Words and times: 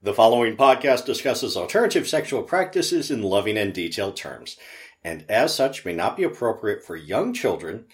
The 0.00 0.14
following 0.14 0.56
podcast 0.56 1.06
discusses 1.06 1.56
alternative 1.56 2.06
sexual 2.06 2.44
practices 2.44 3.10
in 3.10 3.20
loving 3.20 3.58
and 3.58 3.74
detailed 3.74 4.14
terms, 4.14 4.56
and 5.02 5.24
as 5.28 5.52
such 5.52 5.84
may 5.84 5.92
not 5.92 6.16
be 6.16 6.22
appropriate 6.22 6.84
for 6.84 6.94
young 6.94 7.34
children, 7.34 7.86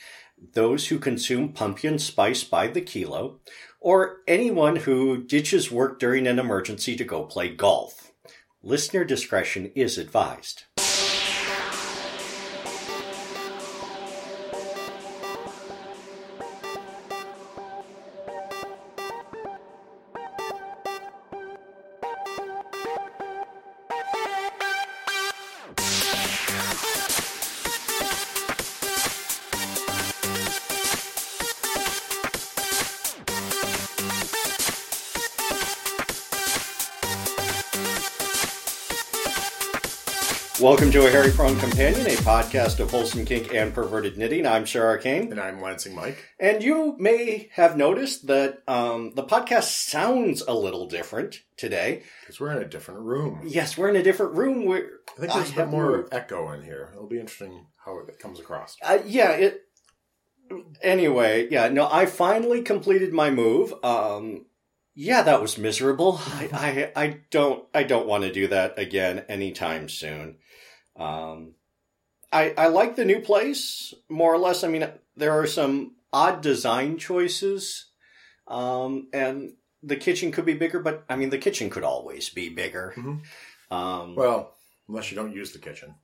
those 0.52 0.88
who 0.88 0.98
consume 0.98 1.54
pumpkin 1.54 1.98
spice 1.98 2.44
by 2.44 2.66
the 2.66 2.82
kilo, 2.82 3.40
or 3.80 4.18
anyone 4.28 4.76
who 4.76 5.24
ditches 5.24 5.72
work 5.72 5.98
during 5.98 6.26
an 6.26 6.38
emergency 6.38 6.94
to 6.94 7.04
go 7.04 7.24
play 7.24 7.48
golf. 7.48 8.12
Listener 8.62 9.04
discretion 9.04 9.72
is 9.74 9.96
advised. 9.96 10.64
Welcome 40.64 40.90
to 40.92 41.06
a 41.06 41.10
Hairy 41.10 41.30
Prone 41.30 41.60
Companion, 41.60 42.06
a 42.06 42.16
podcast 42.20 42.80
of 42.80 42.90
wholesome 42.90 43.26
kink 43.26 43.52
and 43.52 43.74
perverted 43.74 44.16
knitting. 44.16 44.46
I'm 44.46 44.66
Sir 44.66 44.86
Arcane. 44.86 45.30
And 45.30 45.38
I'm 45.38 45.60
Lansing 45.60 45.94
Mike. 45.94 46.16
And 46.40 46.62
you 46.62 46.96
may 46.98 47.50
have 47.52 47.76
noticed 47.76 48.28
that 48.28 48.62
um, 48.66 49.12
the 49.14 49.24
podcast 49.24 49.64
sounds 49.64 50.40
a 50.40 50.54
little 50.54 50.86
different 50.86 51.42
today. 51.58 52.02
Because 52.20 52.40
we're 52.40 52.52
in 52.52 52.62
a 52.62 52.66
different 52.66 53.00
room. 53.00 53.42
Yes, 53.44 53.76
we're 53.76 53.90
in 53.90 53.96
a 53.96 54.02
different 54.02 54.36
room. 54.36 54.64
Where 54.64 54.88
I 55.18 55.20
think 55.20 55.34
there's 55.34 55.50
a 55.50 55.54
bit 55.54 55.68
more 55.68 56.08
echo 56.10 56.50
in 56.52 56.62
here. 56.62 56.92
It'll 56.94 57.08
be 57.08 57.20
interesting 57.20 57.66
how 57.84 57.98
it 57.98 58.18
comes 58.18 58.40
across. 58.40 58.78
Uh, 58.82 59.00
yeah, 59.04 59.32
it. 59.32 59.64
Anyway, 60.80 61.46
yeah, 61.50 61.68
no, 61.68 61.90
I 61.92 62.06
finally 62.06 62.62
completed 62.62 63.12
my 63.12 63.30
move. 63.30 63.74
Um, 63.84 64.46
yeah, 64.94 65.22
that 65.22 65.42
was 65.42 65.58
miserable. 65.58 66.20
I, 66.24 66.48
I, 66.96 67.02
I 67.02 67.20
don't, 67.30 67.66
I 67.74 67.82
don't 67.82 68.06
want 68.06 68.24
to 68.24 68.32
do 68.32 68.46
that 68.46 68.78
again 68.78 69.24
anytime 69.28 69.90
soon. 69.90 70.36
Um, 70.96 71.54
I, 72.32 72.54
I 72.56 72.66
like 72.68 72.96
the 72.96 73.04
new 73.04 73.20
place 73.20 73.94
more 74.08 74.34
or 74.34 74.38
less. 74.38 74.64
I 74.64 74.68
mean, 74.68 74.88
there 75.16 75.32
are 75.32 75.46
some 75.46 75.92
odd 76.12 76.40
design 76.40 76.98
choices, 76.98 77.86
um, 78.48 79.08
and 79.12 79.54
the 79.82 79.96
kitchen 79.96 80.32
could 80.32 80.44
be 80.44 80.54
bigger, 80.54 80.80
but 80.80 81.04
I 81.08 81.16
mean, 81.16 81.30
the 81.30 81.38
kitchen 81.38 81.70
could 81.70 81.84
always 81.84 82.30
be 82.30 82.48
bigger. 82.48 82.94
Mm-hmm. 82.96 83.74
Um, 83.74 84.14
well, 84.16 84.54
unless 84.88 85.10
you 85.10 85.16
don't 85.16 85.34
use 85.34 85.52
the 85.52 85.58
kitchen 85.58 85.94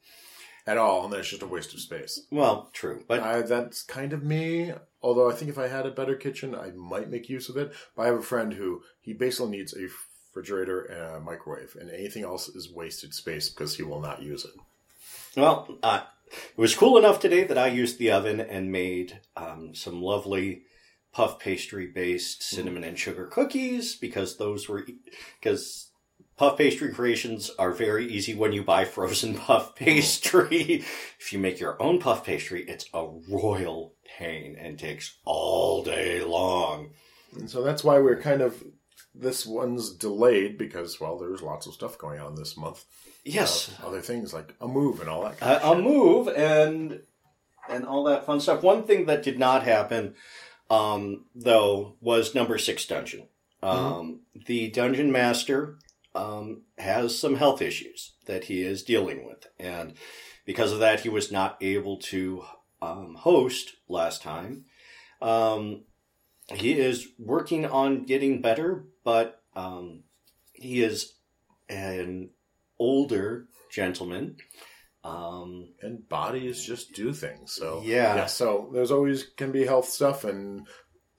at 0.67 0.79
all, 0.79 1.05
and 1.05 1.13
then 1.13 1.21
it's 1.21 1.31
just 1.31 1.43
a 1.43 1.47
waste 1.47 1.75
of 1.75 1.81
space. 1.81 2.21
Well, 2.31 2.71
true, 2.73 3.05
but 3.09 3.21
I, 3.21 3.43
that's 3.43 3.83
kind 3.83 4.13
of 4.13 4.23
me. 4.23 4.73
Although 5.03 5.31
I 5.31 5.35
think 5.35 5.51
if 5.51 5.59
I 5.59 5.69
had 5.69 5.87
a 5.87 5.91
better 5.91 6.15
kitchen, 6.15 6.55
I 6.55 6.71
might 6.71 7.11
make 7.11 7.29
use 7.29 7.49
of 7.49 7.57
it. 7.57 7.73
But 7.97 8.03
I 8.03 8.07
have 8.07 8.19
a 8.19 8.23
friend 8.23 8.53
who 8.53 8.83
he 9.01 9.15
basically 9.15 9.51
needs 9.51 9.75
a 9.75 9.89
refrigerator 10.33 10.83
and 10.83 11.17
a 11.17 11.21
microwave, 11.21 11.77
and 11.81 11.91
anything 11.91 12.23
else 12.23 12.49
is 12.49 12.71
wasted 12.71 13.15
space 13.15 13.49
because 13.49 13.77
he 13.77 13.83
will 13.83 14.01
not 14.01 14.23
use 14.23 14.45
it. 14.45 14.53
Well, 15.37 15.79
uh, 15.83 16.03
it 16.31 16.59
was 16.59 16.75
cool 16.75 16.99
enough 16.99 17.21
today 17.21 17.45
that 17.45 17.59
I 17.59 17.69
used 17.69 17.99
the 17.99 18.11
oven 18.11 18.41
and 18.41 18.73
made 18.73 19.21
um, 19.37 19.75
some 19.75 20.03
lovely 20.03 20.65
puff 21.13 21.39
pastry 21.39 21.87
based 21.87 22.43
cinnamon 22.43 22.85
and 22.85 22.99
sugar 22.99 23.27
cookies 23.27 23.97
because 23.97 24.37
those 24.37 24.69
were 24.69 24.87
because 25.41 25.91
puff 26.37 26.57
pastry 26.57 26.93
creations 26.93 27.51
are 27.59 27.73
very 27.73 28.07
easy 28.07 28.35
when 28.35 28.53
you 28.53 28.63
buy 28.63 28.85
frozen 28.85 29.35
puff 29.39 29.75
pastry. 29.75 30.85
if 31.19 31.33
you 31.33 31.39
make 31.39 31.61
your 31.61 31.81
own 31.83 31.99
puff 31.99 32.25
pastry, 32.25 32.65
it's 32.69 32.87
a 32.95 33.07
royal 33.29 33.95
pain 34.19 34.57
and 34.59 34.79
takes 34.79 35.19
all 35.25 35.83
day 35.85 36.23
long. 36.25 36.91
And 37.37 37.49
so 37.49 37.63
that's 37.63 37.85
why 37.85 37.99
we're 37.99 38.21
kind 38.21 38.41
of 38.41 38.63
this 39.15 39.45
one's 39.45 39.93
delayed 39.95 40.59
because 40.59 41.01
well, 41.01 41.19
there's 41.19 41.43
lots 41.43 41.67
of 41.67 41.75
stuff 41.75 41.99
going 41.99 42.21
on 42.21 42.37
this 42.37 42.57
month. 42.57 42.85
Yes, 43.25 43.75
other 43.85 44.01
things 44.01 44.33
like 44.33 44.55
a 44.61 44.69
move 44.69 45.01
and 45.01 45.09
all 45.09 45.23
that. 45.25 45.39
Kind 45.39 45.63
uh, 45.63 45.73
a 45.73 45.79
move 45.79 46.29
and 46.29 47.01
and 47.69 47.87
all 47.87 48.05
that 48.05 48.27
fun 48.27 48.41
stuff. 48.41 48.63
One 48.63 48.85
thing 48.85 49.07
that 49.07 49.23
did 49.23 49.39
not 49.39 49.63
happen, 49.63 50.15
um, 50.71 51.27
though, 51.35 51.97
was 52.01 52.35
number 52.35 52.59
six 52.59 52.87
dungeon. 52.87 53.29
Um, 53.63 53.77
mm-hmm. 53.77 54.41
The 54.47 54.71
dungeon 54.71 55.13
master 55.13 55.79
um, 56.15 56.63
has 56.79 57.19
some 57.19 57.37
health 57.37 57.61
issues 57.61 58.13
that 58.27 58.45
he 58.45 58.63
is 58.63 58.83
dealing 58.83 59.27
with, 59.27 59.47
and 59.59 59.95
because 60.45 60.73
of 60.73 60.81
that, 60.81 61.01
he 61.01 61.09
was 61.09 61.31
not 61.31 61.59
able 61.61 61.99
to 61.99 62.45
um, 62.81 63.17
host 63.17 63.77
last 63.89 64.23
time. 64.23 64.65
Um, 65.21 65.85
he 66.49 66.79
is 66.79 67.09
working 67.19 67.67
on 67.67 68.05
getting 68.05 68.41
better, 68.41 68.87
but 69.05 69.43
um, 69.55 70.05
he 70.53 70.83
is 70.83 71.15
an 71.69 72.31
older 72.81 73.47
gentleman. 73.71 74.37
Um, 75.03 75.69
and 75.81 76.07
bodies 76.09 76.63
just 76.63 76.93
do 76.93 77.13
things. 77.13 77.53
So 77.53 77.81
yeah. 77.85 78.17
yeah. 78.17 78.27
So 78.27 78.69
there's 78.73 78.91
always 78.91 79.25
can 79.37 79.53
be 79.53 79.65
health 79.65 79.89
stuff 79.89 80.25
and 80.25 80.67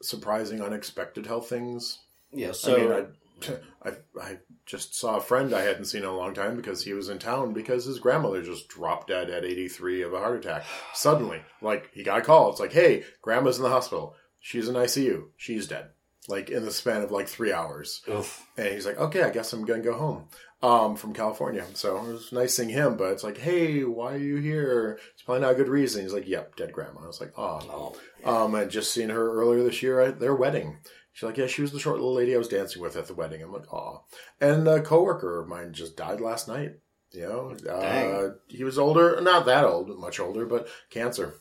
surprising, 0.01 0.61
unexpected 0.61 1.25
health 1.25 1.49
things. 1.49 1.97
Yeah. 2.31 2.51
So 2.51 2.75
I, 2.75 2.79
mean, 2.79 3.57
I, 3.83 3.89
I, 3.89 4.21
I 4.21 4.37
just 4.67 4.95
saw 4.95 5.17
a 5.17 5.21
friend 5.21 5.53
I 5.53 5.61
hadn't 5.61 5.85
seen 5.85 6.03
in 6.03 6.09
a 6.09 6.15
long 6.15 6.35
time 6.35 6.55
because 6.55 6.83
he 6.83 6.93
was 6.93 7.09
in 7.09 7.17
town 7.17 7.53
because 7.53 7.85
his 7.85 7.99
grandmother 7.99 8.43
just 8.43 8.67
dropped 8.67 9.07
dead 9.07 9.31
at 9.31 9.45
83 9.45 10.03
of 10.03 10.13
a 10.13 10.19
heart 10.19 10.45
attack 10.45 10.63
suddenly. 10.93 11.41
Like 11.61 11.89
he 11.91 12.03
got 12.03 12.19
a 12.19 12.21
call. 12.21 12.51
It's 12.51 12.59
like, 12.59 12.73
hey, 12.73 13.03
grandma's 13.21 13.57
in 13.57 13.63
the 13.63 13.69
hospital. 13.69 14.15
She's 14.39 14.67
in 14.67 14.75
ICU. 14.75 15.25
She's 15.37 15.67
dead. 15.67 15.89
Like 16.27 16.49
in 16.49 16.63
the 16.63 16.71
span 16.71 17.01
of 17.01 17.11
like 17.11 17.27
three 17.27 17.51
hours. 17.51 18.01
Oof. 18.09 18.45
And 18.57 18.67
he's 18.67 18.85
like, 18.85 18.97
okay, 18.97 19.23
I 19.23 19.31
guess 19.31 19.53
I'm 19.53 19.65
gonna 19.65 19.81
go 19.81 19.93
home. 19.93 20.25
Um, 20.63 20.95
from 20.95 21.13
California. 21.13 21.65
So 21.73 21.97
it 21.97 22.03
was 22.03 22.31
nice 22.31 22.55
seeing 22.55 22.69
him, 22.69 22.95
but 22.95 23.13
it's 23.13 23.23
like, 23.23 23.39
hey, 23.39 23.83
why 23.83 24.13
are 24.13 24.17
you 24.17 24.35
here? 24.35 24.99
It's 25.13 25.23
probably 25.23 25.41
not 25.41 25.53
a 25.53 25.55
good 25.55 25.67
reason. 25.67 26.03
He's 26.03 26.13
like, 26.13 26.27
yep, 26.27 26.55
dead 26.55 26.71
grandma. 26.71 27.01
I 27.01 27.07
was 27.07 27.19
like, 27.19 27.33
oh. 27.35 27.95
oh 28.23 28.45
um, 28.45 28.53
and 28.53 28.69
just 28.69 28.93
seen 28.93 29.09
her 29.09 29.33
earlier 29.33 29.63
this 29.63 29.81
year 29.81 29.99
at 30.01 30.19
their 30.19 30.35
wedding. 30.35 30.77
She's 31.13 31.23
like, 31.23 31.37
yeah, 31.37 31.47
she 31.47 31.63
was 31.63 31.71
the 31.71 31.79
short 31.79 31.95
little 31.97 32.13
lady 32.13 32.35
I 32.35 32.37
was 32.37 32.47
dancing 32.47 32.79
with 32.79 32.95
at 32.95 33.07
the 33.07 33.15
wedding. 33.15 33.41
I'm 33.41 33.51
like, 33.51 33.73
oh. 33.73 34.03
And 34.39 34.67
a 34.67 34.81
coworker 34.81 35.41
of 35.41 35.47
mine 35.47 35.73
just 35.73 35.97
died 35.97 36.21
last 36.21 36.47
night. 36.47 36.75
You 37.11 37.27
know, 37.27 37.69
uh, 37.69 38.35
he 38.47 38.63
was 38.63 38.79
older, 38.79 39.19
not 39.19 39.45
that 39.45 39.65
old, 39.65 39.99
much 39.99 40.19
older, 40.19 40.45
but 40.45 40.69
cancer. 40.89 41.33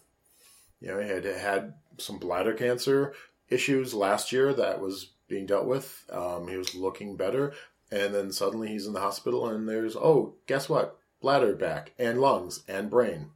You 0.80 0.88
know, 0.88 0.98
he 0.98 1.08
had 1.08 1.24
had 1.24 1.74
some 1.98 2.18
bladder 2.18 2.54
cancer 2.54 3.14
issues 3.50 3.94
last 3.94 4.32
year 4.32 4.52
that 4.54 4.80
was 4.80 5.12
being 5.28 5.46
dealt 5.46 5.66
with. 5.66 6.04
Um, 6.10 6.48
he 6.48 6.56
was 6.56 6.74
looking 6.74 7.16
better, 7.16 7.52
and 7.90 8.14
then 8.14 8.32
suddenly 8.32 8.68
he's 8.68 8.86
in 8.86 8.92
the 8.92 9.00
hospital, 9.00 9.46
and 9.48 9.68
there's 9.68 9.96
oh, 9.96 10.34
guess 10.46 10.68
what? 10.68 10.96
Bladder 11.20 11.54
back 11.54 11.92
and 11.98 12.20
lungs 12.20 12.62
and 12.68 12.88
brain. 12.88 13.30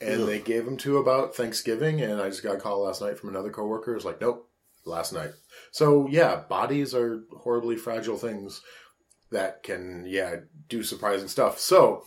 And 0.00 0.22
Ugh. 0.22 0.26
they 0.26 0.38
gave 0.40 0.66
him 0.66 0.76
to 0.78 0.98
about 0.98 1.34
Thanksgiving, 1.34 2.02
and 2.02 2.20
I 2.20 2.28
just 2.28 2.42
got 2.42 2.56
a 2.56 2.60
call 2.60 2.84
last 2.84 3.00
night 3.00 3.18
from 3.18 3.30
another 3.30 3.50
coworker. 3.50 3.96
It's 3.96 4.04
like, 4.04 4.20
nope, 4.20 4.48
last 4.84 5.12
night. 5.12 5.30
So 5.70 6.06
yeah, 6.08 6.36
bodies 6.36 6.94
are 6.94 7.22
horribly 7.38 7.76
fragile 7.76 8.16
things 8.16 8.60
that 9.30 9.62
can 9.62 10.04
yeah 10.06 10.36
do 10.68 10.82
surprising 10.82 11.28
stuff. 11.28 11.58
So 11.58 12.04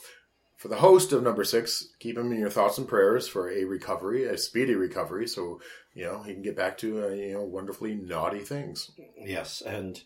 for 0.60 0.68
the 0.68 0.76
host 0.76 1.14
of 1.14 1.24
number 1.24 1.46
six, 1.46 1.88
keep 2.00 2.18
him 2.18 2.34
in 2.34 2.38
your 2.38 2.50
thoughts 2.50 2.78
and 2.78 2.86
prayers 2.86 3.30
for 3.30 3.50
a 3.50 3.64
recovery, 3.64 4.26
a 4.26 4.38
speedy 4.38 4.76
recovery, 4.76 5.26
so 5.26 5.62
you 5.94 6.04
know 6.04 6.22
he 6.22 6.34
can 6.34 6.42
get 6.42 6.58
back 6.58 6.78
to 6.80 7.06
uh, 7.06 7.08
you 7.08 7.34
know 7.34 7.44
wonderfully 7.44 7.96
naughty 7.96 8.40
things. 8.40 8.92
Yes, 9.18 9.62
and 9.62 10.04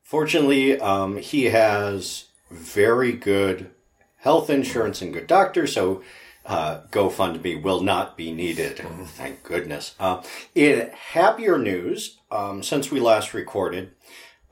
fortunately, 0.00 0.80
um, 0.80 1.16
he 1.16 1.46
has 1.46 2.26
very 2.48 3.10
good 3.10 3.72
health 4.18 4.48
insurance 4.48 5.02
and 5.02 5.12
good 5.12 5.26
doctors, 5.26 5.72
so 5.72 6.00
uh, 6.46 6.82
GoFundMe 6.92 7.60
will 7.60 7.80
not 7.80 8.16
be 8.16 8.32
needed. 8.32 8.76
Mm-hmm. 8.76 9.02
Thank 9.02 9.42
goodness. 9.42 9.96
Uh, 9.98 10.22
in 10.54 10.90
happier 10.90 11.58
news, 11.58 12.18
um, 12.30 12.62
since 12.62 12.92
we 12.92 13.00
last 13.00 13.34
recorded, 13.34 13.90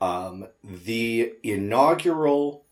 um, 0.01 0.47
the 0.61 1.35
inaugural 1.41 2.65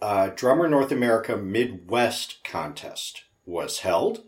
uh, 0.00 0.30
Drummer 0.34 0.68
North 0.68 0.92
America 0.92 1.36
Midwest 1.36 2.42
contest 2.44 3.24
was 3.44 3.80
held, 3.80 4.24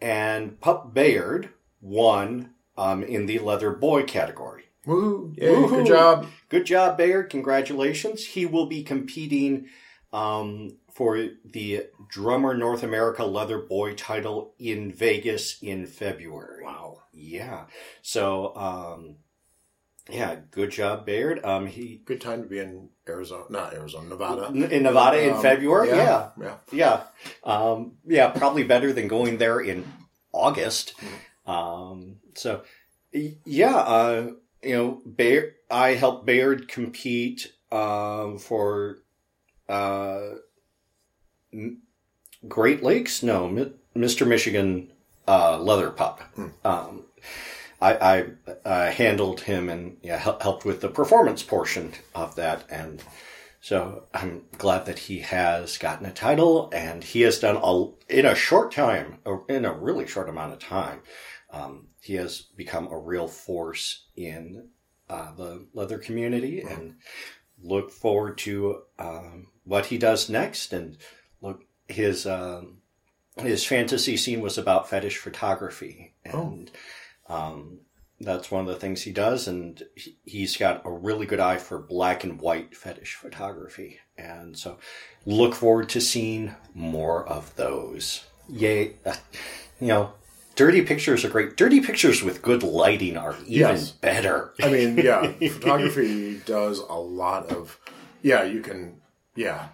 and 0.00 0.60
Pup 0.60 0.94
Bayard 0.94 1.50
won 1.80 2.54
um, 2.76 3.02
in 3.02 3.26
the 3.26 3.38
leather 3.38 3.72
boy 3.72 4.04
category. 4.04 4.64
Woo! 4.86 5.34
Good 5.36 5.86
job. 5.86 6.26
Good 6.48 6.64
job, 6.64 6.96
Bayard. 6.96 7.28
Congratulations. 7.30 8.24
He 8.24 8.46
will 8.46 8.66
be 8.66 8.82
competing 8.82 9.66
um, 10.12 10.78
for 10.92 11.28
the 11.44 11.86
Drummer 12.08 12.54
North 12.54 12.82
America 12.82 13.24
Leather 13.24 13.58
Boy 13.58 13.94
title 13.94 14.54
in 14.58 14.92
Vegas 14.92 15.58
in 15.62 15.86
February. 15.86 16.64
Wow. 16.64 17.02
Yeah. 17.12 17.66
So, 18.02 18.56
um, 18.56 19.16
yeah, 20.08 20.36
good 20.50 20.70
job, 20.70 21.04
Baird. 21.06 21.44
Um, 21.44 21.66
he 21.66 22.00
Good 22.04 22.20
time 22.20 22.42
to 22.42 22.48
be 22.48 22.58
in 22.58 22.88
Arizona, 23.08 23.44
not 23.50 23.74
Arizona, 23.74 24.08
Nevada. 24.08 24.46
in 24.46 24.82
Nevada 24.82 25.20
in 25.26 25.34
Um, 25.34 25.42
February. 25.42 25.88
Yeah, 25.88 26.30
yeah. 26.40 26.54
yeah, 26.72 27.02
um, 27.44 27.92
yeah. 28.06 28.28
Probably 28.30 28.64
better 28.64 28.92
than 28.92 29.08
going 29.08 29.38
there 29.38 29.60
in 29.60 29.84
August. 30.32 30.94
Mm-hmm. 30.98 31.50
Um, 31.50 32.16
so, 32.34 32.62
yeah, 33.12 33.76
uh, 33.76 34.30
you 34.62 34.76
know, 34.76 35.02
Bayard. 35.06 35.54
I 35.70 35.90
helped 35.94 36.24
Baird 36.26 36.68
compete 36.68 37.52
um, 37.70 38.38
for 38.38 38.98
uh, 39.68 40.20
Great 42.46 42.82
Lakes. 42.82 43.22
No, 43.22 43.70
Mr. 43.96 44.26
Michigan 44.26 44.90
uh, 45.26 45.58
Leather 45.58 45.90
Pup. 45.90 46.22
Um, 46.64 47.04
I, 47.80 47.94
I 47.94 48.24
uh, 48.64 48.90
handled 48.90 49.42
him 49.42 49.68
and 49.68 49.98
yeah, 50.02 50.18
hel- 50.18 50.38
helped 50.40 50.64
with 50.64 50.80
the 50.80 50.88
performance 50.88 51.42
portion 51.42 51.92
of 52.14 52.34
that, 52.36 52.64
and 52.70 53.02
so 53.60 54.04
I'm 54.14 54.44
glad 54.56 54.86
that 54.86 54.98
he 54.98 55.20
has 55.20 55.78
gotten 55.78 56.06
a 56.06 56.12
title, 56.12 56.70
and 56.72 57.02
he 57.02 57.22
has 57.22 57.38
done 57.38 57.58
a 57.62 57.84
in 58.08 58.26
a 58.26 58.34
short 58.34 58.72
time, 58.72 59.18
or 59.24 59.44
in 59.48 59.64
a 59.64 59.72
really 59.72 60.06
short 60.06 60.28
amount 60.28 60.52
of 60.52 60.58
time. 60.58 61.00
Um, 61.50 61.88
he 62.00 62.14
has 62.14 62.42
become 62.56 62.88
a 62.88 62.98
real 62.98 63.28
force 63.28 64.06
in 64.16 64.68
uh, 65.08 65.34
the 65.34 65.66
leather 65.72 65.98
community, 65.98 66.60
and 66.62 66.96
look 67.62 67.90
forward 67.90 68.38
to 68.38 68.82
um, 68.98 69.48
what 69.64 69.86
he 69.86 69.98
does 69.98 70.28
next. 70.28 70.72
And 70.72 70.98
look, 71.40 71.64
his 71.88 72.26
um, 72.26 72.78
his 73.36 73.64
fantasy 73.64 74.16
scene 74.16 74.40
was 74.40 74.58
about 74.58 74.88
fetish 74.88 75.18
photography, 75.18 76.14
and 76.24 76.70
um, 77.28 77.80
that's 78.20 78.50
one 78.50 78.62
of 78.62 78.66
the 78.66 78.80
things 78.80 79.02
he 79.02 79.12
does. 79.12 79.46
And 79.48 79.82
he- 79.94 80.16
he's 80.24 80.56
got 80.56 80.84
a 80.84 80.90
really 80.90 81.26
good 81.26 81.40
eye 81.40 81.58
for 81.58 81.78
black 81.78 82.24
and 82.24 82.40
white 82.40 82.76
fetish 82.76 83.14
photography, 83.14 83.98
and 84.16 84.56
so 84.58 84.78
look 85.26 85.54
forward 85.54 85.88
to 85.90 86.00
seeing 86.00 86.54
more 86.74 87.26
of 87.28 87.54
those. 87.56 88.24
Yay! 88.48 88.96
Uh, 89.06 89.14
you 89.80 89.88
know. 89.88 90.12
Dirty 90.56 90.82
pictures 90.82 91.24
are 91.24 91.28
great. 91.28 91.56
Dirty 91.56 91.80
pictures 91.80 92.20
with 92.20 92.42
good 92.42 92.64
lighting 92.64 93.16
are 93.16 93.36
even 93.42 93.52
Yes. 93.52 93.92
better. 93.92 94.54
I 94.60 94.68
mean, 94.68 94.96
yeah, 94.98 95.30
photography 95.50 96.40
does 96.44 96.80
a 96.80 96.94
lot 96.98 97.52
of. 97.52 97.78
Yeah, 98.22 98.42
you 98.42 98.60
can. 98.60 99.00
Yeah, 99.36 99.68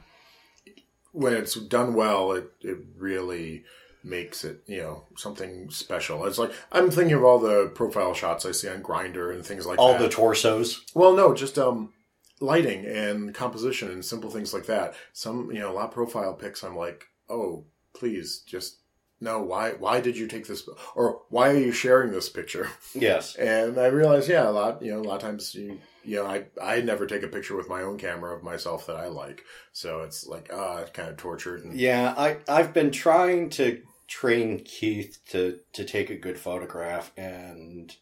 when 1.12 1.32
it's 1.32 1.54
done 1.54 1.94
well, 1.94 2.32
it 2.32 2.50
it 2.60 2.76
really 2.98 3.64
makes 4.04 4.44
it 4.44 4.62
you 4.66 4.82
know 4.82 5.04
something 5.16 5.70
special. 5.70 6.24
It's 6.26 6.38
like 6.38 6.52
I'm 6.70 6.90
thinking 6.90 7.14
of 7.16 7.24
all 7.24 7.38
the 7.38 7.72
profile 7.74 8.14
shots 8.14 8.44
I 8.46 8.52
see 8.52 8.68
on 8.68 8.82
Grindr 8.82 9.34
and 9.34 9.44
things 9.44 9.66
like 9.66 9.78
All 9.78 9.92
that. 9.92 10.00
the 10.02 10.08
torsos. 10.08 10.84
Well, 10.94 11.14
no, 11.14 11.34
just 11.34 11.58
um, 11.58 11.92
lighting 12.40 12.84
and 12.86 13.34
composition 13.34 13.90
and 13.90 14.04
simple 14.04 14.30
things 14.30 14.52
like 14.52 14.66
that. 14.66 14.94
Some, 15.12 15.50
you 15.50 15.60
know, 15.60 15.70
a 15.70 15.74
lot 15.74 15.86
of 15.86 15.90
profile 15.92 16.34
pics. 16.34 16.62
I'm 16.62 16.76
like, 16.76 17.06
oh, 17.28 17.64
please, 17.94 18.42
just 18.46 18.78
no. 19.20 19.40
Why? 19.42 19.70
Why 19.72 20.00
did 20.00 20.16
you 20.16 20.26
take 20.26 20.46
this? 20.46 20.68
Or 20.94 21.22
why 21.30 21.50
are 21.50 21.58
you 21.58 21.72
sharing 21.72 22.12
this 22.12 22.28
picture? 22.28 22.68
Yes. 22.94 23.36
And 23.38 23.78
I 23.78 23.86
realize, 23.86 24.28
yeah, 24.28 24.48
a 24.48 24.50
lot. 24.50 24.82
You 24.82 24.92
know, 24.92 25.00
a 25.00 25.02
lot 25.08 25.16
of 25.16 25.22
times, 25.22 25.54
you, 25.54 25.78
you 26.04 26.16
know, 26.16 26.26
I 26.26 26.44
I 26.62 26.80
never 26.82 27.06
take 27.06 27.22
a 27.22 27.28
picture 27.28 27.56
with 27.56 27.68
my 27.70 27.82
own 27.82 27.96
camera 27.96 28.36
of 28.36 28.42
myself 28.42 28.86
that 28.86 28.96
I 28.96 29.06
like. 29.06 29.42
So 29.72 30.02
it's 30.02 30.26
like, 30.26 30.50
ah, 30.52 30.78
it's 30.78 30.90
kind 30.90 31.08
of 31.08 31.16
tortured. 31.16 31.64
And, 31.64 31.74
Yeah, 31.74 32.12
I 32.16 32.36
I've 32.48 32.74
been 32.74 32.90
trying 32.90 33.48
to 33.50 33.80
train 34.20 34.60
Keith 34.64 35.18
to 35.30 35.58
to 35.72 35.84
take 35.84 36.08
a 36.10 36.16
good 36.16 36.38
photograph, 36.38 37.10
and 37.16 37.94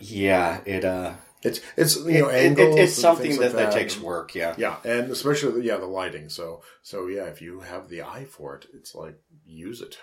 yeah, 0.00 0.60
it 0.64 0.84
uh, 0.84 1.14
It's 1.42 1.60
it's 1.76 1.96
you 1.96 2.20
know 2.22 2.28
it- 2.28 2.34
it- 2.52 2.58
angles. 2.58 2.78
it's 2.80 2.94
something 2.94 3.32
that, 3.40 3.54
like 3.54 3.66
that 3.66 3.72
takes 3.72 3.98
work. 4.00 4.34
Yeah, 4.34 4.54
Yeah, 4.58 4.76
and 4.84 5.10
especially 5.10 5.66
yeah 5.66 5.76
the 5.76 5.86
lighting. 5.86 6.28
So 6.28 6.62
so 6.82 7.06
yeah, 7.08 7.24
if 7.24 7.40
you 7.42 7.60
have 7.60 7.88
the 7.88 8.02
eye 8.02 8.26
for 8.28 8.56
it, 8.56 8.66
it's 8.74 8.94
like 8.94 9.16
use 9.46 9.80
it. 9.80 9.98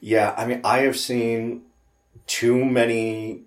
yeah. 0.00 0.34
I 0.36 0.46
mean, 0.46 0.60
I 0.64 0.78
have 0.86 0.98
seen 0.98 1.62
too 2.26 2.64
many 2.64 3.44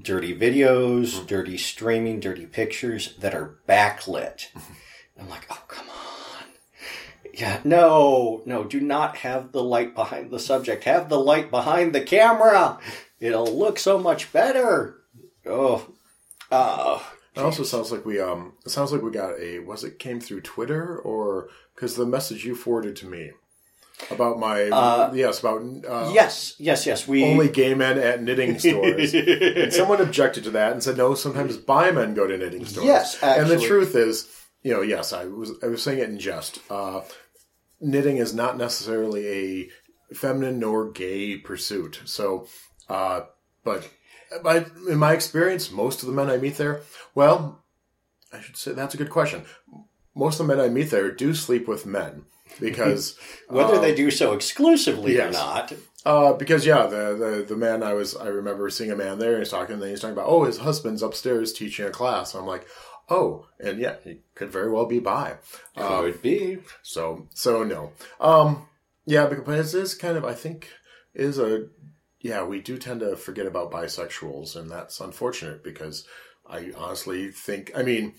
dirty 0.00 0.36
videos, 0.38 1.26
dirty 1.26 1.58
streaming, 1.58 2.20
dirty 2.20 2.46
pictures 2.46 3.14
that 3.20 3.34
are 3.34 3.56
backlit. 3.68 4.46
I'm 5.18 5.28
like, 5.28 5.46
oh 5.50 5.62
come 5.68 5.88
on. 5.88 6.05
Yeah, 7.36 7.60
no, 7.64 8.42
no, 8.46 8.64
do 8.64 8.80
not 8.80 9.18
have 9.18 9.52
the 9.52 9.62
light 9.62 9.94
behind 9.94 10.30
the 10.30 10.38
subject. 10.40 10.84
Have 10.84 11.08
the 11.10 11.20
light 11.20 11.50
behind 11.50 11.94
the 11.94 12.00
camera. 12.00 12.78
It'll 13.20 13.54
look 13.54 13.78
so 13.78 13.98
much 13.98 14.32
better. 14.32 14.96
Oh, 15.44 15.86
oh, 16.50 17.12
It 17.34 17.40
also 17.40 17.62
sounds 17.62 17.92
like 17.92 18.04
we 18.06 18.18
um 18.20 18.54
it 18.64 18.70
sounds 18.70 18.90
like 18.90 19.02
we 19.02 19.10
got 19.10 19.38
a 19.38 19.58
was 19.60 19.84
it 19.84 19.98
came 19.98 20.18
through 20.20 20.40
Twitter 20.40 20.98
or 20.98 21.48
because 21.74 21.94
the 21.96 22.06
message 22.06 22.44
you 22.44 22.54
forwarded 22.54 22.96
to 22.96 23.06
me 23.06 23.32
about 24.10 24.38
my 24.38 24.64
Uh, 24.70 25.12
yes 25.14 25.40
about 25.40 25.62
uh, 25.88 26.10
yes, 26.12 26.54
yes, 26.58 26.86
yes. 26.86 27.06
We 27.06 27.24
only 27.24 27.48
gay 27.48 27.74
men 27.74 27.98
at 27.98 28.22
knitting 28.22 28.58
stores. 28.58 29.14
and 29.14 29.72
someone 29.80 30.00
objected 30.00 30.44
to 30.44 30.50
that 30.52 30.72
and 30.72 30.82
said 30.82 30.96
no, 30.96 31.14
sometimes 31.14 31.56
bi 31.58 31.90
men 31.90 32.14
go 32.14 32.26
to 32.26 32.36
knitting 32.36 32.64
stores. 32.64 32.86
Yes, 32.86 33.22
and 33.22 33.48
the 33.48 33.60
truth 33.60 33.94
is, 33.94 34.28
you 34.62 34.72
know, 34.72 34.82
yes, 34.82 35.12
I 35.12 35.26
was 35.26 35.52
I 35.62 35.66
was 35.68 35.82
saying 35.82 35.98
it 35.98 36.08
in 36.08 36.18
jest. 36.18 36.58
Uh, 36.68 37.02
knitting 37.80 38.16
is 38.16 38.34
not 38.34 38.56
necessarily 38.56 39.26
a 39.28 40.14
feminine 40.14 40.58
nor 40.58 40.90
gay 40.90 41.36
pursuit. 41.36 42.00
So, 42.04 42.46
uh, 42.88 43.22
but 43.64 43.88
in 44.88 44.98
my 44.98 45.12
experience, 45.12 45.70
most 45.70 46.02
of 46.02 46.08
the 46.08 46.14
men 46.14 46.30
I 46.30 46.36
meet 46.36 46.56
there, 46.56 46.82
well, 47.14 47.64
I 48.32 48.40
should 48.40 48.56
say 48.56 48.72
that's 48.72 48.94
a 48.94 48.98
good 48.98 49.10
question. 49.10 49.44
Most 50.14 50.40
of 50.40 50.46
the 50.46 50.54
men 50.54 50.64
I 50.64 50.68
meet 50.68 50.90
there 50.90 51.10
do 51.10 51.34
sleep 51.34 51.68
with 51.68 51.86
men 51.86 52.24
because 52.60 53.18
whether 53.48 53.80
they 53.80 53.94
do 53.94 54.10
so 54.10 54.32
exclusively 54.32 55.20
or 55.20 55.30
not. 55.30 55.72
uh, 56.04 56.32
because 56.32 56.64
yeah, 56.64 56.86
the, 56.86 57.14
the 57.14 57.44
the 57.48 57.56
man 57.56 57.82
I 57.82 57.92
was 57.92 58.16
I 58.16 58.28
remember 58.28 58.70
seeing 58.70 58.90
a 58.90 58.96
man 58.96 59.18
there 59.18 59.32
and 59.32 59.40
he's 59.40 59.50
talking 59.50 59.74
and 59.74 59.82
then 59.82 59.90
he's 59.90 60.00
talking 60.00 60.14
about 60.14 60.28
oh 60.28 60.44
his 60.44 60.58
husband's 60.58 61.02
upstairs 61.02 61.52
teaching 61.52 61.86
a 61.86 61.90
class. 61.90 62.34
I'm 62.34 62.46
like 62.46 62.66
oh 63.08 63.46
and 63.60 63.78
yeah 63.78 63.96
he 64.04 64.18
could 64.34 64.50
very 64.50 64.70
well 64.70 64.86
be 64.86 64.98
bi. 64.98 65.36
Um, 65.76 66.02
Could 66.04 66.22
be. 66.22 66.58
so 66.82 67.28
so 67.34 67.62
no. 67.64 67.92
Um 68.20 68.66
yeah, 69.06 69.26
because 69.26 69.74
it 69.74 69.82
is 69.82 69.94
kind 69.94 70.16
of 70.16 70.24
I 70.24 70.34
think 70.34 70.70
is 71.14 71.38
a 71.38 71.68
yeah, 72.20 72.44
we 72.44 72.60
do 72.60 72.76
tend 72.78 73.00
to 73.00 73.16
forget 73.16 73.46
about 73.46 73.70
bisexuals 73.70 74.56
and 74.56 74.70
that's 74.70 75.00
unfortunate 75.00 75.62
because 75.62 76.06
I 76.48 76.72
honestly 76.76 77.30
think 77.30 77.70
I 77.76 77.82
mean 77.82 78.14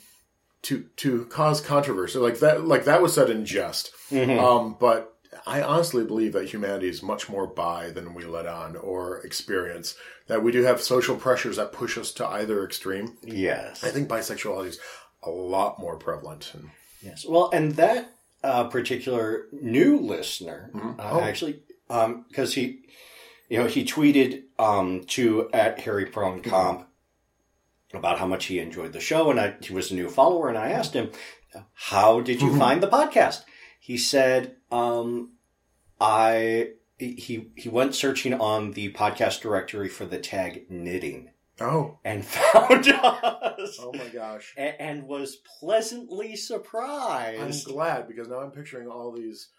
to 0.63 0.85
to 0.97 1.25
cause 1.25 1.61
controversy 1.61 2.19
like 2.19 2.39
that 2.39 2.65
like 2.65 2.85
that 2.85 3.01
was 3.01 3.13
said 3.13 3.29
in 3.29 3.45
jest. 3.45 3.91
Um 4.39 4.77
but 4.79 5.16
I 5.45 5.61
honestly 5.61 6.03
believe 6.03 6.33
that 6.33 6.49
humanity 6.49 6.87
is 6.89 7.03
much 7.03 7.29
more 7.29 7.47
bi 7.47 7.89
than 7.91 8.13
we 8.13 8.25
let 8.25 8.45
on 8.45 8.75
or 8.75 9.19
experience. 9.25 9.95
That 10.27 10.43
we 10.43 10.51
do 10.51 10.63
have 10.63 10.81
social 10.81 11.15
pressures 11.15 11.57
that 11.57 11.71
push 11.71 11.97
us 11.97 12.11
to 12.13 12.27
either 12.27 12.63
extreme. 12.65 13.17
Yes. 13.23 13.83
I 13.83 13.89
think 13.89 14.09
bisexuality 14.09 14.67
is 14.67 14.79
a 15.23 15.29
lot 15.29 15.79
more 15.79 15.97
prevalent. 15.97 16.51
And, 16.53 16.69
Yes. 17.01 17.25
Well, 17.27 17.49
and 17.53 17.73
that 17.73 18.11
uh, 18.43 18.65
particular 18.65 19.45
new 19.51 19.99
listener, 19.99 20.71
uh, 20.73 20.93
Oh. 21.11 21.19
actually, 21.21 21.61
because 21.87 22.55
he, 22.55 22.79
you 23.49 23.59
know, 23.59 23.67
he 23.67 23.85
tweeted 23.85 24.43
um, 24.59 25.03
to 25.09 25.49
at 25.53 25.79
Hairy 25.79 26.07
Prone 26.07 26.41
Comp 26.41 26.87
about 27.93 28.17
how 28.19 28.25
much 28.27 28.45
he 28.45 28.59
enjoyed 28.59 28.93
the 28.93 28.99
show, 28.99 29.29
and 29.31 29.39
I, 29.39 29.55
he 29.61 29.73
was 29.73 29.91
a 29.91 29.95
new 29.95 30.09
follower, 30.09 30.49
and 30.49 30.57
I 30.57 30.71
asked 30.71 30.93
him, 30.93 31.11
"How 31.73 32.19
did 32.19 32.41
you 32.41 32.57
find 32.57 32.81
the 32.83 32.87
podcast?" 32.89 33.41
He 33.79 33.97
said, 33.97 34.56
um, 34.71 35.33
"I." 35.99 36.71
He 36.99 37.51
he 37.55 37.69
went 37.69 37.93
searching 37.93 38.33
on 38.33 38.71
the 38.71 38.91
podcast 38.91 39.41
directory 39.41 39.87
for 39.87 40.05
the 40.05 40.17
tag 40.17 40.65
knitting 40.67 41.29
oh, 41.61 41.99
and 42.03 42.25
found 42.25 42.87
us 42.87 43.77
oh 43.79 43.91
my 43.93 44.07
gosh. 44.09 44.53
a- 44.57 44.81
and 44.81 45.03
was 45.03 45.37
pleasantly 45.59 46.35
surprised. 46.35 47.67
I'm 47.67 47.73
glad 47.73 48.07
because 48.07 48.27
now 48.27 48.39
I'm 48.39 48.51
picturing 48.51 48.87
all 48.87 49.11
these 49.11 49.49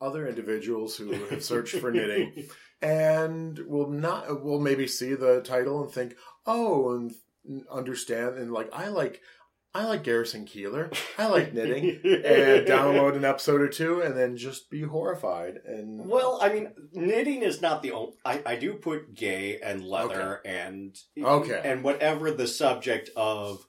other 0.00 0.26
individuals 0.26 0.96
who 0.96 1.12
have 1.12 1.44
searched 1.44 1.76
for 1.76 1.90
knitting 1.92 2.48
and 2.82 3.58
will 3.66 3.88
not 3.88 4.42
will 4.42 4.60
maybe 4.60 4.86
see 4.86 5.14
the 5.14 5.40
title 5.42 5.84
and 5.84 5.92
think, 5.92 6.16
oh, 6.46 6.90
and 6.94 7.12
understand 7.70 8.36
and 8.36 8.52
like 8.52 8.68
I 8.72 8.88
like 8.88 9.20
I 9.74 9.86
like 9.86 10.04
Garrison 10.04 10.44
Keillor, 10.44 10.94
I 11.16 11.26
like 11.28 11.54
knitting, 11.54 12.00
and 12.04 12.66
download 12.66 13.16
an 13.16 13.24
episode 13.24 13.60
or 13.62 13.68
two 13.68 14.02
and 14.02 14.16
then 14.16 14.36
just 14.36 14.68
be 14.70 14.82
horrified 14.82 15.60
and 15.66 16.06
Well, 16.06 16.38
I 16.42 16.52
mean, 16.52 16.72
knitting 16.92 17.42
is 17.42 17.62
not 17.62 17.82
the 17.82 17.92
only. 17.92 18.12
I, 18.24 18.42
I 18.44 18.56
do 18.56 18.74
put 18.74 19.14
gay 19.14 19.58
and 19.60 19.82
leather 19.82 20.40
and 20.44 20.94
Okay. 21.18 21.60
and 21.64 21.82
whatever 21.82 22.30
the 22.30 22.46
subject 22.46 23.10
of 23.16 23.64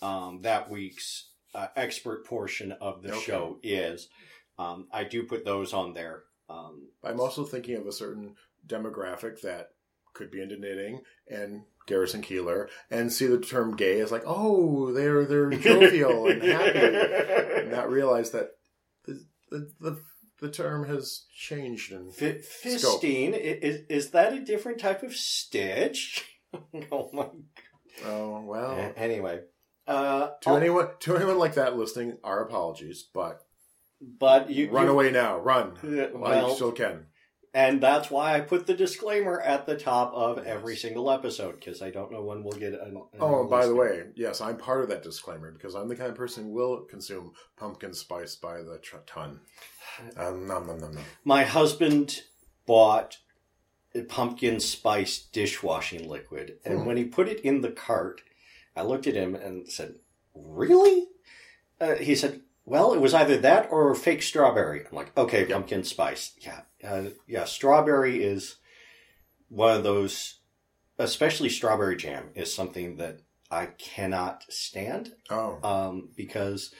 um, 0.00 0.40
that 0.42 0.70
week's 0.70 1.30
uh, 1.54 1.68
expert 1.76 2.24
portion 2.26 2.72
of 2.72 3.02
the 3.02 3.10
Okay. 3.12 3.20
show 3.20 3.58
is. 3.62 4.08
Um, 4.58 4.88
I 4.92 5.04
do 5.04 5.24
put 5.24 5.44
those 5.44 5.72
on 5.74 5.92
there. 5.92 6.22
Um, 6.48 6.88
I'm 7.04 7.20
also 7.20 7.44
thinking 7.44 7.76
of 7.76 7.86
a 7.86 7.92
certain 7.92 8.36
demographic 8.66 9.40
that 9.42 9.68
could 10.14 10.30
be 10.30 10.40
into 10.42 10.56
knitting 10.58 11.00
and 11.28 11.62
Garrison 11.86 12.22
Keillor 12.22 12.68
and 12.90 13.12
see 13.12 13.26
the 13.26 13.38
term 13.38 13.76
gay 13.76 14.00
as 14.00 14.12
like, 14.12 14.22
oh, 14.26 14.92
they're 14.92 15.24
they're 15.24 15.50
jovial 15.50 16.26
and 16.28 16.42
happy, 16.42 16.78
and 16.78 17.70
not 17.72 17.90
realize 17.90 18.30
that 18.30 18.50
the 19.04 19.24
the, 19.50 19.70
the, 19.80 20.00
the 20.40 20.50
term 20.50 20.86
has 20.88 21.24
changed 21.36 21.92
and 21.92 22.10
F- 22.10 22.44
Fistine, 22.44 23.34
i- 23.34 23.36
is, 23.38 23.82
is 23.88 24.10
that 24.10 24.32
a 24.32 24.40
different 24.40 24.78
type 24.80 25.02
of 25.02 25.14
stitch? 25.14 26.24
oh 26.92 27.10
my. 27.12 27.26
oh 28.04 28.40
well. 28.46 28.72
A- 28.72 28.98
Anyway. 28.98 29.40
Uh, 29.86 30.28
To 30.42 30.50
oh, 30.50 30.56
anyone 30.56 30.88
to 31.00 31.16
anyone 31.16 31.38
like 31.38 31.54
that 31.54 31.76
listening, 31.76 32.16
our 32.22 32.44
apologies, 32.44 33.08
but 33.12 33.40
but 34.00 34.48
you 34.50 34.70
run 34.70 34.86
away 34.88 35.10
now, 35.10 35.38
run 35.38 35.74
Yeah, 35.82 36.06
while 36.12 36.48
you 36.50 36.54
still 36.54 36.70
can. 36.72 37.06
And 37.54 37.80
that's 37.82 38.10
why 38.10 38.34
I 38.34 38.40
put 38.40 38.66
the 38.66 38.74
disclaimer 38.74 39.40
at 39.40 39.66
the 39.66 39.76
top 39.76 40.12
of 40.14 40.38
every 40.46 40.76
single 40.76 41.10
episode 41.10 41.56
because 41.60 41.82
I 41.82 41.90
don't 41.90 42.10
know 42.12 42.22
when 42.22 42.42
we'll 42.42 42.58
get. 42.58 42.72
An, 42.74 42.80
an 42.96 43.02
Oh, 43.20 43.46
by 43.46 43.66
the 43.66 43.74
way, 43.74 44.04
yes, 44.14 44.40
I'm 44.40 44.56
part 44.56 44.82
of 44.82 44.88
that 44.88 45.02
disclaimer 45.02 45.50
because 45.52 45.74
I'm 45.74 45.88
the 45.88 45.96
kind 45.96 46.10
of 46.10 46.16
person 46.16 46.44
who 46.44 46.50
will 46.50 46.78
consume 46.82 47.32
pumpkin 47.56 47.92
spice 47.94 48.34
by 48.36 48.62
the 48.62 48.78
tr- 48.78 48.96
ton. 49.06 49.40
Um, 50.16 50.46
nom, 50.46 50.66
nom, 50.66 50.78
nom, 50.78 50.94
nom. 50.94 51.04
my 51.24 51.44
husband 51.44 52.22
bought 52.66 53.18
a 53.94 54.02
pumpkin 54.02 54.58
spice 54.58 55.18
dishwashing 55.18 56.08
liquid, 56.08 56.58
and 56.64 56.78
Hmm. 56.80 56.84
when 56.86 56.96
he 56.96 57.04
put 57.04 57.28
it 57.28 57.40
in 57.40 57.60
the 57.60 57.70
cart, 57.72 58.22
I 58.74 58.82
looked 58.82 59.06
at 59.06 59.14
him 59.14 59.34
and 59.34 59.68
said, 59.70 59.96
"Really?" 60.34 61.08
Uh, 61.78 61.96
he 61.96 62.14
said, 62.14 62.40
"Well, 62.64 62.94
it 62.94 63.00
was 63.00 63.12
either 63.12 63.36
that 63.38 63.70
or 63.70 63.94
fake 63.94 64.22
strawberry." 64.22 64.86
I'm 64.90 64.96
like, 64.96 65.14
"Okay, 65.18 65.44
pumpkin 65.44 65.84
spice, 65.84 66.32
yeah, 66.38 66.62
uh, 66.82 67.04
yeah, 67.26 67.44
strawberry 67.44 68.22
is 68.22 68.56
one 69.48 69.76
of 69.76 69.82
those, 69.82 70.40
especially 70.98 71.48
strawberry 71.48 71.96
jam 71.96 72.30
is 72.34 72.54
something 72.54 72.96
that 72.96 73.20
I 73.50 73.66
cannot 73.66 74.44
stand." 74.48 75.12
Oh, 75.30 75.58
um, 75.62 76.08
because 76.16 76.74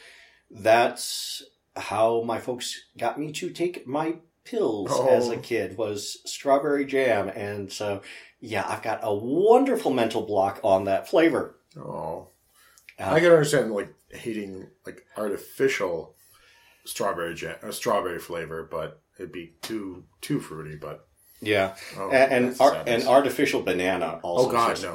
that's 0.50 1.42
how 1.76 2.22
my 2.22 2.38
folks 2.38 2.78
got 2.98 3.18
me 3.18 3.32
to 3.32 3.50
take 3.50 3.86
my 3.86 4.16
pills 4.44 4.90
Oh. 4.92 5.06
as 5.08 5.28
a 5.28 5.36
kid 5.36 5.76
was 5.78 6.18
strawberry 6.26 6.84
jam 6.84 7.28
and 7.28 7.70
so 7.72 8.02
yeah 8.40 8.64
i've 8.68 8.82
got 8.82 8.98
a 9.04 9.14
wonderful 9.14 9.92
mental 9.92 10.22
block 10.22 10.58
on 10.64 10.84
that 10.84 11.08
flavor 11.08 11.54
oh. 11.78 12.26
Uh, 12.98 13.04
I 13.04 13.20
can 13.20 13.30
understand 13.30 13.70
like 13.70 13.94
hating 14.10 14.66
like 14.84 15.06
artificial 15.16 16.14
strawberry 16.84 17.34
jam, 17.34 17.56
uh, 17.62 17.70
strawberry 17.70 18.18
flavor, 18.18 18.68
but 18.70 19.00
it'd 19.22 19.32
be 19.32 19.54
too 19.62 20.04
too 20.20 20.40
fruity. 20.40 20.76
But 20.76 21.06
yeah 21.40 21.74
oh, 21.96 22.10
and 22.10 22.54
ar- 22.60 22.84
and 22.86 23.02
artificial 23.04 23.62
banana 23.62 24.20
also 24.22 24.48
Oh, 24.48 24.52
God, 24.52 24.78
says, 24.78 24.94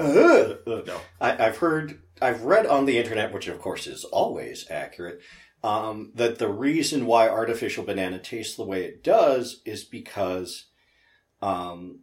no. 0.67 0.83
No, 0.85 0.99
I, 1.19 1.45
I've 1.47 1.57
heard, 1.57 1.99
I've 2.21 2.43
read 2.43 2.65
on 2.65 2.85
the 2.85 2.97
internet, 2.97 3.33
which 3.33 3.47
of 3.47 3.59
course 3.59 3.85
is 3.87 4.03
always 4.05 4.65
accurate, 4.69 5.19
um, 5.63 6.11
that 6.15 6.37
the 6.39 6.47
reason 6.47 7.05
why 7.05 7.27
artificial 7.27 7.83
banana 7.83 8.19
tastes 8.19 8.55
the 8.55 8.63
way 8.63 8.83
it 8.85 9.03
does 9.03 9.61
is 9.65 9.83
because 9.83 10.67
um, 11.41 11.99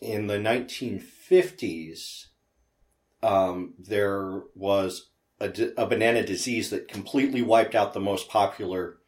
in 0.00 0.26
the 0.26 0.38
1950s, 0.38 2.26
um, 3.22 3.74
there 3.78 4.42
was 4.54 5.10
a, 5.38 5.48
di- 5.48 5.72
a 5.76 5.86
banana 5.86 6.24
disease 6.24 6.70
that 6.70 6.88
completely 6.88 7.42
wiped 7.42 7.74
out 7.74 7.92
the 7.92 8.00
most 8.00 8.28
popular 8.28 8.98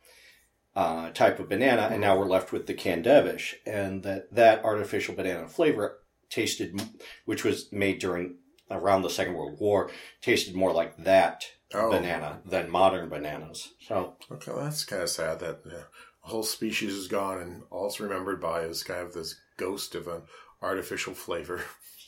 uh, 0.76 1.10
type 1.10 1.38
of 1.38 1.48
banana, 1.48 1.88
and 1.90 2.00
now 2.00 2.18
we're 2.18 2.26
left 2.26 2.52
with 2.52 2.66
the 2.66 2.74
Cavendish, 2.74 3.56
and 3.66 4.02
that 4.02 4.32
that 4.34 4.64
artificial 4.64 5.14
banana 5.14 5.48
flavor 5.48 6.00
tasted, 6.30 6.82
which 7.24 7.44
was 7.44 7.70
made 7.72 7.98
during 8.00 8.36
around 8.70 9.02
the 9.02 9.10
Second 9.10 9.34
World 9.34 9.58
War, 9.60 9.90
tasted 10.20 10.54
more 10.54 10.72
like 10.72 10.96
that 10.96 11.44
oh, 11.74 11.90
banana 11.90 12.40
than 12.44 12.70
modern 12.70 13.08
bananas. 13.08 13.72
So 13.86 14.16
Okay, 14.30 14.52
well, 14.52 14.64
that's 14.64 14.84
kind 14.84 15.02
of 15.02 15.10
sad 15.10 15.38
that 15.40 15.60
yeah, 15.66 15.82
a 16.24 16.28
whole 16.28 16.42
species 16.42 16.94
is 16.94 17.08
gone, 17.08 17.40
and 17.40 17.62
all 17.70 17.86
it's 17.86 18.00
remembered 18.00 18.40
by 18.40 18.62
is 18.62 18.82
kind 18.82 19.00
of 19.00 19.12
this 19.12 19.40
ghost 19.56 19.94
of 19.94 20.08
an 20.08 20.22
artificial 20.60 21.14
flavor. 21.14 21.62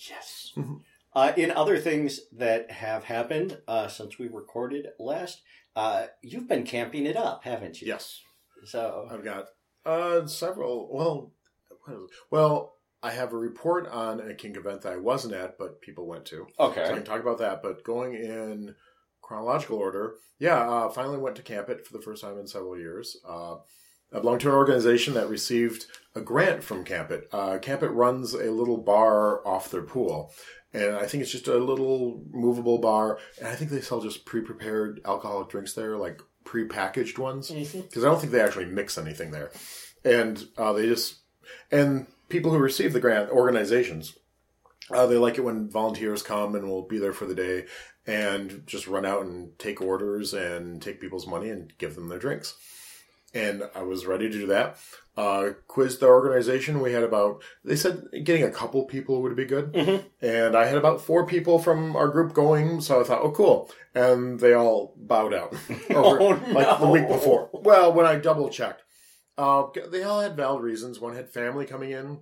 yes. 0.08 0.52
Mhm. 0.56 0.80
Uh, 1.14 1.32
in 1.36 1.50
other 1.50 1.78
things 1.78 2.20
that 2.30 2.70
have 2.70 3.04
happened 3.04 3.58
uh, 3.66 3.88
since 3.88 4.18
we 4.18 4.28
recorded 4.28 4.88
last, 4.98 5.40
uh, 5.74 6.06
you've 6.20 6.46
been 6.48 6.62
camping 6.64 7.06
it 7.06 7.16
up, 7.16 7.44
haven't 7.44 7.80
you? 7.80 7.88
Yes, 7.88 8.20
So 8.64 9.08
I've 9.10 9.24
got 9.24 9.46
uh, 9.84 10.26
several. 10.26 10.88
Well, 10.92 11.32
well, 12.30 12.74
I 13.02 13.10
have 13.12 13.32
a 13.32 13.38
report 13.38 13.86
on 13.88 14.20
a 14.20 14.34
kink 14.34 14.56
event 14.56 14.82
that 14.82 14.92
I 14.92 14.96
wasn't 14.96 15.34
at, 15.34 15.58
but 15.58 15.80
people 15.80 16.06
went 16.06 16.24
to. 16.26 16.46
So 16.86 16.90
I 16.90 16.94
can 16.94 17.04
talk 17.04 17.20
about 17.20 17.38
that. 17.38 17.62
But 17.62 17.84
going 17.84 18.14
in 18.14 18.74
chronological 19.22 19.78
order, 19.78 20.14
yeah, 20.38 20.68
uh, 20.68 20.88
finally 20.88 21.18
went 21.18 21.36
to 21.36 21.42
Camp 21.42 21.68
It 21.68 21.86
for 21.86 21.92
the 21.92 22.02
first 22.02 22.22
time 22.22 22.38
in 22.38 22.46
several 22.46 22.78
years. 22.78 23.16
Uh, 23.28 23.56
I 24.12 24.20
belong 24.20 24.38
to 24.40 24.48
an 24.48 24.54
organization 24.54 25.14
that 25.14 25.28
received 25.28 25.86
a 26.14 26.20
grant 26.20 26.62
from 26.62 26.84
Camp 26.84 27.10
It. 27.10 27.28
Uh, 27.32 27.58
Camp 27.58 27.82
It 27.82 27.88
runs 27.88 28.34
a 28.34 28.50
little 28.50 28.78
bar 28.78 29.46
off 29.46 29.70
their 29.70 29.82
pool. 29.82 30.32
And 30.72 30.96
I 30.96 31.06
think 31.06 31.22
it's 31.22 31.32
just 31.32 31.48
a 31.48 31.56
little 31.56 32.22
movable 32.30 32.78
bar. 32.78 33.18
And 33.38 33.48
I 33.48 33.54
think 33.54 33.70
they 33.70 33.80
sell 33.80 34.00
just 34.00 34.24
pre 34.26 34.42
prepared 34.42 35.00
alcoholic 35.04 35.48
drinks 35.48 35.72
there, 35.72 35.96
like 35.96 36.20
pre 36.46 36.64
packaged 36.64 37.18
ones. 37.18 37.50
Because 37.82 38.04
I 38.04 38.08
don't 38.08 38.18
think 38.18 38.32
they 38.32 38.40
actually 38.40 38.64
mix 38.64 38.96
anything 38.96 39.32
there. 39.32 39.50
And 40.04 40.42
uh, 40.56 40.72
they 40.72 40.86
just, 40.86 41.16
and 41.70 42.06
people 42.30 42.52
who 42.52 42.58
receive 42.58 42.94
the 42.94 43.00
grant, 43.00 43.30
organizations, 43.30 44.16
uh, 44.90 45.06
they 45.06 45.18
like 45.18 45.36
it 45.36 45.44
when 45.44 45.68
volunteers 45.68 46.22
come 46.22 46.54
and 46.54 46.66
will 46.66 46.86
be 46.86 46.98
there 46.98 47.12
for 47.12 47.26
the 47.26 47.34
day 47.34 47.66
and 48.06 48.62
just 48.66 48.86
run 48.86 49.04
out 49.04 49.26
and 49.26 49.58
take 49.58 49.82
orders 49.82 50.32
and 50.32 50.80
take 50.80 51.00
people's 51.00 51.26
money 51.26 51.50
and 51.50 51.76
give 51.76 51.96
them 51.96 52.08
their 52.08 52.20
drinks. 52.20 52.54
And 53.36 53.64
I 53.74 53.82
was 53.82 54.06
ready 54.06 54.30
to 54.30 54.38
do 54.38 54.46
that. 54.46 54.78
Uh, 55.16 55.50
quizzed 55.66 56.00
the 56.00 56.06
organization. 56.06 56.80
We 56.80 56.92
had 56.92 57.02
about, 57.02 57.42
they 57.64 57.76
said 57.76 58.02
getting 58.24 58.42
a 58.44 58.50
couple 58.50 58.84
people 58.84 59.22
would 59.22 59.36
be 59.36 59.44
good. 59.44 59.72
Mhm. 59.72 60.04
And 60.20 60.56
I 60.56 60.66
had 60.66 60.76
about 60.78 61.00
four 61.00 61.26
people 61.26 61.58
from 61.58 61.96
our 61.96 62.08
group 62.08 62.32
going. 62.34 62.80
So 62.80 63.00
I 63.00 63.04
thought, 63.04 63.22
oh, 63.22 63.30
cool. 63.30 63.70
And 63.94 64.40
they 64.40 64.52
all 64.54 64.94
bowed 64.96 65.34
out 65.34 65.54
over, 65.90 66.20
Oh, 66.20 66.52
like 66.52 66.78
the 66.80 66.86
week 66.88 67.08
before. 67.08 67.50
Well, 67.52 67.92
when 67.92 68.06
I 68.06 68.16
double 68.16 68.48
checked, 68.48 68.82
uh, 69.38 69.64
they 69.90 70.02
all 70.02 70.20
had 70.20 70.36
valid 70.36 70.62
reasons. 70.62 70.98
One 71.00 71.14
had 71.14 71.28
family 71.30 71.66
coming 71.66 71.90
in. 71.90 72.20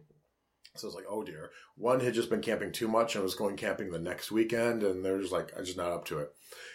So 0.76 0.87
I 0.87 0.88
was 0.88 0.94
like, 0.97 1.06
oh 1.09 1.23
dear. 1.23 1.50
One 1.76 2.00
had 2.00 2.14
just 2.14 2.30
been 2.30 2.40
camping 2.42 2.73
too 2.73 2.88
much 2.88 3.14
and 3.14 3.23
was 3.23 3.37
going 3.37 3.56
camping 3.56 3.90
the 3.90 3.99
next 4.00 4.33
weekend, 4.33 4.83
and 4.83 5.04
they're 5.04 5.21
just 5.21 5.33
like, 5.33 5.52
I'm 5.56 5.64
just 5.64 5.76
not 5.76 5.92
up 5.92 6.04
to 6.06 6.18
it. 6.18 6.33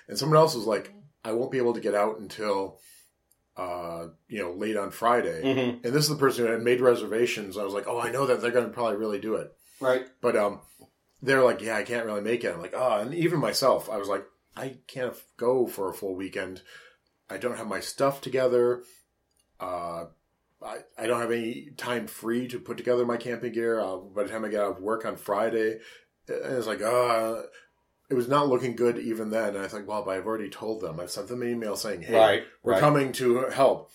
And 0.08 0.18
someone 0.18 0.38
else 0.38 0.56
was 0.56 0.66
like, 0.66 0.94
I 1.26 1.34
won't 1.34 1.52
be 1.52 1.58
able 1.58 1.74
to 1.74 1.82
get 1.82 1.96
out 1.96 2.20
until, 2.20 2.80
uh, 3.60 4.08
you 4.30 4.42
know, 4.42 4.54
late 4.54 4.78
on 4.78 4.90
Friday. 4.90 5.42
Mhm. 5.44 5.84
And 5.84 5.94
this 5.94 6.04
is 6.04 6.10
the 6.10 6.16
person 6.16 6.46
who 6.46 6.52
had 6.52 6.62
made 6.62 6.80
reservations. 6.80 7.58
I 7.58 7.64
was 7.64 7.74
like, 7.74 7.88
oh, 7.88 8.00
I 8.00 8.10
know 8.10 8.26
that 8.26 8.42
they're 8.42 8.52
going 8.52 8.68
to 8.68 8.72
probably 8.72 8.96
really 8.96 9.20
do 9.20 9.36
it. 9.36 9.54
Right. 9.82 10.08
But 10.22 10.38
um, 10.38 10.62
they're 11.22 11.44
like, 11.44 11.62
yeah, 11.62 11.76
I 11.76 11.84
can't 11.84 12.06
really 12.06 12.22
make 12.22 12.44
it. 12.46 12.54
I'm 12.54 12.62
like, 12.62 12.74
oh, 12.76 13.00
and 13.02 13.14
even 13.14 13.40
myself, 13.40 13.90
I 13.90 13.98
was 13.98 14.08
like, 14.08 14.24
I 14.56 14.78
can't 14.88 15.14
go 15.36 15.68
for 15.68 15.90
a 15.90 15.94
full 15.94 16.16
weekend. 16.16 16.62
I 17.30 17.38
don't 17.38 17.58
have 17.58 17.68
my 17.68 17.82
stuff 17.82 18.22
together. 18.22 18.84
Uh, 19.60 20.06
I, 20.64 20.78
I 20.98 21.08
don't 21.08 21.22
have 21.22 21.32
any 21.32 21.72
time 21.76 22.08
free 22.08 22.48
to 22.48 22.60
put 22.60 22.78
together 22.78 23.06
my 23.06 23.18
camping 23.18 23.54
gear. 23.54 23.80
Uh, 23.80 23.98
by 23.98 24.24
the 24.24 24.30
time 24.30 24.46
I 24.46 24.50
get 24.50 24.62
out 24.62 24.78
of 24.78 24.82
work 24.82 25.06
on 25.06 25.18
Friday, 25.18 25.80
and 26.28 26.58
it's 26.58 26.68
like, 26.68 26.82
uh, 26.82 27.42
it 28.10 28.16
was 28.16 28.28
not 28.28 28.48
looking 28.50 28.76
good 28.76 28.98
even 28.98 29.30
then. 29.30 29.50
And 29.56 29.60
I 29.60 29.68
like, 29.68 29.88
well, 29.88 30.04
but 30.04 30.12
I've 30.18 30.26
already 30.26 30.50
told 30.50 30.82
them. 30.82 31.00
I've 31.00 31.12
sent 31.12 31.28
them 31.28 31.42
an 31.42 31.50
email 31.50 31.76
saying, 31.76 32.02
hey, 32.04 32.16
Right. 32.16 32.44
we're 32.64 32.74
right. 32.74 32.80
coming 32.80 33.12
to 33.14 33.46
help. 33.50 33.92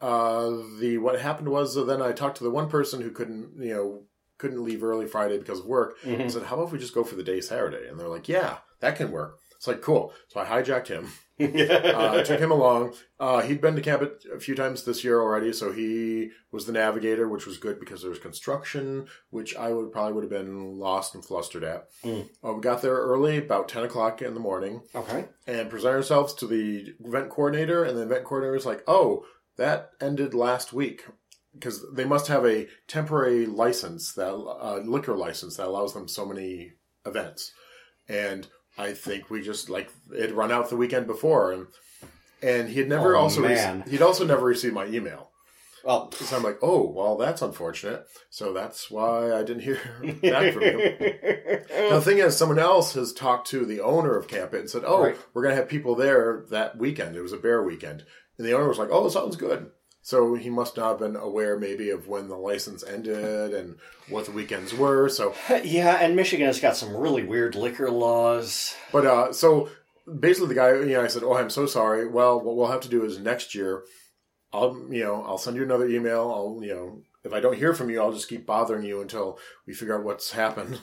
Uh, 0.00 0.50
the 0.80 0.98
what 0.98 1.20
happened 1.20 1.48
was 1.48 1.76
uh, 1.76 1.84
then 1.84 2.02
I 2.02 2.12
talked 2.12 2.38
to 2.38 2.44
the 2.44 2.50
one 2.50 2.68
person 2.68 3.00
who 3.00 3.10
couldn't, 3.10 3.52
you 3.58 3.72
know, 3.74 4.02
couldn't 4.38 4.64
leave 4.64 4.82
early 4.82 5.06
Friday 5.06 5.38
because 5.38 5.60
of 5.60 5.66
work. 5.66 5.96
I 6.04 6.08
Mhm. 6.08 6.30
said, 6.30 6.42
"How 6.44 6.56
about 6.56 6.66
if 6.66 6.72
we 6.72 6.78
just 6.80 6.94
go 6.94 7.04
for 7.04 7.14
the 7.14 7.22
day 7.22 7.40
Saturday?" 7.40 7.86
And 7.86 7.98
they're 8.00 8.08
like, 8.08 8.28
"Yeah, 8.28 8.58
that 8.80 8.96
can 8.96 9.12
work." 9.12 9.38
It's 9.56 9.68
like 9.68 9.80
cool. 9.80 10.12
So 10.28 10.40
I 10.40 10.44
hijacked 10.44 10.88
him. 10.88 11.06
Uh, 11.42 12.18
I 12.18 12.22
took 12.22 12.40
him 12.40 12.50
along. 12.50 12.94
Uh, 13.18 13.40
he'd 13.40 13.60
been 13.60 13.74
to 13.74 13.82
camp 13.82 14.02
it 14.02 14.24
a 14.34 14.38
few 14.38 14.54
times 14.54 14.84
this 14.84 15.02
year 15.02 15.20
already, 15.20 15.52
so 15.52 15.72
he 15.72 16.30
was 16.50 16.66
the 16.66 16.72
navigator, 16.72 17.28
which 17.28 17.46
was 17.46 17.58
good 17.58 17.80
because 17.80 18.02
there 18.02 18.10
was 18.10 18.18
construction, 18.18 19.06
which 19.30 19.56
I 19.56 19.72
would 19.72 19.92
probably 19.92 20.12
would 20.12 20.24
have 20.24 20.30
been 20.30 20.78
lost 20.78 21.14
and 21.14 21.24
flustered 21.24 21.64
at. 21.64 21.88
Mm. 22.04 22.28
Uh, 22.44 22.52
we 22.54 22.60
got 22.60 22.82
there 22.82 22.94
early, 22.94 23.38
about 23.38 23.68
ten 23.68 23.84
o'clock 23.84 24.22
in 24.22 24.34
the 24.34 24.40
morning 24.40 24.82
okay. 24.94 25.26
and 25.46 25.70
present 25.70 25.94
ourselves 25.94 26.34
to 26.34 26.46
the 26.46 26.94
event 27.04 27.30
coordinator, 27.30 27.84
and 27.84 27.96
the 27.96 28.02
event 28.02 28.24
coordinator 28.24 28.54
was 28.54 28.66
like, 28.66 28.82
"Oh, 28.86 29.24
that 29.56 29.90
ended 30.00 30.34
last 30.34 30.72
week." 30.72 31.04
Because 31.54 31.84
they 31.92 32.06
must 32.06 32.28
have 32.28 32.46
a 32.46 32.66
temporary 32.88 33.44
license, 33.44 34.14
that 34.14 34.32
uh, 34.32 34.80
liquor 34.84 35.14
license 35.14 35.56
that 35.56 35.66
allows 35.66 35.92
them 35.92 36.08
so 36.08 36.24
many 36.24 36.72
events, 37.04 37.52
and 38.08 38.48
I 38.78 38.92
think 38.92 39.30
we 39.30 39.42
just 39.42 39.68
like 39.68 39.90
it 40.12 40.34
run 40.34 40.50
out 40.52 40.70
the 40.70 40.76
weekend 40.76 41.06
before, 41.06 41.52
and 41.52 41.66
and 42.42 42.68
he 42.68 42.78
had 42.80 42.88
never 42.88 43.14
Oh, 43.16 43.20
also 43.22 43.42
rec- 43.42 43.86
he'd 43.88 44.02
also 44.02 44.24
never 44.24 44.44
received 44.46 44.74
my 44.74 44.86
email, 44.86 45.30
Well, 45.84 46.10
So 46.12 46.36
I'm 46.36 46.42
like, 46.42 46.58
oh, 46.62 46.90
well, 46.90 47.16
that's 47.16 47.42
unfortunate. 47.42 48.06
So 48.30 48.52
that's 48.52 48.90
why 48.90 49.32
I 49.32 49.42
didn't 49.44 49.62
hear 49.62 49.76
back 50.22 50.52
from 50.54 50.62
you. 50.62 51.18
Now, 51.72 51.96
the 51.98 52.02
thing 52.02 52.18
is, 52.18 52.36
someone 52.36 52.58
else 52.58 52.94
has 52.94 53.12
talked 53.12 53.48
to 53.48 53.64
the 53.64 53.80
owner 53.80 54.16
of 54.16 54.28
Camp 54.28 54.52
It 54.54 54.60
and 54.60 54.70
said, 54.70 54.82
oh, 54.84 55.02
Right. 55.04 55.16
we're 55.32 55.42
going 55.42 55.52
to 55.54 55.60
have 55.60 55.68
people 55.68 55.94
there 55.94 56.44
that 56.50 56.76
weekend. 56.76 57.16
It 57.16 57.22
was 57.22 57.32
a 57.32 57.38
bear 57.38 57.62
weekend. 57.62 58.04
And 58.38 58.46
the 58.46 58.52
owner 58.54 58.68
was 58.68 58.78
like, 58.78 58.90
oh, 58.92 59.08
sounds 59.08 59.36
good. 59.36 59.70
So 60.04 60.34
he 60.34 60.50
must 60.50 60.76
not 60.76 60.88
have 60.88 60.98
been 60.98 61.16
aware 61.16 61.56
maybe 61.56 61.90
of 61.90 62.08
when 62.08 62.28
the 62.28 62.36
license 62.36 62.82
ended 62.82 63.54
and 63.54 63.76
what 64.08 64.26
the 64.26 64.32
weekends 64.32 64.74
were. 64.74 65.08
So, 65.08 65.34
yeah, 65.64 65.96
and 66.00 66.16
Michigan 66.16 66.46
has 66.46 66.58
got 66.58 66.76
some 66.76 66.96
really 66.96 67.22
weird 67.22 67.54
liquor 67.54 67.88
laws. 67.88 68.74
but, 68.90 69.06
uh, 69.06 69.32
so 69.32 69.68
basically 70.18 70.48
the 70.48 70.54
guy, 70.54 70.72
you 70.72 70.86
know, 70.86 71.04
I 71.04 71.06
said, 71.06 71.22
oh, 71.22 71.36
I'm 71.36 71.50
so 71.50 71.66
sorry. 71.66 72.08
Well, 72.08 72.40
what 72.40 72.56
we'll 72.56 72.66
have 72.66 72.80
to 72.80 72.88
do 72.88 73.04
is 73.04 73.20
next 73.20 73.54
year, 73.54 73.84
I'll, 74.52 74.76
you 74.90 75.04
know, 75.04 75.22
I'll 75.22 75.38
send 75.38 75.56
you 75.56 75.62
another 75.62 75.88
email. 75.88 76.30
I'll, 76.34 76.58
you 76.64 76.74
know, 76.74 77.02
if 77.22 77.32
I 77.32 77.38
don't 77.38 77.56
hear 77.56 77.72
from 77.72 77.88
you, 77.88 78.02
I'll 78.02 78.12
just 78.12 78.28
keep 78.28 78.44
bothering 78.44 78.84
you 78.84 79.00
until 79.00 79.38
we 79.66 79.72
figure 79.72 79.96
out 79.96 80.04
what's 80.04 80.32
happened. 80.32 80.80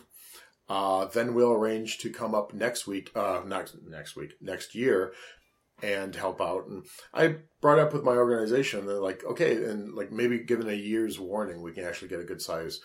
Uh, 0.69 1.05
then 1.05 1.33
we'll 1.33 1.51
arrange 1.51 1.97
to 1.97 2.11
come 2.11 2.33
up 2.33 2.53
next 2.53 2.85
week, 2.88 3.11
uh, 3.15 3.41
next, 3.45 3.75
next 3.85 4.15
week, 4.15 4.33
next 4.39 4.75
year 4.75 5.11
and 5.81 6.15
help 6.15 6.41
out. 6.41 6.67
And 6.67 6.86
I 7.13 7.38
brought 7.62 7.79
up 7.79 7.93
with 7.93 8.03
my 8.03 8.13
organization, 8.13 8.86
they're 8.86 9.00
like, 9.00 9.24
okay, 9.24 9.55
and 9.55 9.93
like 9.93 10.12
maybe 10.12 10.39
given 10.39 10.69
a 10.69 10.74
year's 10.74 11.19
warning, 11.19 11.62
we 11.62 11.74
can 11.74 11.86
actually 11.86 12.09
get 12.09 12.19
a 12.19 12.25
good 12.25 12.41
size 12.41 12.79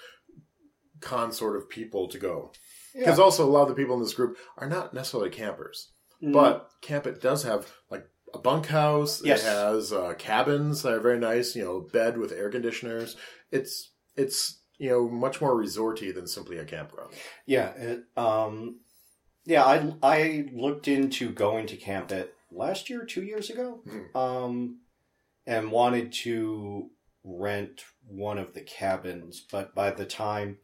consort 1.01 1.57
of 1.57 1.69
people 1.69 2.09
to 2.09 2.19
go. 2.19 2.53
Because 2.97 3.19
also 3.19 3.45
a 3.45 3.51
lot 3.51 3.63
of 3.63 3.69
the 3.69 3.75
people 3.75 3.97
in 3.97 4.03
this 4.03 4.15
group 4.15 4.37
are 4.57 4.69
not 4.69 4.95
necessarily 4.95 5.31
campers, 5.31 5.93
but 6.23 6.71
Camp 6.81 7.07
It 7.07 7.21
does 7.21 7.43
have 7.43 7.73
like 7.91 8.07
a 8.33 8.39
bunkhouse. 8.39 9.23
Yes. 9.25 9.43
It 9.43 9.49
has 9.49 9.93
uh, 9.93 10.15
cabins 10.17 10.83
that 10.83 10.95
are 10.95 11.01
very 11.01 11.19
nice. 11.19 11.57
You 11.57 11.65
know, 11.65 11.81
bed 11.81 12.19
with 12.19 12.33
air 12.33 12.51
conditioners. 12.51 13.17
It's 13.51 13.93
it's 14.17 14.61
you 14.79 14.91
know 14.91 15.09
much 15.09 15.41
more 15.41 15.55
resorty 15.55 16.15
than 16.15 16.27
simply 16.27 16.59
a 16.59 16.65
campground. 16.65 17.15
Yeah, 17.47 17.71
it, 17.71 18.05
um, 18.17 18.81
yeah. 19.45 19.65
I 19.65 19.95
I 20.03 20.49
looked 20.53 20.89
into 20.89 21.31
going 21.31 21.67
to 21.67 21.77
camp 21.77 22.13
it 22.13 22.34
last 22.55 22.89
year, 22.91 23.05
two 23.05 23.23
years 23.23 23.51
ago, 23.51 23.81
Hmm. 23.89 24.17
um, 24.17 24.81
and 25.47 25.71
wanted 25.73 26.13
to 26.13 26.91
rent 27.25 27.85
one 28.07 28.39
of 28.39 28.55
the 28.55 28.61
cabins, 28.63 29.41
but 29.51 29.75
by 29.75 29.91
the 29.91 30.07
time 30.07 30.59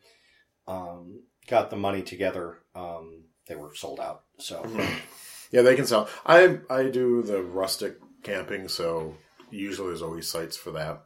um, 0.66 1.22
got 1.48 1.70
the 1.70 1.76
money 1.76 2.02
together, 2.02 2.58
um, 2.74 3.24
they 3.46 3.56
were 3.56 3.74
sold 3.74 3.98
out. 3.98 4.24
So 4.38 4.62
Yeah, 5.50 5.62
they 5.62 5.74
can 5.74 5.86
sell. 5.86 6.08
I 6.24 6.60
I 6.70 6.84
do 6.90 7.22
the 7.22 7.42
rustic 7.42 7.96
camping, 8.22 8.68
so 8.68 9.16
usually 9.50 9.88
there's 9.88 10.02
always 10.02 10.28
sites 10.28 10.56
for 10.56 10.70
that, 10.72 11.02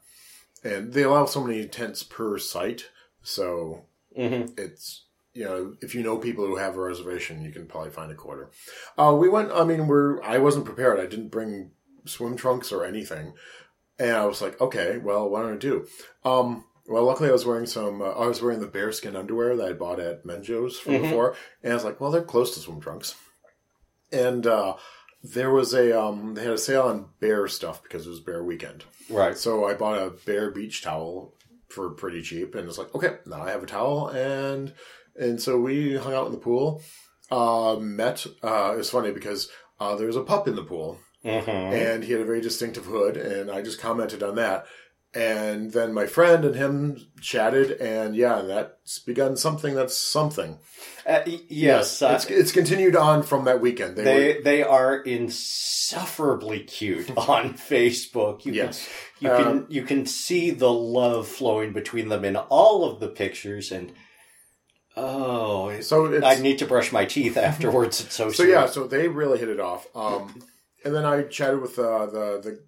and 0.63 0.93
they 0.93 1.03
allow 1.05 1.25
so 1.25 1.43
many 1.43 1.67
tents 1.67 2.03
per 2.03 2.37
site. 2.39 2.91
So 3.23 3.87
Mhm. 4.19 4.59
it's 4.59 5.07
you 5.35 5.45
know 5.45 5.75
if 5.83 5.95
you 5.95 6.03
know 6.03 6.17
people 6.19 6.47
who 6.47 6.57
have 6.57 6.77
a 6.77 6.81
reservation, 6.81 7.45
you 7.45 7.53
can 7.53 7.67
probably 7.67 7.91
find 7.91 8.11
a 8.11 8.15
quarter. 8.15 8.51
Uh, 8.97 9.15
we 9.19 9.29
went. 9.29 9.53
I 9.53 9.65
mean, 9.65 9.87
we're 9.87 10.23
I 10.23 10.39
wasn't 10.39 10.65
prepared. 10.65 10.99
I 11.01 11.07
didn't 11.07 11.29
bring 11.31 11.73
swim 12.07 12.37
trunks 12.37 12.73
or 12.73 12.85
anything, 12.85 13.35
and 13.99 14.17
I 14.17 14.25
was 14.27 14.41
like, 14.41 14.61
okay, 14.61 14.99
well, 14.99 15.29
what 15.29 15.43
do 15.43 15.53
I 15.53 15.57
do? 15.57 15.87
Um, 16.25 16.65
well, 16.87 17.05
luckily 17.05 17.29
I 17.31 17.33
was 17.33 17.47
wearing 17.47 17.67
some. 17.67 18.01
Uh, 18.03 18.11
I 18.13 18.27
was 18.27 18.41
wearing 18.43 18.61
the 18.61 18.67
bearskin 18.67 19.17
underwear 19.17 19.57
that 19.57 19.69
I 19.69 19.73
bought 19.73 20.01
at 20.01 20.25
Menjo's 20.25 20.79
from 20.79 20.95
Mhm. 20.95 21.03
before, 21.03 21.35
and 21.63 21.73
I 21.73 21.77
was 21.77 21.85
like, 21.85 22.01
well, 22.01 22.11
they're 22.11 22.23
close 22.23 22.55
to 22.55 22.61
swim 22.61 22.81
trunks, 22.81 23.15
and. 24.13 24.47
uh 24.47 24.77
there 25.27 25.51
was 25.51 25.73
a 25.73 25.99
um 25.99 26.35
they 26.35 26.43
had 26.45 26.53
a 26.53 26.59
sale 26.59 26.83
on 26.83 27.07
bear 27.19 27.49
stuff 27.49 27.83
because 27.83 28.07
it 28.07 28.11
was 28.11 28.21
bear 28.21 28.45
weekend. 28.45 28.85
right. 29.09 29.39
So 29.39 29.65
I 29.65 29.73
bought 29.73 29.97
a 29.99 30.11
bear 30.27 30.51
beach 30.51 30.83
towel 30.83 31.33
for 31.71 31.89
pretty 31.93 32.21
cheap, 32.21 32.55
and 32.55 32.69
it's 32.69 32.77
like, 32.77 32.95
okay, 32.95 33.17
now 33.25 33.41
I 33.41 33.51
have 33.51 33.63
a 33.63 33.67
towel, 33.67 34.09
and 34.09 34.75
and 35.19 35.41
so 35.41 35.59
we 35.59 35.97
hung 35.97 36.15
out 36.15 36.27
in 36.27 36.33
the 36.33 36.39
pool. 36.39 36.83
Uh, 37.31 37.77
met. 37.81 38.27
Uh, 38.43 38.75
it's 38.79 38.91
funny 38.91 39.11
because 39.13 39.49
uh, 39.81 39.97
there 39.97 40.07
was 40.07 40.17
a 40.17 40.23
pup 40.23 40.47
in 40.47 40.57
the 40.57 40.63
pool, 40.63 40.99
Mhm. 41.25 41.49
and 41.49 42.05
he 42.05 42.13
had 42.13 42.21
a 42.21 42.25
very 42.27 42.41
distinctive 42.41 42.85
hood, 42.85 43.17
and 43.17 43.51
I 43.51 43.63
just 43.63 43.81
commented 43.81 44.23
on 44.23 44.35
that. 44.37 44.67
And 45.17 45.73
then 45.73 45.95
my 45.95 46.07
friend 46.07 46.45
and 46.45 46.57
him 46.57 46.97
chatted, 47.21 47.71
and 47.81 48.17
yeah, 48.17 48.43
that's 48.43 48.99
begun 48.99 49.37
something 49.37 49.73
that's 49.75 49.97
something. 49.97 50.59
Uh, 51.07 51.21
y- 51.25 51.41
yes, 51.49 52.03
uh, 52.03 52.15
it's, 52.17 52.25
it's 52.27 52.51
continued 52.53 52.97
on 52.97 53.23
from 53.23 53.45
that 53.45 53.61
weekend. 53.61 53.95
They, 53.97 54.03
they 54.05 54.41
they 54.43 54.63
are 54.65 54.97
insufferably 55.65 56.61
cute 56.61 57.11
on 57.17 57.55
Facebook. 57.55 58.45
You 58.45 58.53
yes, 58.55 58.89
can 59.21 59.27
you 59.27 59.31
Uh, 59.31 59.43
can 59.43 59.67
you 59.69 59.83
can 59.85 60.07
see 60.07 60.51
the 60.51 60.73
love 60.73 61.29
flowing 61.29 61.73
between 61.73 62.09
them 62.09 62.25
in 62.25 62.37
all 62.37 62.85
of 62.85 63.01
the 63.01 63.09
pictures, 63.09 63.71
and 63.73 63.93
oh, 64.97 65.81
so 65.81 66.23
I 66.25 66.37
need 66.37 66.59
to 66.59 66.67
brush 66.67 66.93
my 66.93 67.05
teeth 67.05 67.37
afterwards. 67.37 68.01
It's 68.01 68.15
so 68.15 68.29
So 68.31 68.45
sweet. 68.45 68.51
yeah, 68.51 68.67
so 68.67 68.87
they 68.87 69.09
really 69.09 69.39
hit 69.39 69.49
it 69.49 69.61
off. 69.61 69.87
Um, 69.95 70.43
and 70.85 70.95
then 70.95 71.05
I 71.05 71.23
chatted 71.23 71.61
with 71.61 71.79
uh, 71.79 72.07
the 72.07 72.41
the 72.43 72.65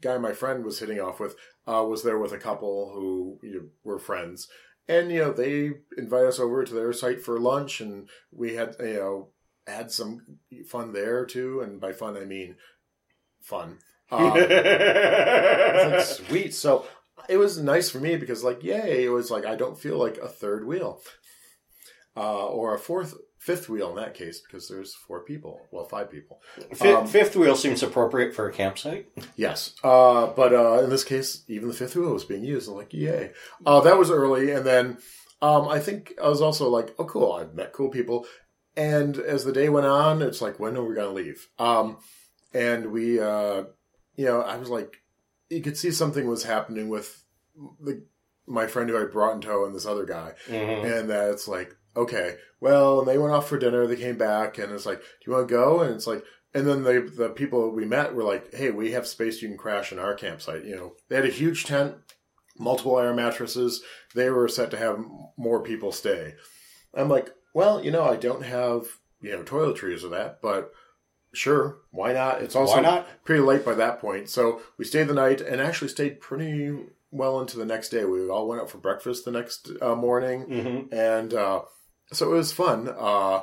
guy 0.00 0.18
my 0.18 0.32
friend 0.32 0.64
was 0.64 0.78
hitting 0.78 1.00
off 1.00 1.20
with. 1.20 1.36
Uh, 1.66 1.84
was 1.84 2.02
there 2.02 2.18
with 2.18 2.32
a 2.32 2.38
couple 2.38 2.92
who 2.94 3.38
you 3.42 3.54
know, 3.54 3.66
were 3.84 3.98
friends, 3.98 4.48
and 4.88 5.10
you 5.12 5.18
know 5.18 5.32
they 5.32 5.72
invited 5.98 6.28
us 6.28 6.38
over 6.40 6.64
to 6.64 6.72
their 6.74 6.92
site 6.92 7.20
for 7.22 7.38
lunch, 7.38 7.80
and 7.80 8.08
we 8.32 8.54
had 8.54 8.74
you 8.80 8.94
know 8.94 9.28
had 9.66 9.90
some 9.90 10.38
fun 10.66 10.92
there 10.92 11.26
too. 11.26 11.60
And 11.60 11.78
by 11.80 11.92
fun 11.92 12.16
I 12.16 12.24
mean 12.24 12.56
fun. 13.42 13.78
Um, 14.10 14.30
like, 14.30 16.00
sweet. 16.06 16.54
So 16.54 16.86
it 17.28 17.36
was 17.36 17.58
nice 17.58 17.90
for 17.90 18.00
me 18.00 18.16
because, 18.16 18.42
like, 18.42 18.64
yay! 18.64 19.04
It 19.04 19.10
was 19.10 19.30
like 19.30 19.44
I 19.44 19.54
don't 19.54 19.78
feel 19.78 19.98
like 19.98 20.16
a 20.16 20.28
third 20.28 20.66
wheel, 20.66 21.02
uh, 22.18 22.46
or 22.46 22.74
a 22.74 22.78
fourth, 22.78 23.14
fifth 23.38 23.68
wheel 23.68 23.90
in 23.90 23.96
that 23.96 24.14
case 24.14 24.40
because 24.40 24.68
there's 24.68 24.94
four 24.94 25.20
people. 25.20 25.60
Well, 25.70 25.84
five 25.84 26.10
people. 26.10 26.40
Um, 26.80 27.06
fifth 27.06 27.36
wheel 27.36 27.54
seems 27.56 27.82
appropriate 27.82 28.34
for 28.34 28.48
a 28.48 28.52
campsite. 28.52 29.08
Yes, 29.36 29.74
uh, 29.84 30.26
but 30.28 30.52
uh, 30.52 30.82
in 30.84 30.90
this 30.90 31.04
case, 31.04 31.44
even 31.48 31.68
the 31.68 31.74
fifth 31.74 31.94
wheel 31.96 32.12
was 32.12 32.24
being 32.24 32.44
used. 32.44 32.68
I'm 32.68 32.74
like, 32.74 32.92
yay! 32.92 33.30
Uh, 33.64 33.80
that 33.82 33.96
was 33.98 34.10
early, 34.10 34.50
and 34.50 34.66
then 34.66 34.98
um, 35.40 35.68
I 35.68 35.78
think 35.78 36.14
I 36.22 36.28
was 36.28 36.42
also 36.42 36.68
like, 36.68 36.94
oh, 36.98 37.04
cool! 37.04 37.32
i've 37.32 37.54
met 37.54 37.72
cool 37.72 37.90
people, 37.90 38.26
and 38.76 39.16
as 39.18 39.44
the 39.44 39.52
day 39.52 39.68
went 39.68 39.86
on, 39.86 40.20
it's 40.22 40.42
like, 40.42 40.58
when 40.58 40.76
are 40.76 40.84
we 40.84 40.94
going 40.96 41.08
to 41.08 41.22
leave? 41.22 41.48
Um, 41.58 41.98
and 42.52 42.90
we, 42.92 43.20
uh, 43.20 43.64
you 44.16 44.24
know, 44.24 44.40
I 44.40 44.56
was 44.56 44.68
like, 44.70 44.96
you 45.50 45.60
could 45.62 45.76
see 45.76 45.90
something 45.92 46.26
was 46.26 46.44
happening 46.44 46.88
with 46.88 47.22
the, 47.80 48.02
my 48.46 48.66
friend 48.66 48.88
who 48.88 48.98
I 49.00 49.04
brought 49.04 49.34
in 49.34 49.40
tow 49.42 49.64
and 49.66 49.74
this 49.74 49.86
other 49.86 50.06
guy, 50.06 50.32
Mhm. 50.48 50.98
and 51.00 51.10
that 51.10 51.30
it's 51.30 51.46
like, 51.48 51.76
okay, 51.98 52.36
well, 52.60 53.00
and 53.00 53.08
they 53.08 53.18
went 53.18 53.34
off 53.34 53.48
for 53.48 53.58
dinner. 53.58 53.86
They 53.86 53.96
came 53.96 54.16
back, 54.16 54.58
and 54.58 54.72
it's 54.72 54.86
like, 54.86 55.00
do 55.00 55.04
you 55.26 55.32
want 55.32 55.48
to 55.48 55.54
go? 55.54 55.80
And 55.80 55.94
it's 55.94 56.06
like, 56.06 56.24
and 56.54 56.66
then 56.66 56.82
they, 56.84 56.98
the 56.98 57.28
people 57.28 57.70
we 57.70 57.84
met 57.84 58.14
were 58.14 58.24
like, 58.24 58.54
hey, 58.54 58.70
we 58.70 58.92
have 58.92 59.06
space. 59.06 59.42
You 59.42 59.48
can 59.48 59.58
crash 59.58 59.92
in 59.92 59.98
our 59.98 60.14
campsite. 60.14 60.64
You 60.64 60.76
know, 60.76 60.92
they 61.08 61.16
had 61.16 61.24
a 61.26 61.28
huge 61.28 61.64
tent, 61.64 61.96
multiple 62.58 62.98
air 62.98 63.12
mattresses. 63.12 63.82
They 64.14 64.30
were 64.30 64.48
set 64.48 64.70
to 64.70 64.78
have 64.78 64.98
more 65.36 65.62
people 65.62 65.92
stay. 65.92 66.34
I'm 66.94 67.08
like, 67.08 67.30
well, 67.54 67.84
you 67.84 67.90
know, 67.90 68.04
I 68.04 68.16
don't 68.16 68.44
have 68.44 68.86
you 69.20 69.32
know 69.32 69.42
toiletries 69.42 70.04
or 70.04 70.08
that, 70.08 70.40
but 70.40 70.72
sure, 71.34 71.78
why 71.90 72.12
not? 72.12 72.40
It's 72.42 72.56
also 72.56 72.76
Why 72.76 72.82
not? 72.82 73.24
pretty 73.24 73.42
late 73.42 73.64
by 73.64 73.74
that 73.74 74.00
point. 74.00 74.28
So 74.28 74.62
we 74.78 74.84
stayed 74.84 75.08
the 75.08 75.14
night 75.14 75.40
and 75.40 75.60
actually 75.60 75.88
stayed 75.88 76.20
pretty 76.20 76.76
well 77.10 77.40
into 77.40 77.58
the 77.58 77.64
next 77.66 77.88
day. 77.90 78.04
We 78.04 78.28
all 78.28 78.48
went 78.48 78.60
out 78.62 78.70
for 78.70 78.78
breakfast 78.78 79.24
the 79.24 79.30
next 79.30 79.70
uh, 79.82 79.94
morning 79.94 80.42
hmm 80.42 80.94
and 80.94 81.34
uh, 81.34 81.62
so 82.12 82.32
it 82.32 82.36
was 82.36 82.52
fun. 82.52 82.88
Uh, 82.98 83.42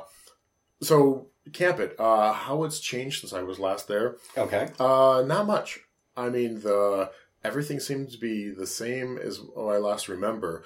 so 0.82 1.28
camp 1.52 1.78
it. 1.80 1.94
Uh, 1.98 2.32
how 2.32 2.64
it's 2.64 2.80
changed 2.80 3.20
since 3.20 3.32
I 3.32 3.42
was 3.42 3.58
last 3.58 3.88
there? 3.88 4.16
Okay. 4.36 4.68
Uh, 4.78 5.24
not 5.26 5.46
much. 5.46 5.80
I 6.16 6.28
mean, 6.30 6.60
the 6.60 7.10
everything 7.44 7.78
seemed 7.80 8.10
to 8.10 8.18
be 8.18 8.50
the 8.50 8.66
same 8.66 9.18
as 9.18 9.40
I 9.56 9.76
last 9.78 10.08
remember. 10.08 10.64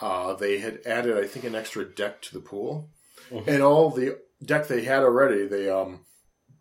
Uh, 0.00 0.34
they 0.34 0.58
had 0.58 0.80
added, 0.86 1.16
I 1.16 1.26
think, 1.26 1.44
an 1.44 1.54
extra 1.54 1.84
deck 1.84 2.22
to 2.22 2.34
the 2.34 2.40
pool, 2.40 2.88
Mhm. 3.30 3.46
and 3.46 3.62
all 3.62 3.90
the 3.90 4.18
deck 4.44 4.66
they 4.66 4.82
had 4.82 5.02
already, 5.04 5.46
they 5.46 5.68
um, 5.70 6.04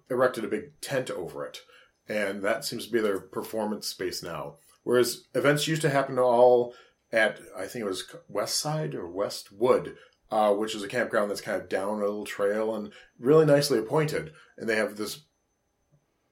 erected 0.10 0.44
a 0.44 0.48
big 0.50 0.80
tent 0.82 1.10
over 1.10 1.44
it, 1.46 1.62
and 2.08 2.44
that 2.44 2.66
seems 2.66 2.86
to 2.86 2.92
be 2.92 3.00
their 3.00 3.20
performance 3.20 3.88
space 3.88 4.22
now. 4.22 4.58
Whereas 4.84 5.24
events 5.34 5.68
used 5.68 5.82
to 5.84 5.90
happen 5.90 6.20
all 6.20 6.76
at, 7.12 7.40
I 7.58 7.66
think 7.66 7.84
it 7.84 7.90
was 7.90 8.14
West 8.28 8.60
Side 8.60 8.94
or 8.94 9.08
West 9.08 9.52
Wood, 9.52 9.96
uh, 10.32 10.54
which 10.54 10.74
is 10.74 10.82
a 10.84 10.88
campground 10.88 11.30
that's 11.30 11.42
kind 11.42 11.62
of 11.62 11.70
down 11.70 12.00
a 12.00 12.06
little 12.06 12.26
trail 12.26 12.74
and 12.76 12.92
really 13.20 13.46
nicely 13.46 13.78
appointed, 13.78 14.32
and 14.58 14.68
they 14.70 14.76
have 14.78 14.96
this 14.98 15.22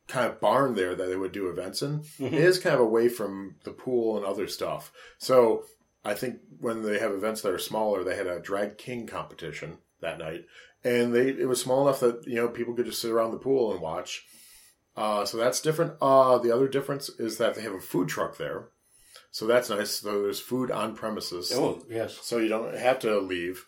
kind 0.07 0.25
of 0.25 0.39
barn 0.39 0.73
there 0.73 0.95
that 0.95 1.05
they 1.07 1.15
would 1.15 1.31
do 1.31 1.49
events 1.49 1.81
in. 1.83 1.99
Mhm. 1.99 2.27
It 2.27 2.33
is 2.33 2.57
kind 2.57 2.73
of 2.73 2.81
away 2.81 3.09
from 3.09 3.55
the 3.63 3.71
pool 3.71 4.17
and 4.17 4.25
other 4.25 4.47
stuff. 4.47 4.91
So 5.19 5.65
I 6.03 6.13
think 6.15 6.39
when 6.59 6.81
they 6.83 6.97
have 6.97 7.11
events 7.11 7.41
that 7.41 7.53
are 7.53 7.59
smaller, 7.59 8.03
they 8.03 8.15
had 8.15 8.25
a 8.27 8.39
drag 8.39 8.77
king 8.77 9.05
competition 9.05 9.77
that 10.01 10.17
night, 10.17 10.45
and 10.83 11.13
they 11.13 11.29
it 11.29 11.47
was 11.47 11.61
small 11.61 11.87
enough 11.87 11.99
that 11.99 12.25
you 12.25 12.35
know 12.35 12.47
people 12.47 12.73
could 12.73 12.85
just 12.85 13.01
sit 13.01 13.11
around 13.11 13.31
the 13.31 13.37
pool 13.37 13.71
and 13.71 13.81
watch. 13.81 14.25
Uh, 14.95 15.23
so 15.25 15.37
that's 15.37 15.61
different. 15.61 15.93
Uh, 16.01 16.37
the 16.39 16.51
other 16.53 16.67
difference 16.67 17.09
is 17.19 17.37
that 17.37 17.55
they 17.55 17.61
have 17.61 17.73
a 17.73 17.79
food 17.79 18.07
truck 18.09 18.37
there. 18.37 18.69
So 19.31 19.45
that's 19.45 19.69
nice. 19.69 19.91
So 19.91 20.23
there's 20.23 20.39
food 20.39 20.71
on 20.71 20.95
premises. 20.95 21.51
Oh, 21.53 21.83
yes. 21.87 22.17
So 22.23 22.37
you 22.39 22.49
don't 22.49 22.75
have 22.75 22.99
to 22.99 23.19
leave 23.19 23.65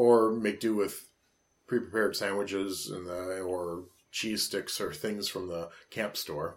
or 0.00 0.30
make 0.32 0.60
do 0.60 0.74
with 0.74 1.04
pre-prepared 1.66 2.16
sandwiches 2.16 2.88
and 2.88 3.06
the, 3.06 3.40
or 3.42 3.84
cheese 4.10 4.42
sticks 4.42 4.80
or 4.80 4.94
things 4.94 5.28
from 5.28 5.46
the 5.48 5.68
camp 5.90 6.16
store. 6.16 6.56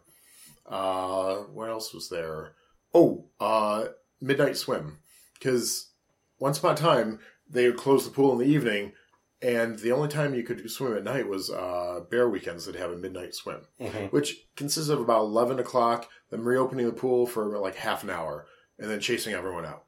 Uh, 0.65 1.36
what 1.51 1.69
else 1.69 1.93
was 1.93 2.08
there? 2.08 2.53
Oh, 2.93 3.25
uh, 3.41 3.88
midnight 4.21 4.56
swim. 4.56 4.99
Because 5.34 5.89
once 6.39 6.58
upon 6.58 6.75
a 6.75 6.77
time, 6.77 7.19
they 7.49 7.67
would 7.67 7.75
close 7.77 8.06
the 8.06 8.12
pool 8.12 8.32
in 8.32 8.38
the 8.39 8.53
evening, 8.53 8.93
and 9.41 9.77
the 9.79 9.91
only 9.91 10.08
time 10.08 10.34
you 10.34 10.43
could 10.43 10.71
swim 10.71 10.95
at 10.95 11.03
night 11.03 11.27
was 11.27 11.49
uh, 11.49 11.99
bear 12.10 12.29
weekends 12.29 12.65
that 12.65 12.75
have 12.75 12.91
a 12.91 12.97
midnight 12.97 13.36
swim, 13.36 13.67
Mhm. 13.82 14.10
which 14.13 14.47
consists 14.56 14.89
of 14.89 15.01
about 15.01 15.23
11 15.23 15.60
o'clock, 15.60 16.10
them 16.29 16.47
reopening 16.47 16.86
the 16.86 16.93
pool 16.93 17.27
for 17.27 17.58
like 17.60 17.75
half 17.75 18.03
an 18.03 18.10
hour, 18.10 18.47
and 18.79 18.89
then 18.89 19.01
chasing 19.01 19.34
everyone 19.34 19.65
out. 19.65 19.83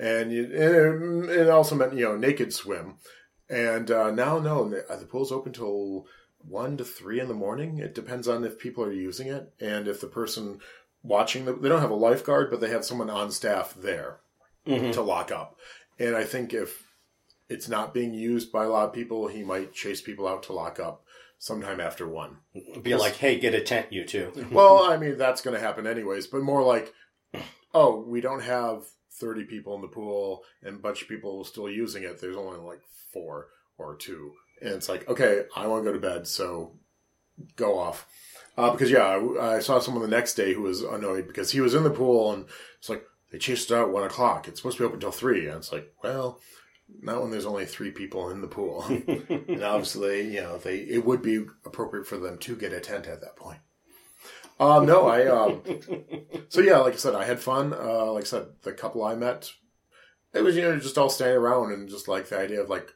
And, 0.00 0.32
you, 0.32 0.44
and 0.44 1.28
it, 1.30 1.40
it 1.42 1.48
also 1.50 1.74
meant, 1.74 1.92
you 1.94 2.04
know, 2.06 2.16
naked 2.16 2.52
swim. 2.54 2.94
And 3.50 3.90
uh, 3.90 4.10
now, 4.10 4.38
no, 4.38 4.68
the 4.68 4.84
the 4.98 5.04
pool's 5.04 5.30
open 5.32 5.52
till 5.52 6.06
1 6.38 6.76
to 6.78 6.84
3 6.84 7.20
in 7.20 7.28
the 7.28 7.34
morning. 7.34 7.78
It 7.78 7.94
depends 7.94 8.26
on 8.28 8.44
if 8.44 8.58
people 8.58 8.82
are 8.84 8.92
using 8.92 9.26
it 9.28 9.52
and 9.60 9.86
if 9.86 10.00
the 10.00 10.06
person 10.06 10.60
watching 11.02 11.44
the, 11.44 11.52
they 11.52 11.68
don't 11.68 11.80
have 11.82 11.90
a 11.90 11.94
lifeguard, 11.94 12.50
but 12.50 12.60
they 12.60 12.70
have 12.70 12.84
someone 12.84 13.10
on 13.10 13.30
staff 13.30 13.74
there 13.74 14.20
Mhm. 14.66 14.92
to 14.94 15.02
lock 15.02 15.30
up. 15.30 15.58
And 15.98 16.16
I 16.16 16.24
think 16.24 16.54
if 16.54 16.82
it's 17.48 17.68
not 17.68 17.92
being 17.92 18.14
used 18.14 18.50
by 18.52 18.64
a 18.64 18.68
lot 18.70 18.86
of 18.88 18.94
people, 18.94 19.26
he 19.28 19.42
might 19.42 19.72
chase 19.74 20.00
people 20.00 20.26
out 20.28 20.42
to 20.44 20.52
lock 20.52 20.78
up 20.80 21.02
sometime 21.38 21.80
after 21.80 22.06
one. 22.06 22.38
Be 22.82 22.94
like, 22.94 23.16
hey, 23.16 23.38
get 23.38 23.54
a 23.54 23.60
tent, 23.60 23.92
you 23.92 24.04
two. 24.06 24.32
well, 24.52 24.84
I 24.84 24.96
mean, 24.96 25.18
that's 25.18 25.40
going 25.42 25.54
to 25.56 25.60
happen 25.60 25.86
anyways, 25.86 26.26
but 26.28 26.42
more 26.42 26.62
like, 26.62 26.94
oh, 27.74 28.00
we 28.06 28.20
don't 28.20 28.42
have 28.42 28.84
30 29.18 29.44
people 29.44 29.74
in 29.74 29.80
the 29.80 29.88
pool 29.88 30.42
and 30.62 30.76
a 30.76 30.78
bunch 30.78 31.02
of 31.02 31.08
people 31.08 31.44
still 31.44 31.68
using 31.68 32.02
it. 32.04 32.20
There's 32.20 32.36
only 32.36 32.58
like 32.58 32.80
four 33.12 33.48
or 33.78 33.96
two. 33.96 34.32
And 34.60 34.70
it's 34.74 34.88
like, 34.88 35.08
okay, 35.08 35.44
I 35.56 35.66
want 35.66 35.84
to 35.84 35.90
go 35.90 35.94
to 35.94 36.00
bed, 36.00 36.26
so 36.26 36.72
go 37.56 37.78
off. 37.78 38.06
Uh, 38.56 38.70
because, 38.72 38.90
yeah, 38.90 39.04
I, 39.04 39.56
I 39.56 39.58
saw 39.60 39.78
someone 39.78 40.02
the 40.02 40.08
next 40.08 40.34
day 40.34 40.52
who 40.52 40.62
was 40.62 40.82
annoyed 40.82 41.26
because 41.26 41.50
he 41.50 41.60
was 41.60 41.74
in 41.74 41.84
the 41.84 41.90
pool 41.90 42.32
and 42.32 42.44
it's 42.78 42.88
like, 42.88 43.04
they 43.32 43.38
chased 43.38 43.70
it 43.70 43.74
out 43.74 43.88
at 43.88 43.94
one 43.94 44.04
o'clock. 44.04 44.48
It's 44.48 44.60
supposed 44.60 44.76
to 44.78 44.82
be 44.82 44.86
open 44.86 44.96
until 44.96 45.12
three. 45.12 45.46
And 45.46 45.58
it's 45.58 45.72
like, 45.72 45.92
well, 46.02 46.40
not 47.00 47.22
when 47.22 47.30
there's 47.30 47.46
only 47.46 47.64
three 47.64 47.90
people 47.90 48.30
in 48.30 48.40
the 48.40 48.48
pool. 48.48 48.84
and 48.88 49.62
obviously, 49.62 50.34
you 50.34 50.40
know, 50.40 50.58
they 50.58 50.78
it 50.78 51.04
would 51.04 51.22
be 51.22 51.44
appropriate 51.64 52.06
for 52.06 52.18
them 52.18 52.38
to 52.38 52.56
get 52.56 52.72
a 52.72 52.80
tent 52.80 53.06
at 53.06 53.20
that 53.20 53.36
point. 53.36 53.60
Uh, 54.60 54.80
no, 54.80 55.08
I. 55.08 55.26
Um, 55.26 55.62
so 56.50 56.60
yeah, 56.60 56.78
like 56.78 56.92
I 56.92 56.96
said, 56.96 57.14
I 57.14 57.24
had 57.24 57.40
fun. 57.40 57.72
Uh, 57.72 58.12
like 58.12 58.24
I 58.24 58.26
said, 58.26 58.46
the 58.62 58.72
couple 58.72 59.02
I 59.02 59.14
met, 59.14 59.50
it 60.34 60.42
was 60.42 60.54
you 60.54 60.62
know 60.62 60.78
just 60.78 60.98
all 60.98 61.08
standing 61.08 61.38
around 61.38 61.72
and 61.72 61.88
just 61.88 62.08
like 62.08 62.28
the 62.28 62.38
idea 62.38 62.60
of 62.60 62.68
like, 62.68 62.92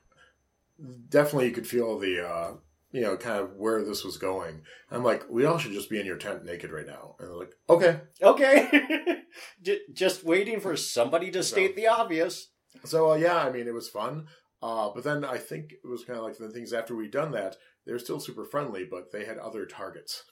definitely 1.08 1.46
you 1.46 1.54
could 1.54 1.66
feel 1.66 1.98
the 1.98 2.22
uh, 2.28 2.52
you 2.92 3.00
know 3.00 3.16
kind 3.16 3.40
of 3.40 3.56
where 3.56 3.82
this 3.82 4.04
was 4.04 4.18
going. 4.18 4.60
I'm 4.90 5.02
like, 5.02 5.24
we 5.30 5.46
all 5.46 5.56
should 5.56 5.72
just 5.72 5.88
be 5.88 5.98
in 5.98 6.04
your 6.04 6.18
tent 6.18 6.44
naked 6.44 6.70
right 6.70 6.86
now. 6.86 7.16
And 7.18 7.28
they're 7.28 7.36
like, 7.36 7.54
okay. 7.70 8.00
okay. 8.22 9.22
Just 9.92 10.22
waiting 10.22 10.60
for 10.60 10.76
somebody 10.76 11.32
to 11.32 11.42
state 11.42 11.74
the 11.74 11.88
obvious. 11.88 12.50
So 12.84 13.10
uh, 13.10 13.16
yeah, 13.16 13.38
I 13.38 13.50
mean, 13.50 13.66
it 13.66 13.74
was 13.74 13.88
fun. 13.88 14.26
Uh, 14.62 14.90
but 14.94 15.02
then 15.02 15.24
I 15.24 15.38
think 15.38 15.72
it 15.72 15.88
was 15.88 16.04
kind 16.04 16.18
of 16.18 16.24
like 16.24 16.38
the 16.38 16.50
things 16.50 16.72
after 16.72 16.94
we'd 16.94 17.10
done 17.10 17.32
that, 17.32 17.56
they 17.84 17.92
were 17.92 17.98
still 17.98 18.20
super 18.20 18.44
friendly, 18.44 18.86
but 18.88 19.10
they 19.12 19.24
had 19.24 19.38
other 19.38 19.66
targets. 19.66 20.24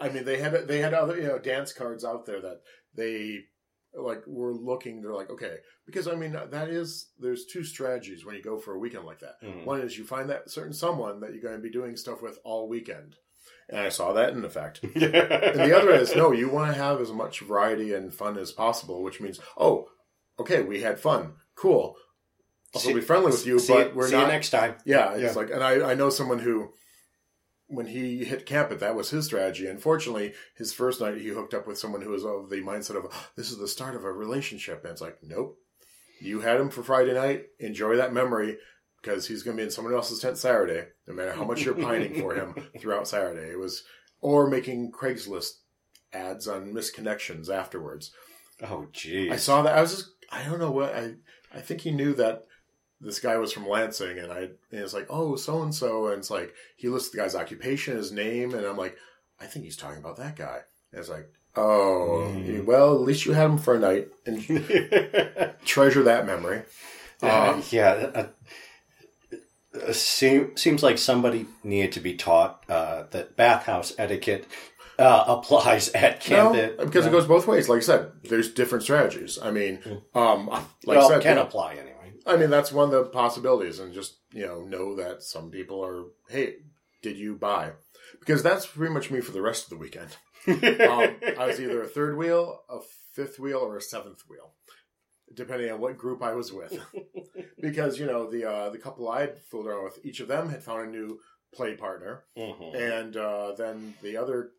I 0.00 0.08
mean, 0.08 0.24
they 0.24 0.38
had 0.38 0.66
they 0.68 0.78
had 0.78 0.94
other 0.94 1.16
you 1.16 1.26
know 1.28 1.38
dance 1.38 1.72
cards 1.72 2.04
out 2.04 2.26
there 2.26 2.40
that 2.40 2.60
they 2.94 3.40
like 3.94 4.22
were 4.26 4.54
looking. 4.54 5.02
They're 5.02 5.14
like, 5.14 5.30
okay, 5.30 5.56
because 5.86 6.06
I 6.08 6.14
mean 6.14 6.32
that 6.32 6.68
is 6.68 7.08
there's 7.18 7.46
two 7.46 7.64
strategies 7.64 8.24
when 8.24 8.36
you 8.36 8.42
go 8.42 8.58
for 8.58 8.74
a 8.74 8.78
weekend 8.78 9.04
like 9.04 9.20
that. 9.20 9.34
Mhm. 9.42 9.64
One 9.64 9.80
is 9.80 9.98
you 9.98 10.04
find 10.04 10.30
that 10.30 10.50
certain 10.50 10.72
someone 10.72 11.20
that 11.20 11.32
you're 11.32 11.42
going 11.42 11.56
to 11.56 11.62
be 11.62 11.70
doing 11.70 11.96
stuff 11.96 12.22
with 12.22 12.38
all 12.44 12.68
weekend, 12.68 13.16
and 13.68 13.80
I 13.80 13.88
saw 13.88 14.12
that 14.12 14.32
in 14.32 14.44
effect. 14.44 14.80
And 14.84 14.94
the 15.60 15.76
other 15.76 15.90
is 15.90 16.14
no, 16.14 16.32
you 16.32 16.48
want 16.48 16.72
to 16.72 16.78
have 16.80 17.00
as 17.00 17.10
much 17.12 17.40
variety 17.40 17.92
and 17.94 18.14
fun 18.14 18.38
as 18.38 18.52
possible, 18.52 19.02
which 19.02 19.20
means 19.20 19.40
oh, 19.56 19.88
okay, 20.38 20.62
we 20.62 20.80
had 20.82 21.00
fun, 21.00 21.34
cool. 21.56 21.96
I'll 22.72 22.94
be 22.94 23.00
friendly 23.00 23.32
with 23.32 23.44
you, 23.46 23.58
see, 23.58 23.72
but 23.74 23.96
we're 23.96 24.06
see 24.06 24.14
not 24.14 24.26
you 24.26 24.28
next 24.28 24.50
time. 24.50 24.76
yeah, 24.84 25.14
it's 25.14 25.34
Yeah. 25.34 25.40
like, 25.42 25.50
and 25.50 25.60
I, 25.64 25.90
I 25.90 25.94
know 25.94 26.08
someone 26.08 26.38
who, 26.38 26.72
when 27.70 27.86
he 27.86 28.24
hit 28.24 28.46
camp 28.46 28.72
it, 28.72 28.80
that 28.80 28.94
was 28.94 29.10
his 29.10 29.26
strategy. 29.26 29.66
Unfortunately, 29.66 30.34
his 30.56 30.72
first 30.72 31.00
night, 31.00 31.18
he 31.18 31.28
hooked 31.28 31.54
up 31.54 31.66
with 31.66 31.78
someone 31.78 32.02
who 32.02 32.10
was 32.10 32.24
of 32.24 32.50
the 32.50 32.60
mindset 32.60 32.96
of, 32.96 33.30
this 33.36 33.50
is 33.50 33.58
the 33.58 33.68
start 33.68 33.94
of 33.94 34.04
a 34.04 34.12
relationship. 34.12 34.82
And 34.82 34.92
it's 34.92 35.00
like, 35.00 35.18
nope. 35.22 35.56
You 36.20 36.40
had 36.40 36.60
him 36.60 36.68
for 36.68 36.82
Friday 36.82 37.14
night. 37.14 37.44
Enjoy 37.58 37.96
that 37.96 38.12
memory 38.12 38.58
because 39.00 39.26
he's 39.26 39.42
going 39.42 39.56
to 39.56 39.60
be 39.60 39.64
in 39.64 39.70
someone 39.70 39.94
else's 39.94 40.18
tent 40.18 40.36
Saturday, 40.36 40.88
no 41.06 41.14
matter 41.14 41.32
how 41.32 41.44
much 41.44 41.64
you're 41.64 41.74
pining 41.74 42.20
for 42.20 42.34
him 42.34 42.54
throughout 42.78 43.08
Saturday. 43.08 43.50
It 43.50 43.58
was, 43.58 43.84
or 44.20 44.46
making 44.46 44.92
Craigslist 44.92 45.52
ads 46.12 46.46
on 46.46 46.74
misconnections 46.74 47.48
afterwards. 47.48 48.10
Oh, 48.62 48.88
geez. 48.92 49.32
I 49.32 49.36
saw 49.36 49.62
that. 49.62 49.78
I 49.78 49.80
was 49.80 49.96
just, 49.96 50.10
I 50.30 50.44
don't 50.44 50.58
know 50.58 50.70
what, 50.70 50.94
I, 50.94 51.14
I 51.54 51.60
think 51.60 51.80
he 51.80 51.92
knew 51.92 52.12
that 52.14 52.44
this 53.00 53.18
guy 53.20 53.36
was 53.38 53.52
from 53.52 53.66
Lansing, 53.68 54.18
and 54.18 54.30
I, 54.32 54.38
and 54.40 54.50
it's 54.72 54.94
like, 54.94 55.06
oh, 55.10 55.36
so 55.36 55.62
and 55.62 55.74
so, 55.74 56.08
and 56.08 56.18
it's 56.18 56.30
like 56.30 56.52
he 56.76 56.88
lists 56.88 57.10
the 57.10 57.18
guy's 57.18 57.34
occupation, 57.34 57.96
his 57.96 58.12
name, 58.12 58.54
and 58.54 58.64
I'm 58.66 58.76
like, 58.76 58.96
I 59.40 59.46
think 59.46 59.64
he's 59.64 59.76
talking 59.76 59.98
about 59.98 60.16
that 60.18 60.36
guy. 60.36 60.60
And 60.92 61.00
it's 61.00 61.08
like, 61.08 61.30
oh, 61.56 62.30
Mm. 62.34 62.64
well, 62.64 62.94
at 62.94 63.00
least 63.00 63.24
you 63.26 63.32
had 63.32 63.46
him 63.50 63.58
for 63.58 63.74
a 63.74 63.78
night, 63.78 64.08
and 64.26 64.40
treasure 65.64 66.02
that 66.04 66.26
memory. 66.26 66.62
Uh, 67.22 67.52
Um, 67.54 67.62
yeah. 67.70 68.10
Uh, 68.14 68.26
uh, 69.86 69.92
seem, 69.92 70.56
seems 70.56 70.82
like 70.82 70.98
somebody 70.98 71.46
needed 71.62 71.92
to 71.92 72.00
be 72.00 72.14
taught 72.14 72.64
uh, 72.68 73.04
that 73.12 73.36
bathhouse 73.36 73.92
etiquette 73.98 74.46
uh, 74.98 75.24
applies 75.28 75.88
at 75.90 76.20
camp. 76.20 76.54
no, 76.54 76.84
because 76.84 77.06
it 77.06 77.12
goes 77.12 77.26
both 77.26 77.46
ways. 77.46 77.68
Like 77.68 77.78
I 77.78 77.80
said, 77.82 78.10
there's 78.24 78.52
different 78.52 78.82
strategies. 78.84 79.38
I 79.40 79.50
mean, 79.50 79.78
um, 80.14 80.48
like 80.48 80.66
well, 80.84 81.06
I 81.06 81.08
said, 81.14 81.22
can 81.22 81.36
yeah, 81.36 81.42
apply 81.44 81.74
anyway. 81.74 81.99
I 82.26 82.36
mean, 82.36 82.50
that's 82.50 82.72
one 82.72 82.86
of 82.86 82.90
the 82.92 83.10
possibilities, 83.10 83.78
and 83.78 83.92
just 83.94 84.18
you 84.32 84.46
know, 84.46 84.62
know 84.62 84.94
that 84.96 85.22
some 85.22 85.50
people 85.50 85.84
are, 85.84 86.04
hey, 86.28 86.56
did 87.02 87.16
you 87.18 87.34
buy? 87.34 87.72
Because 88.18 88.42
that's 88.42 88.66
pretty 88.66 88.92
much 88.92 89.10
me 89.10 89.20
for 89.20 89.32
the 89.32 89.42
rest 89.42 89.64
of 89.64 89.70
the 89.70 89.76
weekend. 89.76 90.16
Um, 90.46 91.16
I 91.38 91.46
was 91.46 91.60
either 91.60 91.82
a 91.82 91.86
third 91.86 92.16
wheel, 92.16 92.60
a 92.70 92.78
fifth 93.12 93.38
wheel, 93.38 93.58
or 93.58 93.76
a 93.76 93.82
seventh 93.82 94.22
wheel, 94.28 94.52
depending 95.34 95.70
on 95.70 95.80
what 95.80 95.98
group 95.98 96.22
I 96.22 96.32
was 96.34 96.50
with. 96.52 96.78
because 97.60 97.98
you 97.98 98.06
know, 98.06 98.30
the 98.30 98.48
uh, 98.50 98.70
the 98.70 98.78
couple 98.78 99.08
I 99.08 99.20
had 99.22 99.38
fooled 99.50 99.66
around 99.66 99.84
with, 99.84 99.98
each 100.04 100.20
of 100.20 100.28
them 100.28 100.48
had 100.48 100.62
found 100.62 100.88
a 100.88 100.90
new 100.90 101.18
play 101.54 101.74
partner, 101.76 102.24
Mhm. 102.38 102.74
and 102.74 103.16
uh, 103.16 103.52
then 103.52 103.94
the 104.02 104.16
other 104.16 104.52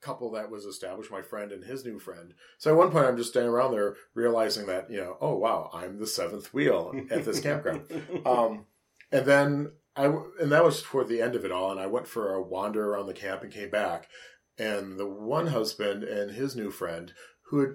couple 0.00 0.30
that 0.32 0.50
was 0.50 0.64
established, 0.64 1.10
my 1.10 1.22
friend 1.22 1.52
and 1.52 1.64
his 1.64 1.84
new 1.84 1.98
friend. 1.98 2.34
So 2.58 2.70
at 2.70 2.76
one 2.76 2.90
point, 2.90 3.06
I'm 3.06 3.16
just 3.16 3.30
standing 3.30 3.52
around 3.52 3.72
there, 3.72 3.96
realizing 4.14 4.66
that 4.66 4.90
you 4.90 4.98
know, 5.00 5.16
oh 5.20 5.36
wow, 5.36 5.70
I'm 5.72 5.98
the 5.98 6.06
seventh 6.06 6.52
wheel 6.54 6.92
at 7.10 7.24
this 7.24 7.40
campground. 7.40 7.82
Um, 8.26 8.66
and 9.12 9.26
then 9.26 9.72
I, 9.96 10.04
and 10.40 10.52
that 10.52 10.64
was 10.64 10.82
toward 10.82 11.08
the 11.08 11.20
end 11.20 11.34
of 11.34 11.44
it 11.44 11.52
all, 11.52 11.70
and 11.70 11.80
I 11.80 11.86
went 11.86 12.06
for 12.06 12.32
a 12.34 12.42
wander 12.42 12.92
around 12.92 13.06
the 13.06 13.12
camp 13.14 13.42
and 13.42 13.52
came 13.52 13.70
back, 13.70 14.08
and 14.56 14.98
the 14.98 15.06
one 15.06 15.48
husband 15.48 16.04
and 16.04 16.30
his 16.30 16.54
new 16.56 16.70
friend 16.70 17.12
who 17.48 17.60
had 17.60 17.70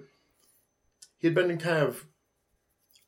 he 1.18 1.26
had 1.28 1.34
been 1.34 1.56
kind 1.58 1.82
of. 1.86 2.06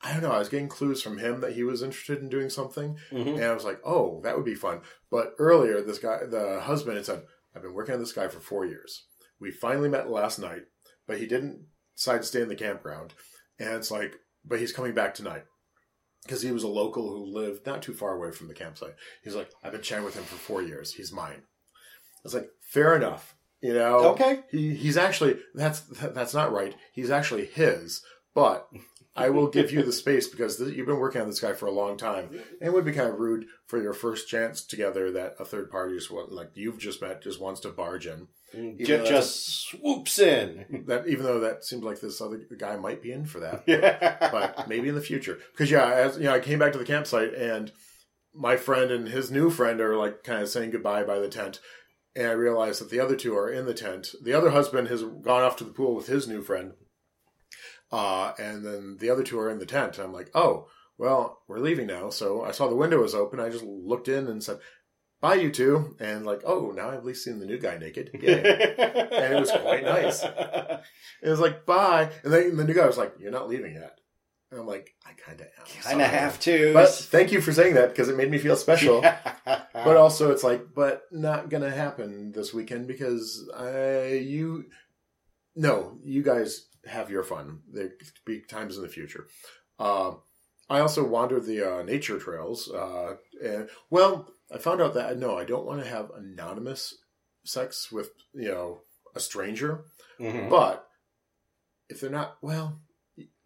I 0.01 0.13
don't 0.13 0.23
know. 0.23 0.31
I 0.31 0.39
was 0.39 0.49
getting 0.49 0.69
clues 0.69 1.03
from 1.03 1.19
him 1.19 1.41
that 1.41 1.55
he 1.55 1.65
was 1.65 1.83
interested 1.83 2.19
in 2.21 2.29
doing 2.29 2.51
something, 2.51 2.99
Mhm. 3.11 3.35
and 3.35 3.45
I 3.45 3.53
was 3.53 3.65
like, 3.65 3.81
"Oh, 3.85 4.21
that 4.23 4.37
would 4.37 4.45
be 4.45 4.55
fun." 4.55 4.83
But 5.11 5.35
earlier, 5.39 5.81
this 5.83 5.99
guy, 5.99 6.25
the 6.25 6.61
husband, 6.61 6.97
had 6.99 7.07
said, 7.07 7.27
"I've 7.55 7.63
been 7.63 7.75
working 7.75 7.95
on 7.95 8.01
this 8.01 8.13
guy 8.13 8.29
for 8.29 8.39
four 8.39 8.65
years. 8.65 9.08
We 9.40 9.51
finally 9.51 9.88
met 9.88 10.11
last 10.11 10.38
night, 10.38 10.62
but 11.07 11.18
he 11.18 11.27
didn't 11.27 11.66
decide 11.96 12.18
to 12.22 12.27
stay 12.27 12.42
in 12.42 12.48
the 12.48 12.57
campground." 12.57 13.14
And 13.59 13.70
it's 13.74 13.90
like, 13.90 14.14
"But 14.44 14.59
he's 14.61 14.72
coming 14.72 14.94
back 14.94 15.14
tonight." 15.14 15.44
Because 16.24 16.42
he 16.42 16.53
was 16.53 16.64
a 16.64 16.68
local 16.68 17.09
who 17.09 17.24
lived 17.24 17.64
not 17.64 17.83
too 17.83 17.94
far 17.94 18.14
away 18.14 18.33
from 18.33 18.48
the 18.48 18.55
campsite. 18.55 18.94
He's 19.22 19.35
like, 19.37 19.51
I've 19.62 19.72
been 19.72 19.81
chatting 19.83 20.05
with 20.05 20.14
him 20.16 20.24
for 20.24 20.35
four 20.35 20.61
years. 20.62 20.92
He's 20.92 21.12
mine. 21.12 21.42
It's 22.24 22.35
like, 22.35 22.51
fair 22.61 22.94
enough. 22.96 23.35
You 23.62 23.72
know, 23.72 24.11
Okay. 24.11 24.40
he, 24.51 24.74
he's 24.74 24.96
actually 24.96 25.38
that's 25.55 25.81
that's 25.81 26.35
not 26.35 26.53
right. 26.53 26.74
He's 26.92 27.11
actually 27.11 27.46
his, 27.46 28.03
but 28.35 28.68
I 29.16 29.31
will 29.31 29.49
give 29.49 29.73
you 29.73 29.83
the 29.83 29.92
space 29.92 30.29
because 30.29 30.59
th- 30.59 30.75
you've 30.77 30.87
been 30.87 31.01
working 31.01 31.21
on 31.21 31.27
this 31.27 31.40
guy 31.40 31.53
for 31.53 31.66
a 31.66 31.73
long 31.73 31.97
time, 31.97 32.29
and 32.31 32.68
it 32.68 32.73
would 32.73 32.85
be 32.85 32.92
kind 32.92 33.09
of 33.09 33.18
rude 33.18 33.47
for 33.66 33.83
your 33.83 33.92
first 33.92 34.29
chance 34.29 34.64
together 34.64 35.11
that 35.12 35.35
a 35.40 35.44
third 35.44 35.71
party 35.71 35.97
just 35.97 36.11
like 36.11 36.51
you've 36.55 36.79
just 36.79 37.03
met 37.03 37.23
just 37.23 37.40
wants 37.40 37.61
to 37.61 37.71
barge 37.71 38.07
in. 38.07 38.29
Ju- 38.53 38.77
Even 38.79 38.87
though 39.01 39.05
just 39.11 39.62
swoops 39.68 40.18
in. 40.21 40.85
That 40.87 41.09
even 41.09 41.25
though 41.25 41.40
that 41.40 41.64
seems 41.64 41.83
like 41.83 42.01
this 42.01 42.21
other 42.21 42.40
guy 42.57 42.77
might 42.77 43.03
be 43.03 43.11
in 43.12 43.25
for 43.27 43.40
that, 43.40 43.66
but 44.31 44.57
but 44.57 44.68
maybe 44.68 44.88
in 44.88 44.94
the 44.94 45.01
future. 45.01 45.38
Because 45.53 45.71
yeah, 45.71 45.90
as 45.92 46.16
you 46.16 46.25
know, 46.25 46.35
I 46.35 46.40
came 46.40 46.59
back 46.61 46.73
to 46.73 46.79
the 46.79 46.85
campsite 46.85 47.35
and 47.35 47.73
my 48.35 48.57
friend 48.57 48.90
and 48.92 49.09
his 49.09 49.31
new 49.33 49.51
friend 49.51 49.81
are 49.81 49.97
like 49.97 50.23
kind 50.23 50.40
of 50.42 50.49
saying 50.49 50.71
goodbye 50.71 51.03
by 51.03 51.18
the 51.18 51.29
tent, 51.29 51.59
and 52.14 52.27
I 52.29 52.33
realized 52.33 52.81
that 52.81 52.90
the 52.90 53.01
other 53.01 53.16
two 53.16 53.37
are 53.37 53.51
in 53.51 53.66
the 53.66 53.75
tent. 53.75 54.09
The 54.23 54.33
other 54.35 54.51
husband 54.51 54.88
has 54.88 55.03
gone 55.03 55.42
off 55.42 55.57
to 55.57 55.64
the 55.64 55.73
pool 55.73 55.94
with 55.97 56.07
his 56.07 56.29
new 56.29 56.40
friend. 56.42 56.73
Uh, 57.90 58.33
and 58.38 58.64
then 58.64 58.96
the 59.01 59.11
other 59.11 59.22
two 59.22 59.38
are 59.38 59.51
in 59.51 59.59
the 59.59 59.66
tent. 59.66 59.98
I'm 59.98 60.12
like, 60.12 60.31
oh, 60.35 60.68
well, 60.98 61.38
we're 61.48 61.59
leaving 61.59 61.87
now. 61.87 62.11
So 62.11 62.42
I 62.42 62.51
saw 62.51 62.68
the 62.68 62.74
window 62.74 63.01
was 63.01 63.14
open. 63.14 63.40
I 63.40 63.48
just 63.48 63.64
looked 63.64 64.09
in 64.09 64.27
and 64.27 64.42
said, 64.42 64.59
bye, 65.20 65.35
you 65.35 65.51
two. 65.51 65.96
And 66.01 66.27
like, 66.27 66.42
oh, 66.44 66.72
now 66.74 66.88
I've 66.88 66.98
at 66.98 67.05
least 67.05 67.24
seen 67.24 67.38
the 67.38 67.46
new 67.46 67.59
guy 67.59 67.79
naked. 67.79 68.11
Yay. 68.20 68.33
and 68.79 69.35
it 69.35 69.40
was 69.40 69.51
quite 69.51 69.85
nice. 69.85 70.22
It 71.22 71.31
was 71.31 71.40
like, 71.40 71.64
bye. 71.64 72.11
And 72.24 72.33
then 72.33 72.57
the 72.57 72.64
new 72.64 72.74
guy 72.74 72.87
was 72.87 72.98
like, 72.98 73.14
you're 73.18 73.31
not 73.31 73.48
leaving 73.48 73.74
yet. 73.74 73.98
And 74.51 74.61
I'm 74.61 74.66
like, 74.66 74.94
I 75.07 75.12
kind 75.12 75.40
of 75.40 75.46
am. 75.46 75.83
Kind 75.83 76.01
of 76.01 76.07
have 76.07 76.40
to. 76.40 76.72
But 76.72 76.88
thank 76.88 77.33
you 77.33 77.40
for 77.40 77.53
saying 77.53 77.74
that 77.74 77.90
because 77.90 78.09
it 78.09 78.16
made 78.16 78.31
me 78.31 78.38
feel 78.38 78.57
special. 78.57 79.03
but 79.44 79.96
also, 79.96 80.31
it's 80.31 80.42
like, 80.42 80.74
but 80.74 81.03
not 81.12 81.51
gonna 81.51 81.70
happen 81.70 82.33
this 82.33 82.55
weekend 82.55 82.87
because 82.87 83.46
I 83.55 84.12
you 84.24 84.64
no, 85.55 85.98
you 86.05 86.22
guys 86.22 86.68
have 86.87 87.11
your 87.11 87.23
fun. 87.23 87.61
There 87.73 87.88
could 87.88 88.09
be 88.25 88.41
times 88.41 88.77
in 88.77 88.83
the 88.83 88.88
future. 88.88 89.27
Uh, 89.79 90.14
I 90.71 90.81
also 90.81 91.05
wandered 91.07 91.45
the 91.45 91.62
uh, 91.62 91.83
nature 91.83 92.19
trails. 92.19 92.71
Uh, 92.71 93.17
and, 93.43 93.69
well, 93.91 94.31
I 94.53 94.59
found 94.59 94.81
out 94.81 94.95
that 94.95 95.19
no, 95.19 95.38
I 95.38 95.45
don't 95.45 95.67
want 95.67 95.83
to 95.83 95.88
have 95.88 96.11
anonymous 96.11 96.95
sex 97.45 97.91
with 97.91 98.11
you 98.35 98.49
know 98.49 98.81
a 99.14 99.21
stranger. 99.21 99.85
Mhm. 100.21 100.51
But 100.51 100.87
if 101.88 102.01
they're 102.01 102.11
not, 102.11 102.37
well, 102.43 102.81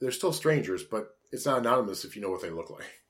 they're 0.00 0.10
still 0.10 0.32
strangers, 0.32 0.82
but 0.82 1.10
it's 1.30 1.46
not 1.46 1.58
anonymous 1.58 2.04
if 2.04 2.16
you 2.16 2.22
know 2.22 2.30
what 2.30 2.42
they 2.42 2.50
look 2.50 2.70
like. 2.70 3.00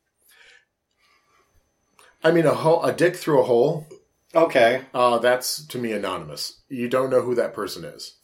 I 2.22 2.30
mean, 2.30 2.46
a 2.46 2.54
hole, 2.54 2.84
a 2.84 2.92
dick 2.92 3.16
through 3.16 3.40
a 3.40 3.44
hole. 3.44 3.86
Okay. 4.34 4.82
Uh, 4.94 5.18
that's 5.18 5.66
to 5.66 5.78
me 5.78 5.92
anonymous. 5.92 6.62
You 6.68 6.88
don't 6.88 7.10
know 7.10 7.20
who 7.20 7.34
that 7.34 7.54
person 7.54 7.84
is. 7.84 8.16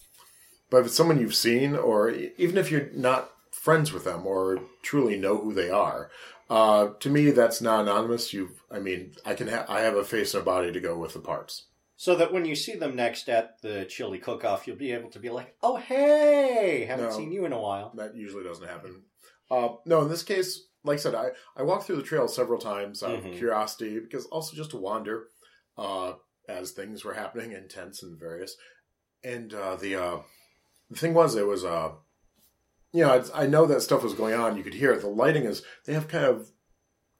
But 0.71 0.79
if 0.79 0.87
it's 0.87 0.95
someone 0.97 1.19
you've 1.19 1.35
seen, 1.35 1.75
or 1.75 2.11
even 2.11 2.59
if 2.59 2.71
you're 2.71 2.91
not 2.93 3.31
friends 3.53 3.93
with 3.93 4.05
them 4.05 4.27
or 4.27 4.61
truly 4.83 5.17
know 5.19 5.39
who 5.39 5.53
they 5.55 5.71
are, 5.71 6.11
uh, 6.51 6.89
to 7.01 7.11
me 7.11 7.31
that's 7.31 7.61
not 7.61 7.81
anonymous. 7.83 8.33
You, 8.33 8.51
I 8.71 8.79
mean, 8.79 9.15
I 9.25 9.35
can 9.35 9.49
ha- 9.49 9.67
I 9.69 9.81
have 9.81 9.97
a 9.97 10.05
face 10.05 10.35
and 10.35 10.43
a 10.43 10.45
body 10.45 10.73
to 10.73 10.81
go 10.81 10.99
with 10.99 11.15
the 11.15 11.21
parts. 11.21 11.65
So 11.97 12.15
that 12.15 12.33
when 12.33 12.45
you 12.45 12.55
see 12.55 12.75
them 12.77 12.95
next 12.95 13.29
at 13.29 13.61
the 13.61 13.85
chili 13.87 14.19
cook-off, 14.19 14.67
you'll 14.67 14.77
be 14.77 14.93
able 14.93 15.11
to 15.11 15.19
be 15.19 15.31
like, 15.31 15.57
"Oh, 15.63 15.77
hey, 15.77 16.85
haven't 16.89 17.07
No. 17.07 17.17
seen 17.17 17.33
you 17.33 17.45
in 17.45 17.53
a 17.53 17.61
while." 17.61 17.93
That 17.97 18.15
usually 18.15 18.45
doesn't 18.45 18.69
happen. 18.69 19.03
Uh, 19.51 19.71
no, 19.85 20.03
in 20.03 20.09
this 20.09 20.23
case, 20.23 20.69
like 20.85 20.99
I 20.99 21.01
said, 21.01 21.15
I, 21.15 21.31
I 21.57 21.63
walked 21.63 21.85
through 21.87 21.97
the 21.97 22.03
trail 22.03 22.29
several 22.29 22.61
times 22.61 23.03
out 23.03 23.19
Mhm. 23.19 23.33
of 23.33 23.37
curiosity, 23.37 23.99
because 23.99 24.27
also 24.27 24.55
just 24.57 24.71
to 24.71 24.77
wander 24.77 25.29
uh, 25.77 26.15
as 26.49 26.71
things 26.71 27.05
were 27.05 27.15
happening 27.15 27.53
in 27.53 27.69
tents 27.69 28.03
and 28.03 28.19
various. 28.19 28.57
And 29.25 29.53
uh, 29.53 29.75
the 29.77 29.97
uh, 29.97 30.19
the 30.91 30.97
thing 30.99 31.15
was, 31.15 31.35
it 31.37 31.47
was 31.47 31.65
uh, 31.65 31.93
you 32.93 33.03
know, 33.05 33.23
I 33.35 33.47
know 33.47 33.67
that 33.67 33.83
stuff 33.83 34.03
was 34.03 34.15
going 34.15 34.35
on. 34.35 34.57
You 34.57 34.63
could 34.63 34.75
hear 34.75 34.93
it. 34.93 35.01
The 35.03 35.09
lighting 35.09 35.45
is 35.45 35.63
they 35.85 35.93
have 35.95 36.09
kind 36.09 36.25
of 36.25 36.51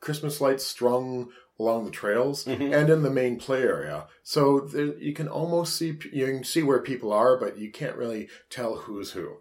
Christmas 0.01 0.41
lights 0.41 0.65
strung 0.67 1.29
along 1.61 1.85
the 1.85 1.91
trails 1.91 2.45
Mhm. 2.45 2.73
and 2.73 2.89
in 2.89 3.03
the 3.03 3.11
main 3.11 3.37
play 3.37 3.63
area, 3.63 4.07
so 4.23 4.61
there, 4.61 4.97
you 4.99 5.13
can 5.13 5.27
almost 5.29 5.75
see 5.77 5.99
you 6.13 6.27
can 6.27 6.45
see 6.45 6.63
where 6.63 6.81
people 6.81 7.13
are, 7.13 7.37
but 7.37 7.59
you 7.59 7.71
can't 7.73 7.97
really 7.97 8.29
tell 8.49 8.77
who's 8.77 9.11
who. 9.13 9.39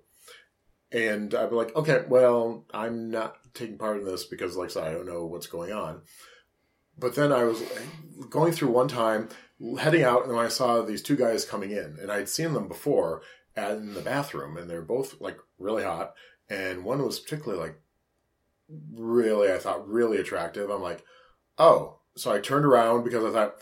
And 0.91 1.35
I'd 1.35 1.49
be 1.49 1.55
like, 1.55 1.75
okay, 1.75 2.05
well, 2.07 2.65
I'm 2.73 3.11
not 3.11 3.35
taking 3.53 3.77
part 3.77 3.99
in 3.99 4.05
this 4.05 4.23
because, 4.23 4.55
like 4.55 4.69
I 4.69 4.73
said, 4.73 4.83
I 4.85 4.93
don't 4.93 5.05
know 5.05 5.25
what's 5.25 5.47
going 5.47 5.71
on. 5.73 6.01
But 6.97 7.13
then 7.15 7.31
I 7.31 7.43
was 7.43 7.61
going 8.29 8.51
through 8.53 8.69
one 8.71 8.87
time, 8.87 9.29
heading 9.79 10.03
out, 10.03 10.23
and 10.23 10.31
then 10.31 10.39
I 10.39 10.47
saw 10.47 10.81
these 10.81 11.03
two 11.03 11.15
guys 11.17 11.45
coming 11.45 11.71
in, 11.71 11.97
and 12.01 12.11
I'd 12.11 12.29
seen 12.29 12.53
them 12.53 12.67
before 12.67 13.21
in 13.57 13.93
the 13.93 14.01
bathroom, 14.01 14.57
and 14.57 14.69
they're 14.69 14.81
both 14.81 15.19
like 15.19 15.37
really 15.59 15.83
hot, 15.83 16.13
and 16.49 16.83
one 16.83 17.03
was 17.03 17.19
particularly 17.19 17.61
like 17.61 17.79
really, 18.93 19.51
I 19.51 19.57
thought 19.57 19.87
really 19.87 20.17
attractive. 20.17 20.69
I'm 20.69 20.81
like, 20.81 21.03
oh, 21.57 21.99
so 22.15 22.31
I 22.31 22.39
turned 22.39 22.65
around 22.65 23.03
because 23.03 23.23
I 23.23 23.31
thought 23.31 23.55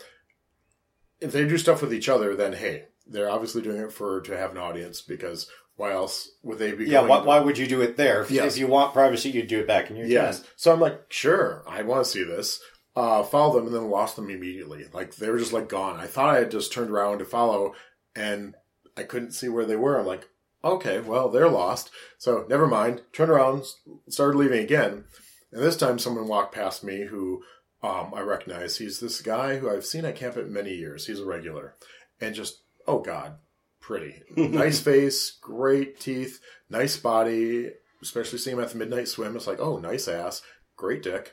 if 1.20 1.32
they 1.32 1.46
do 1.46 1.58
stuff 1.58 1.82
with 1.82 1.94
each 1.94 2.08
other, 2.08 2.34
then 2.36 2.52
hey, 2.52 2.84
they're 3.06 3.30
obviously 3.30 3.62
doing 3.62 3.80
it 3.80 3.92
for 3.92 4.20
to 4.22 4.36
have 4.36 4.50
an 4.50 4.58
audience 4.58 5.00
because 5.00 5.48
why 5.76 5.92
else 5.92 6.30
would 6.42 6.58
they 6.58 6.72
be? 6.72 6.86
Yeah. 6.86 7.02
Why, 7.02 7.20
why 7.22 7.38
would 7.38 7.58
you 7.58 7.66
do 7.66 7.82
it 7.82 7.96
there? 7.96 8.22
If, 8.22 8.30
Yes. 8.30 8.54
if 8.54 8.58
you 8.58 8.66
want 8.66 8.94
privacy, 8.94 9.30
you'd 9.30 9.46
do 9.46 9.60
it 9.60 9.66
back 9.66 9.90
in 9.90 9.96
your 9.96 10.06
Yes. 10.06 10.42
So 10.56 10.72
I'm 10.72 10.80
like, 10.80 11.00
sure, 11.10 11.62
I 11.68 11.82
want 11.82 12.04
to 12.04 12.10
see 12.10 12.24
this. 12.24 12.60
Uh, 12.94 13.22
follow 13.22 13.54
them 13.56 13.66
and 13.66 13.74
then 13.74 13.90
lost 13.90 14.16
them 14.16 14.30
immediately. 14.30 14.86
Like 14.90 15.16
they 15.16 15.28
were 15.28 15.38
just 15.38 15.52
like 15.52 15.68
gone. 15.68 16.00
I 16.00 16.06
thought 16.06 16.34
I 16.34 16.38
had 16.38 16.50
just 16.50 16.72
turned 16.72 16.90
around 16.90 17.18
to 17.18 17.26
follow 17.26 17.74
and 18.14 18.54
I 18.96 19.02
couldn't 19.02 19.32
see 19.32 19.48
where 19.48 19.64
they 19.66 19.76
were. 19.76 19.98
I'm 19.98 20.06
like, 20.06 20.28
okay, 20.64 21.00
well, 21.00 21.28
they're 21.28 21.48
lost. 21.48 21.90
So 22.18 22.46
never 22.48 22.66
mind. 22.66 23.02
Turned 23.12 23.30
around, 23.30 23.64
started 24.08 24.38
leaving 24.38 24.62
again. 24.62 25.04
And 25.52 25.62
this 25.62 25.76
time 25.76 25.98
someone 25.98 26.28
walked 26.28 26.54
past 26.54 26.82
me 26.82 27.06
who 27.06 27.42
um, 27.82 28.12
I 28.14 28.20
recognize. 28.20 28.78
He's 28.78 29.00
this 29.00 29.20
guy 29.20 29.58
who 29.58 29.70
I've 29.70 29.86
seen 29.86 30.04
at 30.04 30.16
camp 30.16 30.36
at 30.36 30.48
many 30.48 30.74
years. 30.74 31.06
He's 31.06 31.20
a 31.20 31.26
regular. 31.26 31.76
And 32.20 32.34
just, 32.34 32.62
oh 32.86 33.00
God, 33.00 33.36
pretty. 33.80 34.22
nice 34.36 34.80
face, 34.80 35.30
great 35.30 36.00
teeth, 36.00 36.40
nice 36.68 36.96
body, 36.96 37.70
especially 38.02 38.38
seeing 38.38 38.56
him 38.56 38.62
at 38.62 38.70
the 38.70 38.78
midnight 38.78 39.08
swim. 39.08 39.36
It's 39.36 39.46
like, 39.46 39.60
oh, 39.60 39.78
nice 39.78 40.08
ass, 40.08 40.42
great 40.76 41.02
dick. 41.02 41.32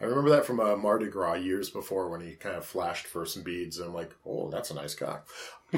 I 0.00 0.04
remember 0.04 0.30
that 0.30 0.44
from 0.44 0.58
uh, 0.58 0.76
Mardi 0.76 1.06
Gras 1.06 1.34
years 1.34 1.70
before 1.70 2.08
when 2.08 2.20
he 2.20 2.34
kind 2.34 2.56
of 2.56 2.64
flashed 2.64 3.06
for 3.06 3.24
some 3.24 3.42
beads, 3.42 3.78
and 3.78 3.88
I'm 3.88 3.94
like, 3.94 4.10
oh, 4.26 4.50
that's 4.50 4.70
a 4.70 4.74
nice 4.74 4.94
cock. 4.94 5.28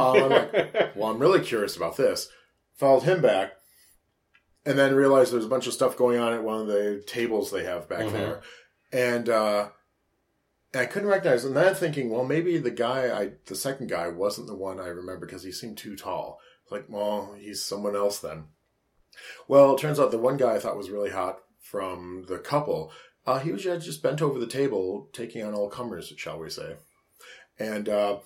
Um, 0.01 0.17
I'm 0.17 0.31
like, 0.31 0.97
well, 0.97 1.11
I'm 1.11 1.19
really 1.19 1.41
curious 1.41 1.77
about 1.77 1.97
this. 1.97 2.29
Followed 2.75 3.05
him 3.05 3.23
back, 3.23 3.53
and 4.65 4.79
then 4.79 4.95
realized 4.95 5.33
there's 5.33 5.45
a 5.47 5.49
bunch 5.49 5.67
of 5.67 5.73
stuff 5.73 5.97
going 5.97 6.19
on 6.19 6.33
at 6.35 6.43
one 6.43 6.61
of 6.61 6.67
the 6.67 7.03
tables 7.07 7.51
they 7.51 7.65
have 7.65 7.89
back 7.89 8.01
Mhm. 8.07 8.13
there, 8.13 8.41
and 8.93 9.29
uh, 9.29 9.69
and 10.75 10.83
I 10.83 10.87
couldn't 10.87 11.09
recognize. 11.09 11.45
And 11.45 11.57
then 11.57 11.75
thinking, 11.75 12.11
well, 12.11 12.25
maybe 12.25 12.59
the 12.59 12.71
guy, 12.71 13.17
I 13.19 13.33
the 13.47 13.55
second 13.55 13.89
guy, 13.89 14.09
wasn't 14.09 14.47
the 14.49 14.55
one 14.57 14.79
I 14.81 14.89
remember 14.89 15.25
because 15.27 15.43
he 15.45 15.53
seemed 15.53 15.79
too 15.79 15.97
tall. 15.97 16.39
Like, 16.71 16.87
well, 16.89 17.35
he's 17.39 17.63
someone 17.63 17.95
else 17.97 18.19
then. 18.19 18.47
Well, 19.49 19.75
it 19.75 19.81
turns 19.81 19.99
out 19.99 20.11
the 20.11 20.19
one 20.19 20.37
guy 20.37 20.55
I 20.55 20.59
thought 20.59 20.77
was 20.77 20.91
really 20.91 21.11
hot 21.11 21.39
from 21.61 22.27
the 22.29 22.39
couple, 22.39 22.93
uh, 23.27 23.39
he 23.39 23.51
was 23.53 23.63
just 23.63 24.03
bent 24.03 24.21
over 24.21 24.39
the 24.39 24.47
table, 24.47 25.09
taking 25.13 25.43
on 25.45 25.55
all 25.55 25.71
comers, 25.71 26.13
shall 26.17 26.39
we 26.39 26.51
say? 26.51 26.77
And 27.59 27.89
uh, 27.89 28.19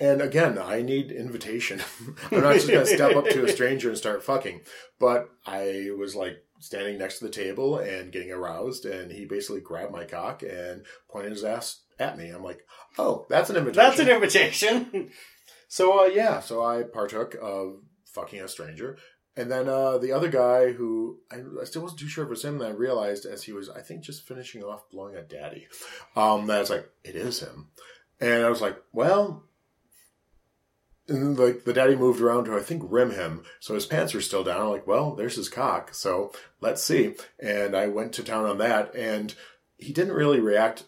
and 0.00 0.22
again, 0.22 0.58
I 0.58 0.82
need 0.82 1.12
invitation. 1.12 1.80
I'm 2.32 2.40
not 2.40 2.54
just 2.54 2.68
going 2.68 2.86
to 2.86 2.94
step 2.94 3.14
up 3.14 3.28
to 3.28 3.44
a 3.44 3.48
stranger 3.48 3.90
and 3.90 3.98
start 3.98 4.24
fucking. 4.24 4.62
But 4.98 5.28
I 5.46 5.90
was 5.96 6.16
like 6.16 6.42
standing 6.58 6.98
next 6.98 7.18
to 7.18 7.24
the 7.24 7.30
table 7.30 7.78
and 7.78 8.12
getting 8.12 8.32
aroused, 8.32 8.86
and 8.86 9.12
he 9.12 9.26
basically 9.26 9.60
grabbed 9.60 9.92
my 9.92 10.04
cock 10.04 10.42
and 10.42 10.84
pointed 11.10 11.32
his 11.32 11.44
ass 11.44 11.82
at 11.98 12.16
me. 12.16 12.30
I'm 12.30 12.42
like, 12.42 12.66
oh, 12.98 13.26
that's 13.28 13.50
an 13.50 13.56
invitation. 13.56 13.88
That's 13.88 14.00
an 14.00 14.08
invitation. 14.08 15.10
So 15.72 16.02
uh, 16.02 16.06
yeah, 16.06 16.40
so 16.40 16.64
I 16.64 16.82
partook 16.82 17.36
of 17.40 17.76
fucking 18.12 18.40
a 18.40 18.48
stranger, 18.48 18.98
and 19.36 19.48
then 19.52 19.68
uh, 19.68 19.98
the 19.98 20.10
other 20.10 20.28
guy 20.28 20.72
who 20.72 21.20
I, 21.30 21.36
I 21.60 21.64
still 21.64 21.82
wasn't 21.82 22.00
too 22.00 22.08
sure 22.08 22.24
if 22.24 22.26
it 22.26 22.30
was 22.30 22.44
him. 22.44 22.58
Then 22.58 22.72
I 22.72 22.74
realized 22.74 23.24
as 23.24 23.44
he 23.44 23.52
was, 23.52 23.70
I 23.70 23.80
think, 23.80 24.02
just 24.02 24.26
finishing 24.26 24.64
off 24.64 24.90
blowing 24.90 25.14
a 25.14 25.22
daddy, 25.22 25.68
um, 26.16 26.48
that 26.48 26.62
it's 26.62 26.70
like 26.70 26.90
it 27.04 27.14
is 27.14 27.38
him, 27.38 27.68
and 28.20 28.44
I 28.44 28.50
was 28.50 28.60
like, 28.60 28.82
well. 28.92 29.44
And 31.10 31.38
like 31.38 31.64
the 31.64 31.72
daddy 31.72 31.96
moved 31.96 32.20
around 32.20 32.44
to 32.44 32.56
I 32.56 32.60
think 32.60 32.82
rim 32.86 33.10
him, 33.10 33.42
so 33.58 33.74
his 33.74 33.86
pants 33.86 34.14
are 34.14 34.20
still 34.20 34.44
down. 34.44 34.60
I'm 34.60 34.68
like, 34.68 34.86
well, 34.86 35.14
there's 35.14 35.36
his 35.36 35.48
cock, 35.48 35.92
so 35.92 36.32
let's 36.60 36.82
see. 36.82 37.14
And 37.38 37.76
I 37.76 37.88
went 37.88 38.12
to 38.14 38.22
town 38.22 38.46
on 38.46 38.58
that, 38.58 38.94
and 38.94 39.34
he 39.76 39.92
didn't 39.92 40.14
really 40.14 40.40
react 40.40 40.84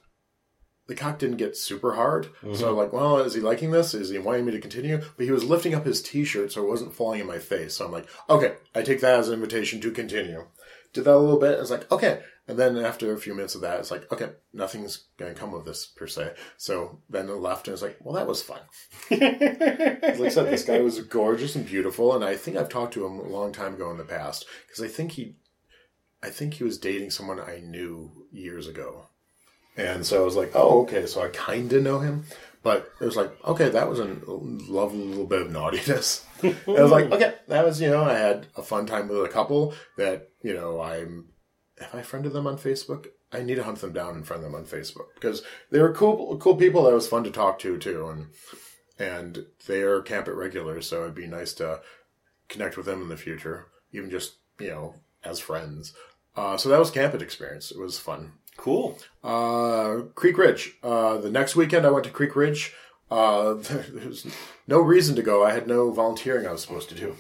the 0.89 0.95
cock 0.95 1.19
didn't 1.19 1.37
get 1.37 1.57
super 1.57 1.95
hard. 1.95 2.29
So 2.43 2.49
mm-hmm. 2.49 2.65
I'm 2.65 2.77
like, 2.77 2.93
well, 2.93 3.19
is 3.19 3.35
he 3.35 3.41
liking 3.41 3.71
this? 3.71 3.95
Is 3.95 4.11
he 4.11 4.19
wanting 4.19 4.45
me 4.45 4.53
to 4.53 4.61
continue? 4.61 5.01
But 5.17 5.25
he 5.25 5.33
was 5.33 5.45
lifting 5.45 5.75
up 5.75 5.87
his 5.87 6.03
t-shirt 6.03 6.53
so 6.53 6.63
it 6.63 6.69
wasn't 6.69 6.95
falling 6.95 7.21
in 7.21 7.27
my 7.27 7.39
face. 7.39 7.75
So 7.75 7.87
I'm 7.87 7.93
like, 7.93 8.07
okay, 8.29 8.55
I 8.75 8.83
take 8.83 9.01
that 9.01 9.19
as 9.19 9.29
an 9.29 9.35
invitation 9.35 9.81
to 9.81 9.91
continue. 9.91 10.47
Did 10.93 11.05
that 11.05 11.15
a 11.15 11.19
little 11.19 11.39
bit. 11.39 11.57
I 11.57 11.61
was 11.61 11.71
like, 11.71 11.91
okay. 11.91 12.21
And 12.49 12.59
then 12.59 12.77
after 12.77 13.13
a 13.13 13.19
few 13.19 13.35
minutes 13.35 13.55
of 13.55 13.61
that, 13.61 13.79
it's 13.79 13.93
like, 13.93 14.11
okay, 14.13 14.31
nothing's 14.53 15.05
going 15.17 15.33
to 15.33 15.39
come 15.39 15.55
of 15.55 15.65
this 15.65 15.87
per 15.87 16.09
se. 16.09 16.35
So 16.57 16.99
then 17.09 17.31
I 17.31 17.35
left 17.35 17.69
and 17.69 17.73
it's 17.73 17.83
like, 17.83 17.99
well, 18.01 18.15
that 18.15 18.27
was 18.27 18.43
fun. 18.43 18.61
Like 20.13 20.21
I 20.21 20.29
said, 20.29 20.53
this 20.53 20.65
guy 20.65 20.81
was 20.81 21.01
gorgeous 21.01 21.55
and 21.55 21.65
beautiful. 21.65 22.15
And 22.15 22.25
I 22.25 22.37
think 22.37 22.57
I've 22.57 22.69
talked 22.69 22.95
to 22.95 23.07
him 23.07 23.19
a 23.19 23.29
long 23.29 23.53
time 23.53 23.75
ago 23.75 23.91
in 23.91 23.97
the 23.97 24.05
past 24.05 24.45
because 24.67 24.83
I 24.83 24.89
think 24.89 25.13
he, 25.13 25.37
I 26.23 26.31
think 26.31 26.55
he 26.55 26.65
was 26.65 26.79
dating 26.79 27.11
someone 27.11 27.41
I 27.41 27.61
knew 27.61 28.27
years 28.33 28.67
ago. 28.67 29.07
And 29.77 30.05
so 30.05 30.21
I 30.21 30.25
was 30.25 30.37
like, 30.37 30.51
oh, 30.55 30.83
okay, 30.83 31.07
so 31.07 31.23
I 31.23 31.29
kind 31.29 31.73
of 31.73 31.83
know 31.83 32.01
him. 32.01 32.25
But 32.63 32.93
it 33.01 33.05
was 33.05 33.17
like, 33.17 33.33
okay, 33.45 33.71
that 33.71 33.89
was 33.89 33.99
a 33.99 34.17
lovely 34.27 35.05
little 35.05 35.27
bit 35.27 35.43
of 35.43 35.51
naughtiness. 35.51 36.25
I 36.43 36.55
was 36.67 36.91
like, 36.91 37.07
okay, 37.13 37.35
that 37.49 37.65
was, 37.65 37.81
you 37.81 37.91
know, 37.91 38.05
I 38.05 38.15
had 38.15 38.47
a 38.57 38.63
fun 38.63 38.87
time 38.87 39.09
with 39.09 39.25
a 39.25 39.29
couple 39.29 39.75
that, 39.97 40.29
you 40.43 40.55
know, 40.55 40.81
I'm, 40.81 41.32
have 41.83 41.95
I 41.95 42.03
friended 42.03 42.33
them 42.33 42.47
on 42.47 42.59
Facebook? 42.59 43.09
I 43.33 43.43
need 43.43 43.57
to 43.57 43.65
hunt 43.65 43.81
them 43.81 43.93
down 43.93 44.15
and 44.15 44.27
friend 44.27 44.43
them 44.43 44.55
on 44.55 44.65
Facebook 44.65 45.15
because 45.15 45.43
they 45.71 45.81
were 45.81 45.93
cool, 45.93 46.37
cool 46.39 46.57
people 46.57 46.85
that 46.85 46.95
was 46.95 47.09
fun 47.09 47.25
to 47.25 47.31
talk 47.31 47.59
to 47.61 47.79
too. 47.79 48.09
And, 48.09 48.27
and 48.99 49.47
they 49.67 49.83
are 49.83 50.03
camp 50.03 50.29
at 50.29 50.35
regulars, 50.35 50.87
so 50.87 51.03
it'd 51.03 51.15
be 51.15 51.27
nice 51.27 51.53
to 51.55 51.81
connect 52.49 52.77
with 52.77 52.87
them 52.87 53.03
in 53.03 53.09
the 53.09 53.17
future. 53.17 53.67
Even 53.93 54.11
just, 54.11 54.35
you 54.59 54.69
know, 54.69 54.95
as 55.25 55.39
friends. 55.41 55.95
Uh, 56.37 56.57
so 56.57 56.69
that 56.69 56.79
was 56.79 56.91
camping 56.91 57.21
experience. 57.21 57.71
It 57.71 57.79
was 57.79 57.99
fun. 57.99 58.33
Cool. 58.57 58.99
Uh, 59.25 60.03
Creek 60.15 60.37
Ridge. 60.39 60.75
Uh, 60.83 61.19
the 61.19 61.31
next 61.31 61.57
weekend 61.57 61.87
I 61.87 61.91
went 61.91 62.05
to 62.05 62.11
Creek 62.11 62.37
Ridge. 62.37 62.75
Uh, 63.11 63.55
there's 63.91 64.27
no 64.67 64.81
reason 64.81 65.17
to 65.17 65.23
go. 65.23 65.45
I 65.45 65.53
had 65.53 65.67
no 65.67 65.91
volunteering 65.91 66.47
I 66.47 66.53
was 66.53 66.63
supposed 66.63 66.89
to 66.91 66.95
do. 66.95 67.17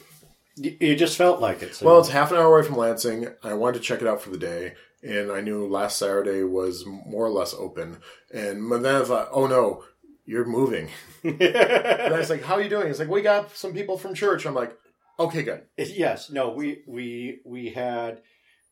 You, 0.56 0.94
just 0.96 1.16
felt 1.16 1.40
like 1.40 1.62
it. 1.62 1.74
So. 1.74 1.86
Well, 1.86 2.00
it's 2.00 2.10
half 2.10 2.30
an 2.30 2.36
hour 2.36 2.54
away 2.54 2.66
from 2.66 2.76
Lansing. 2.76 3.28
I 3.42 3.54
wanted 3.54 3.78
to 3.78 3.84
check 3.84 4.02
it 4.02 4.06
out 4.06 4.20
for 4.20 4.30
the 4.30 4.38
day, 4.38 4.74
and 5.02 5.32
I 5.32 5.40
knew 5.40 5.66
last 5.66 5.98
Saturday 5.98 6.42
was 6.42 6.84
more 6.86 7.24
or 7.24 7.30
less 7.30 7.54
open. 7.54 7.98
And 8.32 8.70
then 8.70 8.86
I 8.86 9.04
thought, 9.04 9.28
oh 9.32 9.46
no, 9.46 9.84
you're 10.26 10.44
moving. 10.44 10.90
and 11.24 11.42
I 11.42 12.18
was 12.18 12.30
like, 12.30 12.42
how 12.42 12.54
are 12.54 12.62
you 12.62 12.68
doing? 12.68 12.88
It's 12.88 12.98
like, 12.98 13.08
we 13.08 13.22
got 13.22 13.56
some 13.56 13.72
people 13.72 13.96
from 13.96 14.14
church. 14.14 14.44
I'm 14.44 14.54
like, 14.54 14.76
okay, 15.18 15.42
good. 15.42 15.62
yes. 15.76 16.30
No, 16.30 16.50
we 16.50 16.82
we 16.86 17.40
we 17.44 17.70
had 17.70 18.20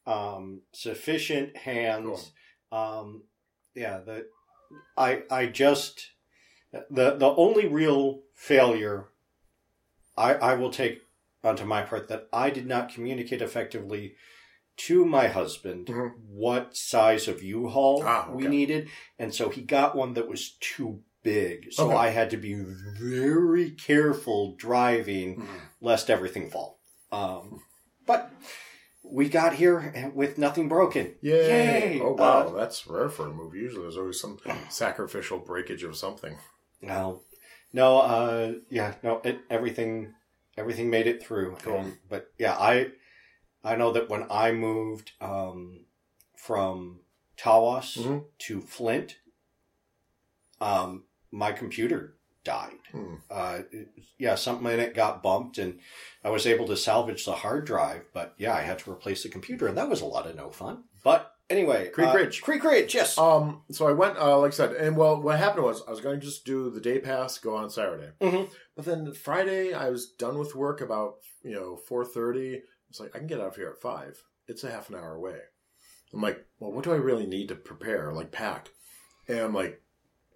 um, 0.06 0.62
sufficient 0.72 1.56
hands. 1.56 2.32
Um, 2.70 3.22
yeah. 3.74 4.00
The 4.00 4.26
I 4.96 5.22
I 5.30 5.46
just 5.46 6.10
the 6.72 7.16
the 7.16 7.34
only 7.36 7.66
real 7.66 8.20
failure 8.34 9.06
I 10.16 10.34
I 10.34 10.54
will 10.54 10.70
take 10.70 11.00
onto 11.42 11.64
my 11.64 11.82
part 11.82 12.08
that 12.08 12.28
I 12.32 12.50
did 12.50 12.66
not 12.66 12.92
communicate 12.92 13.42
effectively 13.42 14.14
to 14.76 15.04
my 15.04 15.28
husband 15.28 15.86
Mhm. 15.88 16.12
what 16.28 16.76
size 16.76 17.28
of 17.28 17.42
U-Haul 17.42 18.02
Ah, 18.04 18.26
okay. 18.28 18.34
we 18.34 18.46
needed, 18.48 18.88
and 19.18 19.34
so 19.34 19.48
he 19.50 19.62
got 19.62 19.94
one 19.96 20.14
that 20.14 20.28
was 20.28 20.56
too 20.60 21.02
big. 21.22 21.72
So 21.72 21.88
Okay. 21.88 21.96
I 21.96 22.08
had 22.10 22.30
to 22.30 22.36
be 22.38 22.54
very 22.54 23.72
careful 23.72 24.54
driving 24.56 25.46
lest 25.80 26.08
everything 26.08 26.50
fall. 26.50 26.78
Um, 27.12 27.62
but 28.06 28.30
we 29.02 29.28
got 29.28 29.54
here 29.54 30.10
with 30.14 30.38
nothing 30.38 30.68
broken. 30.68 31.16
Yay! 31.20 31.48
Yay! 31.96 32.00
Oh 32.00 32.12
wow, 32.14 32.46
Uh, 32.48 32.50
that's 32.52 32.86
rare 32.86 33.08
for 33.10 33.26
a 33.26 33.32
movie. 33.34 33.58
Usually, 33.58 33.82
there's 33.82 33.96
always 33.98 34.20
some 34.20 34.38
sacrificial 34.70 35.38
breakage 35.40 35.82
of 35.82 35.96
something. 35.96 36.38
No, 36.80 37.22
no, 37.72 37.98
uh, 37.98 38.52
yeah, 38.70 38.94
no, 39.02 39.20
it, 39.24 39.40
everything, 39.50 40.14
everything 40.60 40.90
made 40.90 41.06
it 41.06 41.22
through. 41.22 41.56
Cool. 41.62 41.78
And- 41.78 41.98
but 42.08 42.30
yeah, 42.38 42.54
I, 42.56 42.92
I 43.64 43.74
know 43.76 43.90
that 43.92 44.08
when 44.08 44.26
I 44.30 44.52
moved, 44.52 45.12
um, 45.20 45.86
from 46.36 47.00
Tawas 47.36 47.98
Mhm. 47.98 48.24
to 48.46 48.60
Flint, 48.60 49.16
um, 50.60 51.04
my 51.30 51.52
computer 51.52 52.16
died. 52.44 52.78
Hmm. 52.92 53.16
Uh, 53.30 53.60
it- 53.70 53.88
yeah, 54.18 54.34
something 54.34 54.70
in 54.72 54.80
it 54.80 54.94
got 54.94 55.22
bumped 55.22 55.58
and 55.58 55.80
I 56.24 56.30
was 56.30 56.46
able 56.46 56.66
to 56.68 56.76
salvage 56.76 57.24
the 57.24 57.34
hard 57.34 57.66
drive, 57.66 58.04
but 58.12 58.34
yeah, 58.38 58.54
I 58.54 58.62
had 58.62 58.78
to 58.80 58.90
replace 58.90 59.22
the 59.22 59.28
computer 59.28 59.66
and 59.66 59.76
that 59.76 59.88
was 59.88 60.00
a 60.00 60.06
lot 60.06 60.26
of 60.26 60.36
no 60.36 60.50
fun. 60.50 60.84
Anyway, 61.50 61.88
Creek 61.88 62.08
uh, 62.08 62.14
Ridge. 62.14 62.40
Creek 62.42 62.62
Ridge, 62.64 62.94
yes. 62.94 63.18
Um, 63.18 63.62
so 63.72 63.86
I 63.88 63.92
went, 63.92 64.16
uh, 64.16 64.38
like 64.38 64.52
I 64.52 64.54
said, 64.54 64.72
and 64.72 64.96
well, 64.96 65.20
what 65.20 65.36
happened 65.38 65.64
was 65.64 65.82
I 65.86 65.90
was 65.90 66.00
going 66.00 66.20
to 66.20 66.24
just 66.26 66.44
do 66.46 66.70
the 66.70 66.80
day 66.80 67.00
pass, 67.00 67.38
go 67.38 67.56
on 67.56 67.68
Saturday, 67.70 68.10
Mhm. 68.20 68.48
but 68.76 68.84
then 68.84 69.12
Friday 69.12 69.74
I 69.74 69.90
was 69.90 70.10
done 70.12 70.38
with 70.38 70.54
work 70.54 70.80
about 70.80 71.16
you 71.42 71.52
know 71.52 71.76
four 71.76 72.04
thirty. 72.04 72.62
It's 72.88 73.00
like 73.00 73.14
I 73.14 73.18
can 73.18 73.26
get 73.26 73.40
out 73.40 73.48
of 73.48 73.56
here 73.56 73.68
at 73.68 73.82
five. 73.82 74.22
It's 74.46 74.64
a 74.64 74.70
half 74.70 74.88
an 74.88 74.94
hour 74.94 75.14
away. 75.14 75.38
I'm 76.12 76.22
like, 76.22 76.44
well, 76.58 76.72
what 76.72 76.84
do 76.84 76.92
I 76.92 76.96
really 76.96 77.26
need 77.26 77.48
to 77.48 77.54
prepare, 77.54 78.12
like 78.12 78.32
pack? 78.32 78.68
And 79.28 79.38
I'm 79.40 79.54
like, 79.54 79.80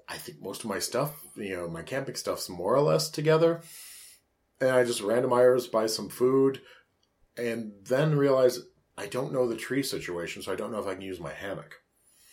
I 0.09 0.17
think 0.19 0.41
most 0.41 0.63
of 0.63 0.69
my 0.71 0.79
stuff, 0.79 1.13
you 1.37 1.57
know, 1.57 1.69
my 1.69 1.83
camping 1.83 2.15
stuff's 2.15 2.49
more 2.49 2.75
or 2.75 2.81
less 2.81 3.09
together. 3.09 3.61
And 4.61 4.71
I 4.71 4.85
just 4.85 5.03
randomized 5.03 5.73
buy 5.73 5.87
some 5.87 6.09
food, 6.09 6.61
and 7.37 7.73
then 7.85 8.17
realized 8.17 8.61
I 8.97 9.07
don't 9.07 9.33
know 9.33 9.49
the 9.49 9.57
tree 9.57 9.83
situation, 9.83 10.43
so 10.43 10.53
I 10.53 10.57
don't 10.57 10.71
know 10.73 10.79
if 10.79 10.87
I 10.87 10.95
can 10.95 11.03
use 11.03 11.21
my 11.21 11.33
hammock 11.33 11.77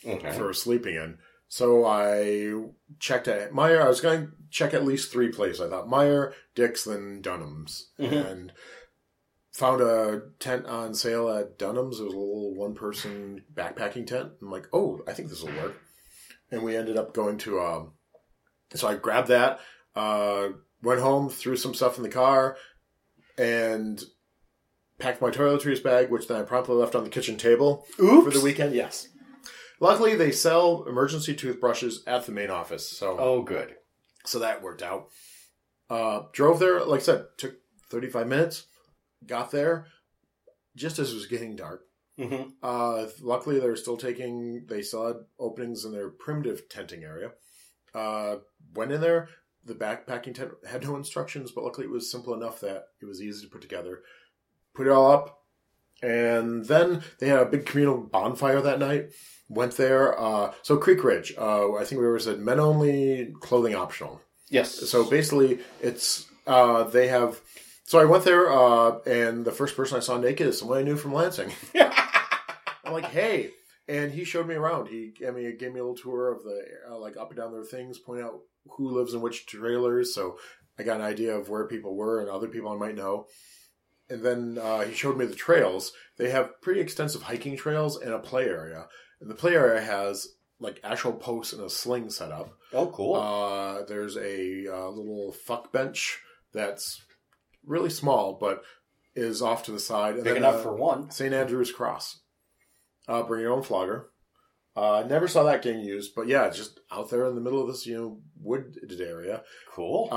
okay. 0.05 0.31
for 0.31 0.53
sleeping 0.53 0.95
in. 0.95 1.17
So 1.47 1.85
I 1.85 2.63
checked 2.99 3.27
at 3.27 3.51
Meijer. 3.51 3.81
I 3.81 3.87
was 3.89 3.99
going 3.99 4.27
to 4.27 4.31
check 4.49 4.73
at 4.73 4.85
least 4.85 5.11
three 5.11 5.29
places. 5.29 5.59
I 5.59 5.69
thought 5.69 5.87
Meijer, 5.87 6.33
Dick's, 6.55 6.85
then 6.85 7.21
Dunham's, 7.21 7.89
Mhm. 7.99 8.31
and 8.31 8.53
found 9.51 9.81
a 9.81 10.21
tent 10.39 10.65
on 10.65 10.93
sale 10.93 11.29
at 11.29 11.57
Dunham's. 11.57 11.99
It 11.99 12.05
was 12.05 12.13
a 12.13 12.17
little 12.17 12.55
one-person 12.55 13.43
backpacking 13.53 14.07
tent. 14.07 14.31
I'm 14.41 14.49
like, 14.49 14.67
oh, 14.71 15.01
I 15.07 15.13
think 15.13 15.29
this 15.29 15.41
will 15.43 15.53
work. 15.61 15.75
And 16.51 16.63
we 16.63 16.77
ended 16.77 16.95
up 16.95 17.13
going 17.13 17.37
to. 17.39 17.59
Um, 17.59 17.93
so 18.73 18.87
I 18.87 18.95
grabbed 18.95 19.27
that, 19.27 19.59
uh, 19.95 20.49
went 20.81 21.01
home, 21.01 21.29
threw 21.29 21.57
some 21.57 21.73
stuff 21.73 21.97
in 21.97 22.03
the 22.03 22.09
car, 22.09 22.55
and 23.37 24.01
packed 25.01 25.21
my 25.21 25.29
toiletries 25.31 25.83
bag, 25.83 26.09
which 26.09 26.27
then 26.27 26.37
I 26.39 26.43
promptly 26.43 26.75
left 26.75 26.95
on 26.95 27.03
the 27.03 27.09
kitchen 27.09 27.37
table 27.37 27.85
Oops. 27.99 28.23
for 28.25 28.31
the 28.31 28.43
weekend. 28.43 28.73
Yes. 28.75 29.07
Luckily, 29.79 30.15
they 30.15 30.31
sell 30.31 30.83
emergency 30.87 31.33
toothbrushes 31.35 32.03
at 32.05 32.25
the 32.25 32.31
main 32.31 32.51
office, 32.51 32.87
so 32.87 33.17
Oh, 33.19 33.41
good. 33.41 33.75
so 34.25 34.39
that 34.39 34.61
worked 34.61 34.83
out. 34.83 35.07
Uh, 35.89 36.23
drove 36.33 36.59
there, 36.59 36.83
like 36.85 36.99
I 37.01 37.03
said, 37.03 37.25
took 37.37 37.55
thirty 37.89 38.07
five 38.09 38.27
minutes. 38.27 38.67
Got 39.25 39.51
there 39.51 39.87
just 40.75 40.99
as 40.99 41.11
it 41.11 41.15
was 41.15 41.25
getting 41.25 41.55
dark. 41.55 41.81
hmm 42.17 42.43
Uh, 42.63 43.07
luckily, 43.21 43.59
they're 43.59 43.75
still 43.75 43.97
taking. 43.97 44.65
They 44.67 44.81
still 44.83 45.07
had 45.07 45.15
openings 45.39 45.83
in 45.83 45.91
their 45.91 46.09
primitive 46.09 46.69
tenting 46.69 47.03
area. 47.03 47.31
Uh, 47.93 48.37
went 48.75 48.91
in 48.91 49.01
there. 49.01 49.29
The 49.65 49.75
backpacking 49.75 50.33
tent 50.35 50.51
had 50.67 50.83
no 50.83 50.95
instructions, 50.95 51.51
but 51.51 51.63
luckily 51.63 51.85
it 51.87 51.91
was 51.91 52.09
simple 52.09 52.33
enough 52.33 52.59
that 52.61 52.85
it 53.01 53.05
was 53.05 53.21
easy 53.21 53.45
to 53.45 53.51
put 53.51 53.61
together. 53.61 54.01
Put 54.73 54.87
it 54.87 54.91
all 54.91 55.11
up, 55.11 55.39
and 56.01 56.65
then 56.65 57.03
they 57.19 57.27
had 57.27 57.39
a 57.39 57.45
big 57.45 57.65
communal 57.65 57.97
bonfire 57.97 58.61
that 58.61 58.79
night. 58.79 59.09
Went 59.49 59.75
there. 59.75 60.17
Uh, 60.17 60.53
so 60.61 60.77
Creek 60.77 61.03
Ridge. 61.03 61.33
Uh, 61.37 61.75
I 61.75 61.83
think 61.83 61.99
we 61.99 62.07
were 62.07 62.19
said 62.19 62.39
men 62.39 62.59
only, 62.59 63.33
clothing 63.41 63.75
optional. 63.75 64.21
Yes. 64.49 64.89
So 64.89 65.09
basically, 65.09 65.59
it's 65.81 66.25
uh, 66.47 66.83
they 66.83 67.07
have. 67.07 67.41
So 67.83 67.99
I 67.99 68.05
went 68.05 68.23
there, 68.23 68.49
uh, 68.49 68.99
and 69.05 69.43
the 69.43 69.51
first 69.51 69.75
person 69.75 69.97
I 69.97 69.99
saw 69.99 70.17
naked 70.17 70.47
is 70.47 70.59
someone 70.59 70.77
I 70.77 70.83
knew 70.83 70.95
from 70.95 71.13
Lansing. 71.13 71.51
I'm 71.75 72.93
like, 72.93 73.05
hey, 73.05 73.51
and 73.87 74.11
he 74.11 74.23
showed 74.23 74.47
me 74.47 74.55
around. 74.55 74.87
He, 74.87 75.13
I 75.27 75.31
mean, 75.31 75.45
he 75.45 75.53
gave 75.53 75.73
me 75.73 75.79
a 75.79 75.83
little 75.83 75.95
tour 75.95 76.31
of 76.31 76.43
the 76.43 76.63
uh, 76.89 76.97
like 76.97 77.17
up 77.17 77.29
and 77.29 77.37
down 77.37 77.51
their 77.51 77.63
things, 77.63 77.99
point 77.99 78.21
out 78.21 78.39
who 78.77 78.89
lives 78.89 79.13
in 79.13 79.21
which 79.21 79.45
trailers. 79.45 80.13
So 80.13 80.37
I 80.79 80.83
got 80.83 80.99
an 80.99 81.05
idea 81.05 81.35
of 81.35 81.49
where 81.49 81.67
people 81.67 81.95
were 81.95 82.21
and 82.21 82.29
other 82.29 82.47
people 82.47 82.71
I 82.71 82.77
might 82.77 82.95
know. 82.95 83.27
And 84.11 84.21
then 84.23 84.59
uh, 84.61 84.81
he 84.81 84.93
showed 84.93 85.17
me 85.17 85.25
the 85.25 85.35
trails. 85.35 85.93
They 86.17 86.29
have 86.31 86.61
pretty 86.61 86.81
extensive 86.81 87.23
hiking 87.23 87.55
trails 87.55 87.97
and 87.97 88.13
a 88.13 88.19
play 88.19 88.45
area. 88.45 88.87
And 89.21 89.29
the 89.29 89.35
play 89.35 89.55
area 89.55 89.81
has 89.81 90.27
like 90.59 90.81
actual 90.83 91.13
posts 91.13 91.53
and 91.53 91.63
a 91.63 91.69
sling 91.69 92.09
set 92.09 92.31
up. 92.31 92.51
oh, 92.73 92.87
cool. 92.87 93.15
Uh, 93.15 93.83
there's 93.85 94.17
a 94.17 94.67
uh, 94.67 94.89
little 94.89 95.31
fuck 95.31 95.71
bench 95.71 96.19
that's 96.53 97.01
really 97.65 97.89
small, 97.89 98.37
but 98.39 98.63
is 99.15 99.41
off 99.41 99.63
to 99.63 99.71
the 99.71 99.79
side. 99.79 100.15
And 100.15 100.23
Big 100.23 100.33
then, 100.33 100.43
enough 100.43 100.55
uh, 100.55 100.63
for 100.63 100.75
one. 100.75 101.09
St. 101.09 101.33
Andrew's 101.33 101.71
Cross. 101.71 102.19
Uh, 103.07 103.23
bring 103.23 103.41
your 103.41 103.53
own 103.53 103.63
flogger. 103.63 104.09
Uh, 104.75 105.03
never 105.07 105.27
saw 105.27 105.43
that 105.43 105.61
game 105.61 105.79
used, 105.79 106.15
but 106.15 106.27
yeah, 106.27 106.49
just 106.49 106.79
out 106.91 107.09
there 107.09 107.25
in 107.25 107.35
the 107.35 107.41
middle 107.41 107.61
of 107.61 107.67
this, 107.67 107.85
you 107.85 107.97
know, 107.97 108.19
wooded 108.41 109.01
area. 109.01 109.43
Cool. 109.69 110.07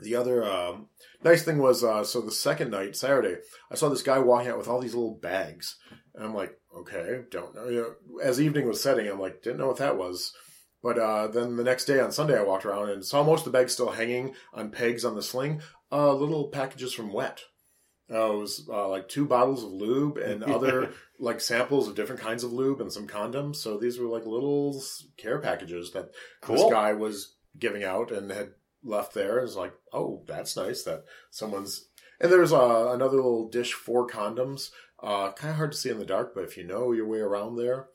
The 0.00 0.14
other 0.14 0.44
um, 0.44 0.86
nice 1.24 1.42
thing 1.42 1.58
was, 1.58 1.82
uh, 1.82 2.04
so 2.04 2.20
the 2.20 2.30
second 2.30 2.70
night, 2.70 2.94
Saturday, 2.96 3.36
I 3.70 3.74
saw 3.74 3.88
this 3.88 4.02
guy 4.02 4.18
walking 4.18 4.48
out 4.50 4.58
with 4.58 4.68
all 4.68 4.80
these 4.80 4.94
little 4.94 5.18
bags, 5.20 5.76
and 6.14 6.24
I'm 6.24 6.34
like, 6.34 6.56
okay, 6.76 7.22
don't 7.30 7.54
know. 7.54 7.68
You 7.68 7.80
know, 7.80 8.20
as 8.22 8.40
evening 8.40 8.68
was 8.68 8.80
setting, 8.82 9.08
I'm 9.08 9.20
like, 9.20 9.42
didn't 9.42 9.58
know 9.58 9.66
what 9.66 9.78
that 9.78 9.96
was. 9.98 10.32
But 10.82 10.98
uh, 10.98 11.26
then 11.26 11.56
the 11.56 11.64
next 11.64 11.86
day 11.86 11.98
on 11.98 12.12
Sunday, 12.12 12.38
I 12.38 12.44
walked 12.44 12.64
around 12.64 12.90
and 12.90 13.04
saw 13.04 13.24
most 13.24 13.40
of 13.44 13.52
the 13.52 13.58
bags 13.58 13.72
still 13.72 13.90
hanging 13.90 14.34
on 14.54 14.70
pegs 14.70 15.04
on 15.04 15.16
the 15.16 15.22
sling. 15.22 15.60
Uh, 15.90 16.14
little 16.14 16.48
packages 16.48 16.94
from 16.94 17.12
Wet. 17.12 17.40
Uh, 18.10 18.32
it 18.32 18.38
was 18.38 18.68
uh, 18.72 18.88
like 18.88 19.08
two 19.08 19.26
bottles 19.26 19.64
of 19.64 19.70
lube 19.72 20.16
and 20.16 20.44
other 20.44 20.90
like 21.18 21.40
samples 21.40 21.88
of 21.88 21.96
different 21.96 22.20
kinds 22.20 22.44
of 22.44 22.52
lube 22.52 22.80
and 22.80 22.92
some 22.92 23.08
condoms. 23.08 23.56
So 23.56 23.76
these 23.76 23.98
were 23.98 24.06
like 24.06 24.24
little 24.24 24.80
care 25.16 25.40
packages 25.40 25.90
that 25.92 26.10
Cool. 26.40 26.56
this 26.56 26.72
guy 26.72 26.92
was 26.92 27.34
giving 27.58 27.82
out 27.84 28.12
and 28.12 28.30
had 28.30 28.50
left 28.82 29.14
there. 29.14 29.38
It's 29.38 29.56
like, 29.56 29.72
oh, 29.92 30.22
that's 30.26 30.56
nice 30.56 30.82
that 30.84 31.04
someone's. 31.30 31.88
And 32.20 32.32
there's 32.32 32.52
uh, 32.52 32.90
another 32.92 33.16
little 33.16 33.48
dish 33.48 33.72
for 33.72 34.06
condoms. 34.06 34.70
Uh, 35.00 35.30
kind 35.32 35.50
of 35.50 35.56
hard 35.56 35.72
to 35.72 35.78
see 35.78 35.90
in 35.90 35.98
the 35.98 36.04
dark, 36.04 36.34
but 36.34 36.44
if 36.44 36.56
you 36.56 36.64
know 36.64 36.92
your 36.92 37.06
way 37.06 37.18
around 37.18 37.56
there. 37.56 37.86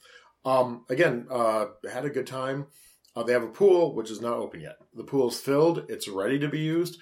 Um, 0.46 0.86
again, 0.90 1.28
uh, 1.30 1.66
had 1.92 2.06
a 2.06 2.10
good 2.10 2.28
time. 2.28 2.68
Uh, 3.16 3.24
they 3.24 3.34
have 3.34 3.44
a 3.44 3.48
pool, 3.48 3.94
which 3.94 4.10
is 4.10 4.22
not 4.22 4.38
open 4.38 4.62
yet. 4.62 4.78
The 4.94 5.04
pool's 5.04 5.40
filled. 5.40 5.86
It's 5.90 6.08
ready 6.08 6.40
to 6.40 6.48
be 6.48 6.60
used. 6.60 7.00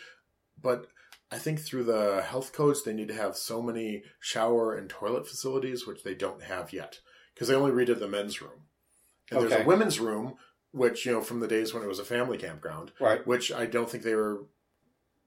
But 0.61 0.87
I 1.31 1.37
think 1.37 1.59
through 1.59 1.85
the 1.85 2.21
health 2.21 2.53
codes, 2.53 2.83
they 2.83 2.93
need 2.93 3.07
to 3.07 3.13
have 3.13 3.37
so 3.37 3.61
many 3.61 4.03
shower 4.19 4.75
and 4.75 4.89
toilet 4.89 5.27
facilities, 5.27 5.87
which 5.87 6.03
they 6.03 6.13
don't 6.13 6.43
have 6.43 6.73
yet. 6.73 6.99
Because 7.33 7.47
they 7.47 7.55
only 7.55 7.71
redid 7.71 7.99
the 7.99 8.07
men's 8.07 8.41
room. 8.41 8.65
And 9.31 9.41
there's 9.41 9.61
a 9.61 9.65
women's 9.65 9.99
room, 9.99 10.35
which, 10.71 11.05
you 11.05 11.11
know, 11.11 11.21
from 11.21 11.39
the 11.39 11.47
days 11.47 11.73
when 11.73 11.83
it 11.83 11.87
was 11.87 11.99
a 11.99 12.05
family 12.05 12.37
campground, 12.37 12.91
Right. 12.99 13.25
which 13.27 13.51
I 13.51 13.65
don't 13.65 13.89
think 13.89 14.03
they 14.03 14.15
were 14.15 14.45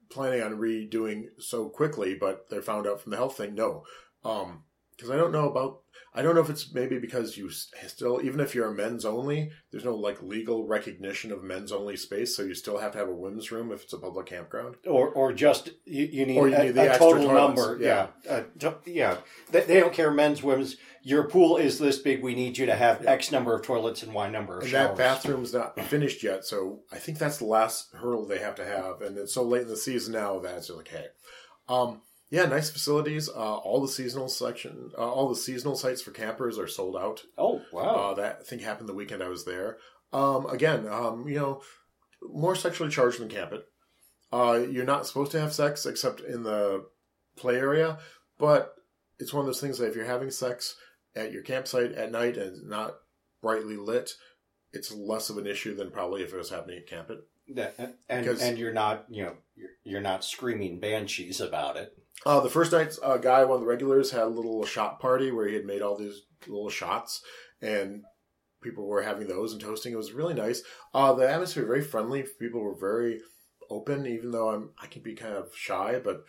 planning 0.09 0.41
on 0.43 0.59
redoing 0.59 1.29
so 1.39 1.69
quickly, 1.69 2.13
but 2.13 2.49
they 2.49 2.59
found 2.61 2.85
out 2.87 3.01
from 3.01 3.11
the 3.11 3.17
health 3.17 3.37
thing, 3.37 3.55
no. 3.55 3.85
Um, 4.23 4.63
because 4.95 5.11
I 5.11 5.17
don't 5.17 5.31
know 5.31 5.49
about. 5.49 5.79
I 6.17 6.21
don't 6.21 6.33
know 6.33 6.39
if 6.39 6.49
it's 6.49 6.73
maybe 6.73 6.97
because 6.97 7.35
you 7.35 7.49
still, 7.49 8.21
even 8.23 8.39
if 8.39 8.55
you're 8.55 8.69
a 8.71 8.73
men's 8.73 9.03
only, 9.03 9.51
there's 9.69 9.83
no 9.83 9.95
like 9.95 10.21
legal 10.23 10.65
recognition 10.65 11.29
of 11.33 11.43
men's 11.43 11.73
only 11.73 11.97
space, 11.97 12.37
so 12.37 12.43
you 12.43 12.55
still 12.55 12.77
have 12.77 12.93
to 12.93 12.97
have 12.99 13.09
a 13.09 13.13
women's 13.13 13.51
room 13.51 13.69
if 13.73 13.83
it's 13.83 13.91
a 13.91 13.97
public 13.97 14.25
campground. 14.27 14.75
or 14.87 15.09
or 15.09 15.33
just 15.33 15.71
you, 15.83 16.05
you 16.05 16.25
need 16.25 16.37
Or 16.37 16.47
you 16.47 16.55
a, 16.55 16.63
need 16.63 16.77
a 16.77 16.97
total 16.97 17.27
toilets, 17.27 17.57
number. 17.59 17.83
yeah. 17.83 18.07
Yeah, 18.23 18.31
Uh, 18.31 18.43
to- 18.59 18.77
yeah. 18.85 19.17
They, 19.51 19.61
they 19.65 19.79
don't 19.81 19.91
care 19.91 20.09
men's, 20.09 20.41
women's. 20.41 20.77
Your 21.03 21.27
pool 21.27 21.57
is 21.57 21.79
this 21.79 21.99
big. 21.99 22.23
We 22.23 22.33
need 22.33 22.57
you 22.57 22.65
to 22.67 22.75
have 22.75 23.05
X 23.05 23.29
number 23.33 23.53
of 23.53 23.65
toilets 23.65 24.01
and 24.01 24.13
Y 24.13 24.29
number 24.29 24.55
of 24.57 24.61
And 24.63 24.71
showers. 24.71 24.97
that 24.97 24.97
bathroom's 24.97 25.53
not 25.53 25.77
finished 25.81 26.23
yet, 26.23 26.45
so 26.45 26.79
I 26.93 26.97
think 26.97 27.17
that's 27.19 27.39
the 27.39 27.45
last 27.45 27.93
hurdle 27.93 28.25
they 28.25 28.39
have 28.39 28.55
to 28.55 28.63
have. 28.65 29.01
And 29.01 29.17
it's 29.17 29.33
so 29.33 29.43
late 29.43 29.63
in 29.63 29.67
the 29.67 29.75
season 29.75 30.13
now 30.13 30.39
that 30.39 30.55
it's 30.55 30.69
like, 30.69 30.87
hey, 30.87 31.07
um, 31.67 32.01
yeah, 32.35 32.45
nice 32.45 32.69
facilities. 32.69 33.29
Uh, 33.29 33.55
all 33.57 33.81
the 33.81 33.87
seasonal 33.87 34.27
section, 34.27 34.91
uh, 34.97 35.09
all 35.11 35.29
the 35.29 35.35
seasonal 35.35 35.75
sites 35.75 36.01
for 36.01 36.11
campers 36.11 36.59
are 36.59 36.67
sold 36.67 36.95
out. 36.97 37.23
oh 37.37 37.61
wow! 37.71 37.81
Uh, 38.11 38.13
that 38.15 38.45
thing 38.45 38.59
happened 38.59 38.89
the 38.89 38.93
weekend 38.93 39.23
I 39.23 39.29
was 39.29 39.45
there. 39.45 39.77
Um, 40.11 40.45
again, 40.47 40.87
um, 40.87 41.27
you 41.27 41.35
know, 41.39 41.61
more 42.21 42.55
sexually 42.55 42.91
charged 42.91 43.19
than 43.19 43.29
camp 43.29 43.53
it. 43.53 43.65
Uh, 44.31 44.65
you're 44.69 44.85
not 44.85 45.07
supposed 45.07 45.31
to 45.31 45.39
have 45.39 45.53
sex 45.53 45.85
except 45.85 46.19
in 46.19 46.43
the 46.43 46.85
play 47.37 47.55
area, 47.55 47.99
but 48.37 48.73
it's 49.19 49.33
one 49.33 49.41
of 49.41 49.45
those 49.45 49.61
things 49.61 49.77
that 49.77 49.87
if 49.87 49.95
you're 49.95 50.05
having 50.05 50.31
sex 50.31 50.75
at 51.15 51.31
your 51.31 51.41
campsite 51.43 51.93
at 51.93 52.11
night 52.11 52.35
and 52.37 52.67
not 52.69 52.95
brightly 53.41 53.77
lit, 53.77 54.11
it's 54.73 54.91
less 54.91 55.29
of 55.29 55.37
an 55.37 55.47
issue 55.47 55.73
than 55.75 55.89
probably 55.91 56.21
if 56.21 56.33
it 56.33 56.37
was 56.37 56.49
happening 56.49 56.77
at 56.79 56.87
camp 56.87 57.09
it. 57.09 57.19
That- 57.55 57.75
and 58.09 58.25
and 58.41 58.57
you're 58.57 58.73
not 58.73 59.05
you 59.09 59.23
know 59.23 59.35
you're, 59.83 60.01
not 60.01 60.23
screaming 60.23 60.79
banshees 60.79 61.39
about 61.41 61.77
it. 61.77 61.97
Uh, 62.25 62.39
the 62.39 62.49
first 62.49 62.71
night, 62.71 62.95
a 63.03 63.19
guy, 63.19 63.43
one 63.43 63.55
of 63.55 63.61
the 63.61 63.67
regulars, 63.67 64.11
had 64.11 64.23
a 64.23 64.27
little 64.27 64.65
shot 64.65 64.99
party 64.99 65.31
where 65.31 65.47
he 65.47 65.55
had 65.55 65.65
made 65.65 65.81
all 65.81 65.97
these 65.97 66.23
little 66.47 66.69
shots, 66.69 67.21
and 67.61 68.03
people 68.61 68.87
were 68.87 69.03
having 69.03 69.27
those 69.27 69.51
and 69.51 69.61
toasting. 69.61 69.93
It 69.93 69.97
was 69.97 70.13
really 70.13 70.33
nice. 70.33 70.63
Uh, 70.93 71.13
the 71.13 71.29
atmosphere 71.29 71.65
very 71.65 71.83
friendly. 71.83 72.25
People 72.39 72.61
were 72.61 72.75
very 72.75 73.19
open, 73.69 74.05
even 74.05 74.31
though 74.31 74.49
I'm 74.49 74.71
I 74.81 74.87
can 74.87 75.01
be 75.01 75.13
kind 75.13 75.33
of 75.33 75.55
shy. 75.55 75.99
But 76.03 76.23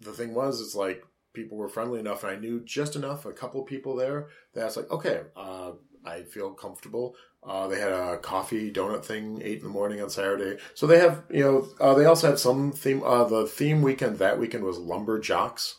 the 0.00 0.12
thing 0.12 0.34
was, 0.34 0.60
it's 0.60 0.74
like 0.74 1.02
people 1.32 1.58
were 1.58 1.68
friendly 1.68 2.00
enough, 2.00 2.24
and 2.24 2.32
I 2.32 2.38
knew 2.38 2.60
just 2.64 2.96
enough, 2.96 3.24
a 3.24 3.32
couple 3.32 3.62
of 3.62 3.66
people 3.66 3.96
there 3.96 4.28
that 4.54 4.62
I 4.62 4.64
was 4.64 4.76
like, 4.76 4.90
okay, 4.90 5.22
uh, 5.36 5.72
I 6.04 6.22
feel 6.22 6.50
comfortable. 6.52 7.14
Uh, 7.42 7.68
they 7.68 7.78
had 7.80 7.92
a 7.92 8.18
coffee 8.18 8.70
donut 8.70 9.04
thing 9.04 9.40
eight 9.42 9.58
in 9.58 9.64
the 9.64 9.70
morning 9.70 10.00
on 10.02 10.10
Saturday. 10.10 10.60
So 10.74 10.86
they 10.86 10.98
have, 10.98 11.24
you 11.30 11.42
know, 11.42 11.68
uh, 11.80 11.94
they 11.94 12.04
also 12.04 12.28
have 12.28 12.38
some 12.38 12.72
theme. 12.72 13.02
Uh, 13.02 13.24
the 13.24 13.46
theme 13.46 13.82
weekend 13.82 14.18
that 14.18 14.38
weekend 14.38 14.64
was 14.64 14.78
lumberjocks. 14.78 15.74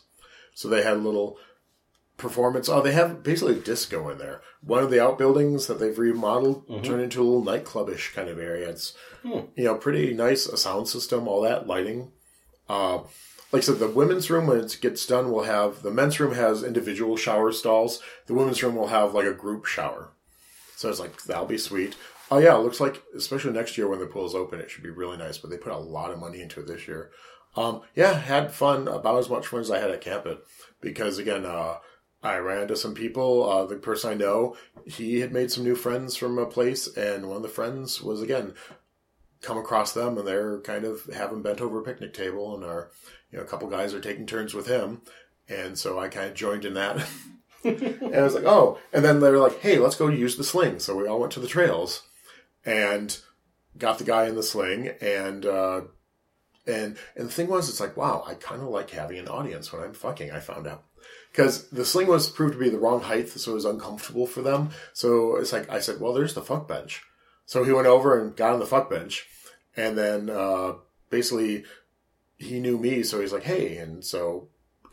So 0.54 0.68
they 0.68 0.82
had 0.82 0.94
a 0.94 1.00
little 1.00 1.38
performance. 2.16 2.68
Oh, 2.68 2.82
they 2.82 2.92
have 2.92 3.22
basically 3.22 3.60
disco 3.60 4.08
in 4.08 4.18
there. 4.18 4.42
One 4.60 4.82
of 4.82 4.90
the 4.90 5.02
outbuildings 5.02 5.66
that 5.66 5.78
they've 5.78 5.98
remodeled 5.98 6.66
turned 6.84 7.02
into 7.02 7.22
a 7.22 7.24
little 7.24 7.44
nightclubish 7.44 8.12
kind 8.14 8.28
of 8.28 8.38
area. 8.38 8.68
It's 8.68 8.94
you 9.24 9.64
know 9.64 9.76
pretty 9.76 10.14
nice. 10.14 10.46
A 10.46 10.56
sound 10.56 10.88
system, 10.88 11.26
all 11.28 11.42
that 11.42 11.66
lighting. 11.66 12.12
Uh, 12.68 13.00
like 13.52 13.62
I 13.62 13.66
said, 13.66 13.78
the 13.78 13.88
women's 13.88 14.30
room 14.30 14.46
when 14.46 14.60
it 14.60 14.78
gets 14.80 15.06
done 15.06 15.30
will 15.30 15.44
have 15.44 15.82
the 15.82 15.90
men's 15.90 16.18
room 16.18 16.34
has 16.34 16.62
individual 16.62 17.16
shower 17.16 17.52
stalls. 17.52 18.00
The 18.26 18.34
women's 18.34 18.62
room 18.62 18.76
will 18.76 18.88
have 18.88 19.12
like 19.12 19.26
a 19.26 19.34
group 19.34 19.66
shower. 19.66 20.10
So 20.76 20.88
it's 20.88 20.98
like 20.98 21.22
that'll 21.24 21.46
be 21.46 21.58
sweet. 21.58 21.94
Oh 22.30 22.38
yeah, 22.38 22.56
it 22.56 22.62
looks 22.62 22.80
like 22.80 23.02
especially 23.14 23.52
next 23.52 23.76
year 23.76 23.88
when 23.88 23.98
the 23.98 24.06
pool's 24.06 24.34
open, 24.34 24.58
it 24.58 24.70
should 24.70 24.82
be 24.82 24.90
really 24.90 25.18
nice. 25.18 25.36
But 25.36 25.50
they 25.50 25.58
put 25.58 25.72
a 25.72 25.78
lot 25.78 26.10
of 26.10 26.18
money 26.18 26.40
into 26.40 26.60
it 26.60 26.66
this 26.66 26.88
year. 26.88 27.10
Um, 27.54 27.82
yeah, 27.94 28.14
had 28.14 28.52
fun 28.52 28.88
about 28.88 29.18
as 29.18 29.28
much 29.28 29.46
fun 29.46 29.60
as 29.60 29.70
I 29.70 29.78
had 29.78 29.90
at 29.90 30.00
Camp 30.00 30.24
It 30.26 30.42
because 30.80 31.18
again, 31.18 31.44
uh, 31.44 31.76
I 32.22 32.38
ran 32.38 32.62
into 32.62 32.76
some 32.76 32.94
people. 32.94 33.48
Uh, 33.48 33.66
the 33.66 33.76
person 33.76 34.12
I 34.12 34.14
know, 34.14 34.56
he 34.86 35.20
had 35.20 35.32
made 35.32 35.50
some 35.50 35.64
new 35.64 35.74
friends 35.74 36.16
from 36.16 36.38
a 36.38 36.46
place, 36.46 36.86
and 36.96 37.28
one 37.28 37.36
of 37.36 37.42
the 37.42 37.48
friends 37.48 38.00
was 38.00 38.22
again 38.22 38.54
come 39.42 39.58
across 39.58 39.92
them, 39.92 40.16
and 40.16 40.26
they're 40.26 40.60
kind 40.60 40.84
of 40.84 41.04
having 41.14 41.42
bent 41.42 41.60
over 41.60 41.80
a 41.80 41.84
picnic 41.84 42.14
table, 42.14 42.54
and 42.54 42.64
are 42.64 42.90
you 43.32 43.38
know 43.38 43.44
a 43.44 43.46
couple 43.46 43.68
guys 43.68 43.94
are 43.94 44.00
taking 44.00 44.26
turns 44.26 44.54
with 44.54 44.66
him, 44.66 45.00
and 45.48 45.78
so 45.78 45.98
I 45.98 46.08
kind 46.08 46.28
of 46.28 46.34
joined 46.34 46.64
in 46.64 46.74
that. 46.74 47.04
and 47.64 48.14
I 48.14 48.22
was 48.22 48.34
like, 48.34 48.44
oh, 48.44 48.78
and 48.92 49.04
then 49.04 49.20
they 49.20 49.30
were 49.30 49.38
like, 49.38 49.60
hey, 49.60 49.78
let's 49.78 49.96
go 49.96 50.08
use 50.08 50.36
the 50.36 50.44
sling. 50.44 50.78
So 50.78 50.96
we 50.96 51.08
all 51.08 51.18
went 51.18 51.32
to 51.32 51.40
the 51.40 51.48
trails, 51.48 52.02
and 52.64 53.18
got 53.78 53.98
the 53.98 54.04
guy 54.04 54.26
in 54.26 54.36
the 54.36 54.42
sling, 54.42 54.88
and 55.00 55.46
uh, 55.46 55.82
and 56.66 56.96
and 57.16 57.26
the 57.26 57.32
thing 57.32 57.48
was, 57.48 57.68
it's 57.68 57.80
like, 57.80 57.96
wow, 57.96 58.24
I 58.26 58.34
kind 58.34 58.62
of 58.62 58.68
like 58.68 58.90
having 58.90 59.18
an 59.18 59.28
audience 59.28 59.72
when 59.72 59.82
I'm 59.82 59.94
fucking. 59.94 60.30
I 60.30 60.40
found 60.40 60.66
out 60.66 60.84
because 61.30 61.68
the 61.70 61.84
sling 61.84 62.08
was 62.08 62.28
proved 62.28 62.52
to 62.52 62.58
be 62.58 62.68
the 62.68 62.78
wrong 62.78 63.00
height, 63.00 63.28
so 63.28 63.52
it 63.52 63.54
was 63.54 63.64
uncomfortable 63.64 64.26
for 64.26 64.42
them. 64.42 64.70
So 64.92 65.36
it's 65.36 65.52
like 65.52 65.70
I 65.70 65.80
said, 65.80 66.00
well, 66.00 66.12
there's 66.12 66.34
the 66.34 66.42
fuck 66.42 66.68
bench. 66.68 67.02
So 67.46 67.64
he 67.64 67.72
went 67.72 67.86
over 67.86 68.20
and 68.20 68.36
got 68.36 68.52
on 68.52 68.60
the 68.60 68.66
fuck 68.66 68.90
bench, 68.90 69.26
and 69.76 69.96
then 69.96 70.30
uh, 70.30 70.74
basically 71.10 71.64
he 72.42 72.60
knew 72.60 72.78
me, 72.78 73.02
so 73.02 73.20
he's 73.20 73.32
like, 73.32 73.44
hey, 73.44 73.76
and 73.76 74.04
so 74.04 74.48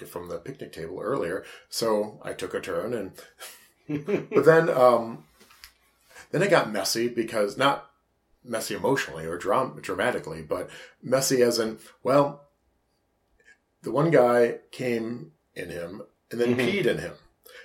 from 0.08 0.30
the 0.30 0.38
picnic 0.38 0.72
table 0.72 1.00
earlier. 1.02 1.44
So 1.70 2.20
I 2.24 2.34
took 2.34 2.54
a 2.54 2.60
turn, 2.60 2.94
and 2.94 3.12
but 4.32 4.46
then 4.46 4.70
um, 4.70 5.26
then 6.32 6.42
it 6.42 6.50
got 6.50 6.72
messy 6.72 7.08
because 7.08 7.58
not 7.58 7.90
messy 8.44 8.76
emotionally 8.76 9.26
or 9.26 9.38
dram- 9.38 9.80
dramatically, 9.82 10.42
but 10.42 10.70
messy 11.02 11.42
as 11.42 11.60
in 11.60 11.80
well, 12.04 12.48
the 13.84 13.92
one 13.92 14.12
guy 14.12 14.60
came 14.72 15.32
in 15.56 15.70
him 15.70 16.04
and 16.32 16.40
then 16.40 16.56
peed 16.56 16.86
in 16.86 17.00
him, 17.00 17.14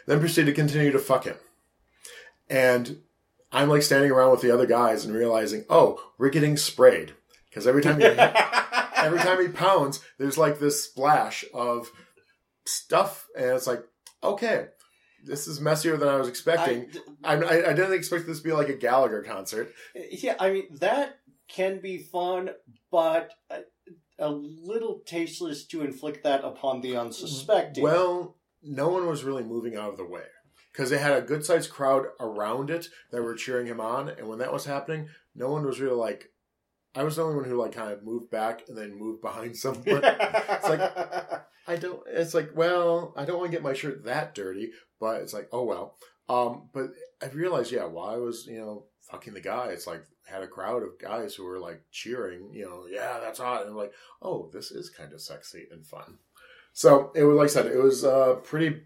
then 0.07 0.21
proceeded 0.21 0.47
to 0.51 0.61
continue 0.61 0.91
to 0.91 0.99
fuck 0.99 1.25
him, 1.25 1.37
and 2.49 3.01
I'm 3.53 3.69
like 3.69 3.83
standing 3.83 4.11
around 4.11 4.33
with 4.33 4.41
the 4.41 4.51
other 4.51 4.67
guys 4.67 5.05
and 5.05 5.15
realizing, 5.15 5.65
oh, 5.69 6.13
we're 6.19 6.31
getting 6.31 6.57
sprayed 6.57 7.13
because 7.49 7.67
every 7.67 7.83
time 7.83 8.01
you 8.01 8.09
every 9.05 9.19
time 9.19 9.41
he 9.41 9.49
pounds, 9.49 10.01
there's 10.19 10.39
like 10.39 10.59
this 10.59 10.85
splash 10.85 11.45
of 11.55 11.91
stuff, 12.67 13.27
and 13.37 13.51
it's 13.51 13.67
like, 13.67 13.85
okay, 14.23 14.67
this 15.25 15.47
is 15.47 15.61
messier 15.61 15.97
than 15.97 16.09
I 16.09 16.17
was 16.17 16.29
expecting. 16.29 16.87
I, 17.23 17.35
I, 17.35 17.71
I 17.71 17.73
didn't 17.73 17.95
expect 17.95 18.27
this 18.27 18.39
to 18.39 18.45
be 18.45 18.53
like 18.53 18.69
a 18.69 18.77
Gallagher 18.77 19.23
concert. 19.23 19.73
Yeah, 19.95 20.37
I 20.39 20.51
mean 20.51 20.67
that 20.81 21.19
can 21.49 21.81
be 21.81 21.99
fun, 21.99 22.51
but 22.91 23.33
a, 23.51 23.61
a 24.19 24.31
little 24.31 25.01
tasteless 25.07 25.67
to 25.67 25.83
inflict 25.83 26.25
that 26.25 26.45
upon 26.45 26.81
the 26.81 26.97
unsuspecting. 26.97 27.83
Well, 27.83 28.37
no 28.63 28.89
one 28.89 29.07
was 29.07 29.25
really 29.25 29.43
moving 29.43 29.77
out 29.77 29.91
of 29.91 29.97
the 29.97 30.07
way 30.07 30.25
because 30.73 30.91
they 30.91 30.99
had 30.99 31.17
a 31.17 31.23
good 31.23 31.45
sized 31.45 31.71
crowd 31.71 32.07
around 32.19 32.71
it 32.71 32.89
that 33.11 33.23
were 33.23 33.35
cheering 33.35 33.67
him 33.67 33.81
on, 33.81 34.09
and 34.09 34.29
when 34.29 34.39
that 34.39 34.53
was 34.53 34.65
happening, 34.65 35.09
no 35.35 35.49
one 35.49 35.65
was 35.65 35.81
really 35.81 35.97
like. 35.97 36.31
I 36.95 37.03
was 37.03 37.17
the 37.17 37.23
only 37.25 37.37
one 37.37 37.45
who 37.45 37.61
like 37.61 37.73
kind 37.73 37.91
of 37.93 38.05
moved 38.05 38.31
back 38.31 38.63
and 38.69 38.77
then 38.79 38.99
moved 38.99 39.21
behind 39.23 39.57
someone. 39.65 40.01
it's 40.05 40.69
like- 40.69 41.43
I 41.67 41.77
don't. 41.77 42.03
It's 42.07 42.35
like, 42.35 42.51
well, 42.55 43.15
I 43.17 43.25
don't 43.25 43.39
want 43.39 43.51
to 43.51 43.57
get 43.57 43.63
my 43.63 43.73
shirt 43.73 44.05
that 44.05 44.35
dirty, 44.35 44.71
but 45.01 45.23
it's 45.23 45.33
like, 45.33 45.49
oh 45.51 45.65
well. 45.65 45.97
Um, 46.29 46.69
but 46.75 46.89
I 47.23 47.27
realized, 47.29 47.73
yeah, 47.73 47.85
while 47.87 48.11
I 48.11 48.17
was, 48.19 48.47
you 48.47 48.59
know, 48.59 48.85
fucking 49.11 49.33
the 49.33 49.41
guy, 49.41 49.69
it's 49.69 49.87
like 49.87 50.03
had 50.27 50.43
a 50.43 50.47
crowd 50.47 50.83
of 50.83 50.99
guys 51.01 51.35
who 51.35 51.45
were 51.45 51.59
like 51.59 51.81
cheering, 51.91 52.51
you 52.53 52.67
know, 52.67 52.85
yeah, 52.91 53.19
that's 53.19 53.39
hot, 53.39 53.63
and 53.63 53.71
I'm 53.71 53.77
like, 53.79 53.93
oh, 54.21 54.51
this 54.53 54.71
is 54.73 54.91
kind 54.91 55.15
of 55.15 55.23
sexy 55.23 55.67
and 55.71 55.87
fun. 55.87 56.19
So 56.75 57.11
it 57.15 57.25
was 57.25 57.37
like 57.39 57.45
I 57.45 57.53
said, 57.65 57.73
it 57.73 57.83
was 57.83 58.05
uh 58.05 58.35
pretty. 58.43 58.83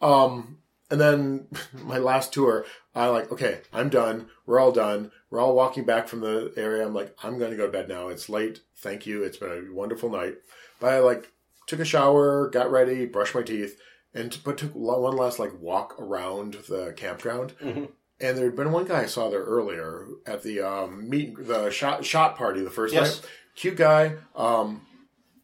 Um, 0.00 0.58
and 0.92 1.00
then 1.00 1.48
my 1.84 1.98
last 1.98 2.32
tour, 2.32 2.64
I 2.94 3.08
like, 3.08 3.32
okay, 3.32 3.62
I'm 3.72 3.88
done. 3.88 4.28
We're 4.46 4.60
all 4.60 4.70
done. 4.72 5.10
We're 5.30 5.40
all 5.40 5.56
walking 5.56 5.84
back 5.84 6.06
from 6.06 6.20
the 6.20 6.52
area. 6.56 6.86
I'm 6.86 6.94
like, 6.94 7.16
I'm 7.24 7.38
going 7.38 7.50
to 7.50 7.56
go 7.56 7.66
to 7.66 7.72
bed 7.72 7.88
now. 7.88 8.08
It's 8.08 8.28
late. 8.28 8.60
Thank 8.76 9.06
you. 9.06 9.24
It's 9.24 9.38
been 9.38 9.68
a 9.70 9.74
wonderful 9.74 10.10
night. 10.10 10.34
But 10.78 10.92
I 10.92 10.98
like 11.00 11.32
took 11.66 11.80
a 11.80 11.84
shower, 11.84 12.50
got 12.50 12.70
ready, 12.70 13.06
brushed 13.06 13.34
my 13.34 13.42
teeth, 13.42 13.80
and 14.14 14.36
but 14.44 14.58
took 14.58 14.74
one 14.74 15.16
last 15.16 15.38
like 15.38 15.58
walk 15.58 15.96
around 15.98 16.54
the 16.68 16.92
campground. 16.96 17.54
Mhm. 17.62 17.88
And 18.20 18.36
there 18.38 18.44
had 18.44 18.56
been 18.56 18.70
one 18.72 18.84
guy 18.84 19.00
I 19.02 19.06
saw 19.06 19.30
there 19.30 19.42
earlier 19.42 20.06
at 20.26 20.42
the 20.42 20.60
um, 20.60 21.08
meet 21.08 21.34
the 21.46 21.70
shot 21.70 22.04
shot 22.04 22.36
party 22.36 22.60
the 22.60 22.70
first 22.70 22.92
Yes. 22.94 23.22
night. 23.22 23.30
Cute 23.56 23.76
guy. 23.76 24.16
Um, 24.36 24.86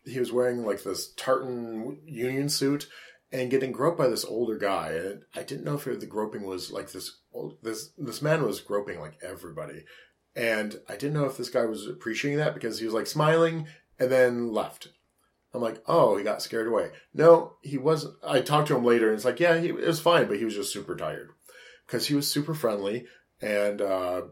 he 0.05 0.19
was 0.21 0.31
wearing 0.33 0.65
like 0.65 0.83
this 0.85 1.13
tartan 1.17 1.99
union 2.07 2.49
suit 2.49 2.89
and 3.31 3.51
getting 3.51 3.73
groped 3.73 3.99
by 3.99 4.09
this 4.09 4.25
older 4.25 4.57
guy. 4.57 4.91
And 4.93 5.23
I 5.35 5.43
didn't 5.43 5.65
know 5.65 5.75
if 5.75 5.87
it, 5.87 6.01
the 6.01 6.07
groping 6.07 6.45
was 6.45 6.71
like 6.71 6.93
this. 6.93 7.19
old- 7.33 7.59
This 7.63 7.91
this 7.99 8.23
man 8.23 8.43
was 8.45 8.61
groping 8.61 9.01
like 9.01 9.19
everybody, 9.23 9.85
and 10.35 10.81
I 10.89 10.93
didn't 10.97 11.15
know 11.15 11.27
if 11.27 11.37
this 11.37 11.51
guy 11.51 11.65
was 11.65 11.87
appreciating 11.87 12.39
that 12.39 12.55
because 12.55 12.79
he 12.79 12.85
was 12.85 12.95
like 12.95 13.07
smiling 13.07 13.67
and 13.99 14.11
then 14.11 14.53
left. 14.53 14.89
I'm 15.55 15.63
like, 15.63 15.83
oh, 15.87 16.17
he 16.17 16.25
got 16.25 16.43
scared 16.43 16.69
away. 16.69 16.91
No, 17.15 17.55
he 17.63 17.79
wasn't. 17.79 18.17
I 18.23 18.41
talked 18.41 18.69
to 18.69 18.77
him 18.77 18.85
later, 18.85 19.09
and 19.09 19.17
it's 19.17 19.25
like, 19.25 19.41
yeah, 19.41 19.59
he, 19.59 19.69
it 19.69 19.87
was 19.87 19.99
fine, 20.01 20.29
but 20.29 20.37
he 20.39 20.45
was 20.45 20.55
just 20.55 20.73
super 20.73 20.95
tired 20.95 21.31
because 21.87 22.07
he 22.07 22.15
was 22.15 22.31
super 22.31 22.53
friendly, 22.55 23.07
and 23.41 23.81
uh, 23.81 24.23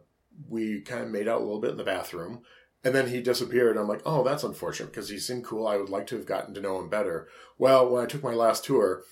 we 0.49 0.83
kind 0.83 1.03
of 1.05 1.11
made 1.11 1.27
out 1.27 1.41
a 1.41 1.45
little 1.45 1.61
bit 1.61 1.71
in 1.71 1.79
the 1.79 1.85
bathroom. 1.85 2.43
And 2.87 2.95
then 2.95 3.09
he 3.09 3.21
disappeared. 3.21 3.77
I'm 3.77 3.89
like, 3.89 4.03
oh, 4.07 4.23
that's 4.23 4.45
unfortunate 4.45 4.93
because 4.93 5.09
he 5.09 5.19
seemed 5.19 5.45
cool. 5.45 5.67
I 5.67 5.77
would 5.77 5.89
like 5.91 6.07
to 6.09 6.17
have 6.17 6.25
gotten 6.27 6.55
to 6.55 6.61
know 6.61 6.79
him 6.79 6.89
better. 6.89 7.27
Well, 7.59 7.89
when 7.91 8.05
I 8.05 8.07
took 8.07 8.23
my 8.23 8.33
last 8.35 8.65
tour, 8.65 9.03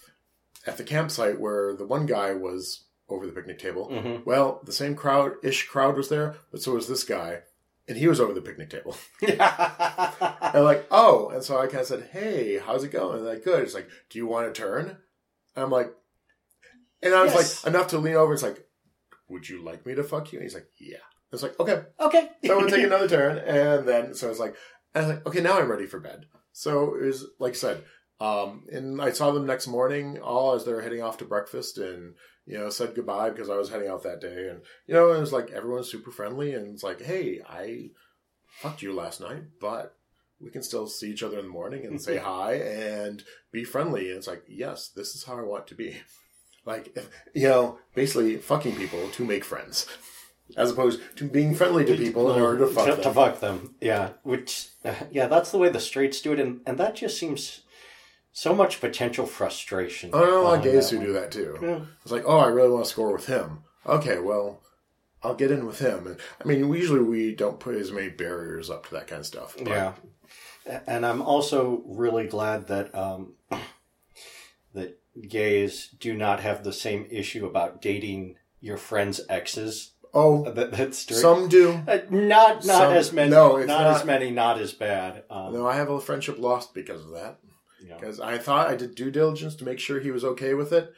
at 0.64 0.76
the 0.76 0.84
campsite 0.84 1.40
where 1.40 1.74
the 1.74 1.84
one 1.86 2.06
guy 2.06 2.34
was 2.34 2.84
over 3.08 3.26
the 3.26 3.32
picnic 3.32 3.58
table. 3.58 3.88
hmm 3.88 4.22
Well, 4.24 4.60
the 4.64 4.72
same 4.72 4.94
crowd 4.94 5.32
ish 5.42 5.66
crowd 5.66 5.96
was 5.96 6.08
there, 6.08 6.36
but 6.52 6.62
so 6.62 6.74
was 6.74 6.86
this 6.86 7.02
guy, 7.02 7.40
and 7.88 7.98
he 7.98 8.06
was 8.06 8.20
over 8.20 8.32
the 8.32 8.40
picnic 8.40 8.70
table. 8.70 8.96
And 10.54 10.64
like, 10.64 10.86
oh, 10.92 11.30
and 11.30 11.42
so 11.42 11.58
I 11.58 11.66
kind 11.66 11.80
of 11.80 11.86
said, 11.86 12.10
"Hey, 12.12 12.58
how's 12.64 12.84
it 12.84 12.92
going?" 12.92 13.18
And 13.18 13.26
they're 13.26 13.34
like, 13.34 13.44
good. 13.44 13.64
It's 13.64 13.74
like, 13.74 13.88
do 14.08 14.18
you 14.18 14.26
want 14.28 14.54
to 14.54 14.58
turn? 14.60 14.86
And 15.56 15.64
I'm 15.64 15.70
like, 15.70 15.92
and 17.02 17.12
I 17.12 17.24
was 17.24 17.34
Yes. 17.34 17.64
like 17.64 17.74
enough 17.74 17.88
to 17.88 17.98
lean 17.98 18.14
over. 18.14 18.32
It's 18.34 18.42
like, 18.44 18.64
would 19.28 19.48
you 19.48 19.62
like 19.64 19.84
me 19.84 19.96
to 19.96 20.04
fuck 20.04 20.32
you? 20.32 20.38
And 20.38 20.44
he's 20.44 20.54
like, 20.54 20.68
yeah. 20.78 20.98
It's 21.34 21.42
like, 21.42 21.58
okay. 21.60 21.82
okay. 22.00 22.30
So 22.44 22.54
I'm 22.54 22.60
gonna 22.60 22.76
take 22.76 22.86
another 22.86 23.08
turn, 23.08 23.38
and 23.38 23.86
then 23.86 24.14
so 24.14 24.30
it's 24.30 24.38
like, 24.38 24.54
and 24.94 25.04
I 25.04 25.08
was 25.08 25.16
like, 25.16 25.26
okay, 25.26 25.40
now 25.40 25.58
I'm 25.58 25.70
ready 25.70 25.86
for 25.86 26.00
bed. 26.00 26.26
So 26.52 26.94
it 26.94 27.04
was 27.04 27.26
like 27.38 27.52
I 27.52 27.56
said, 27.56 27.84
um, 28.20 28.64
and 28.72 29.02
I 29.02 29.10
saw 29.10 29.30
them 29.32 29.46
next 29.46 29.66
morning, 29.66 30.18
all 30.18 30.54
as 30.54 30.64
they 30.64 30.72
were 30.72 30.82
heading 30.82 31.02
off 31.02 31.18
to 31.18 31.24
breakfast, 31.24 31.78
and 31.78 32.14
you 32.46 32.58
know 32.58 32.70
said 32.70 32.94
goodbye 32.94 33.30
because 33.30 33.50
I 33.50 33.56
was 33.56 33.70
heading 33.70 33.88
out 33.88 34.04
that 34.04 34.20
day, 34.20 34.48
and 34.48 34.62
you 34.86 34.94
know 34.94 35.12
it 35.12 35.20
was 35.20 35.32
like 35.32 35.50
everyone's 35.50 35.90
super 35.90 36.10
friendly, 36.10 36.54
and 36.54 36.68
it's 36.68 36.82
like, 36.82 37.02
hey, 37.02 37.40
I 37.48 37.90
fucked 38.46 38.82
you 38.82 38.94
last 38.94 39.20
night, 39.20 39.42
but 39.60 39.96
we 40.40 40.50
can 40.50 40.62
still 40.62 40.86
see 40.86 41.10
each 41.10 41.22
other 41.22 41.38
in 41.38 41.46
the 41.46 41.50
morning 41.50 41.86
and 41.86 42.00
say 42.00 42.16
hi 42.18 42.54
and 42.54 43.24
be 43.50 43.64
friendly. 43.64 44.08
And 44.08 44.18
it's 44.18 44.26
like, 44.26 44.44
yes, 44.48 44.88
this 44.88 45.14
is 45.14 45.24
how 45.24 45.38
I 45.38 45.42
want 45.42 45.66
to 45.68 45.74
be. 45.74 45.96
Like, 46.66 46.96
you 47.34 47.46
know, 47.46 47.78
basically 47.94 48.38
fucking 48.38 48.76
people 48.76 49.10
to 49.10 49.24
make 49.26 49.44
friends. 49.44 49.86
As 50.56 50.70
opposed 50.70 51.00
to 51.16 51.28
being 51.28 51.54
friendly 51.54 51.84
to 51.86 51.96
people 51.96 52.32
in 52.34 52.40
order 52.42 52.58
to 52.58 52.66
fuck 52.66 52.86
them. 52.86 53.02
to 53.02 53.12
fuck 53.12 53.40
them. 53.40 53.74
Yeah, 53.80 54.10
which 54.22 54.68
uh, 54.84 54.94
yeah, 55.10 55.26
that's 55.26 55.50
the 55.50 55.58
way 55.58 55.68
the 55.70 55.80
straights 55.80 56.20
do 56.20 56.32
it, 56.32 56.38
and 56.40 56.60
and 56.66 56.76
that 56.78 56.96
just 56.96 57.18
seems 57.18 57.62
so 58.32 58.54
much 58.54 58.80
potential 58.80 59.26
frustration. 59.26 60.10
I 60.14 60.18
know 60.20 60.42
a 60.42 60.44
lot 60.44 60.58
of 60.58 60.64
gays 60.64 60.90
who 60.90 60.98
do 61.00 61.12
that 61.14 61.30
too. 61.30 61.58
Yeah. 61.62 61.80
It's 62.02 62.12
like, 62.12 62.24
oh, 62.26 62.38
I 62.38 62.48
really 62.48 62.70
want 62.70 62.84
to 62.84 62.90
score 62.90 63.12
with 63.12 63.26
him. 63.26 63.60
Okay, 63.86 64.18
well, 64.18 64.60
I'll 65.22 65.34
get 65.34 65.50
in 65.50 65.66
with 65.66 65.78
him. 65.78 66.06
And 66.06 66.16
I 66.40 66.44
mean, 66.46 66.72
usually 66.72 67.00
we 67.00 67.34
don't 67.34 67.58
put 67.60 67.74
as 67.76 67.90
many 67.92 68.10
barriers 68.10 68.70
up 68.70 68.86
to 68.88 68.94
that 68.94 69.06
kind 69.06 69.20
of 69.20 69.26
stuff. 69.26 69.54
but- 69.56 69.66
Yeah, 69.68 69.92
and 70.86 71.06
I'm 71.06 71.22
also 71.22 71.82
really 71.86 72.26
glad 72.26 72.66
that 72.68 72.94
um, 72.94 73.34
that 74.74 74.98
gays 75.28 75.88
do 75.98 76.14
not 76.14 76.40
have 76.40 76.64
the 76.64 76.72
same 76.72 77.06
issue 77.10 77.46
about 77.46 77.80
dating 77.80 78.36
your 78.60 78.76
friends' 78.76 79.20
exes. 79.28 79.92
Oh, 80.14 80.44
That 80.50 80.72
that's 80.72 80.98
straight. 80.98 81.18
some 81.18 81.48
do. 81.48 81.72
Uh, 81.88 81.98
not 82.10 82.56
not 82.56 82.62
Some- 82.64 82.92
as 82.92 83.12
many. 83.12 83.30
no, 83.30 83.56
it's 83.56 83.66
not, 83.68 83.82
not- 83.82 83.96
as 84.00 84.04
many. 84.06 84.30
Not 84.30 84.58
as 84.60 84.72
bad. 84.72 85.24
Um, 85.28 85.52
No, 85.52 85.66
I 85.66 85.74
have 85.76 85.90
a 85.90 86.00
friendship 86.00 86.38
lost 86.38 86.72
because 86.74 87.04
of 87.04 87.10
that. 87.12 87.38
Because 87.86 88.18
I 88.18 88.38
thought 88.38 88.68
I 88.70 88.76
did 88.76 88.94
due 88.94 89.10
diligence 89.10 89.54
to 89.56 89.64
make 89.64 89.78
sure 89.78 90.00
he 90.00 90.10
was 90.10 90.24
okay 90.24 90.54
with 90.54 90.72
it, 90.72 90.90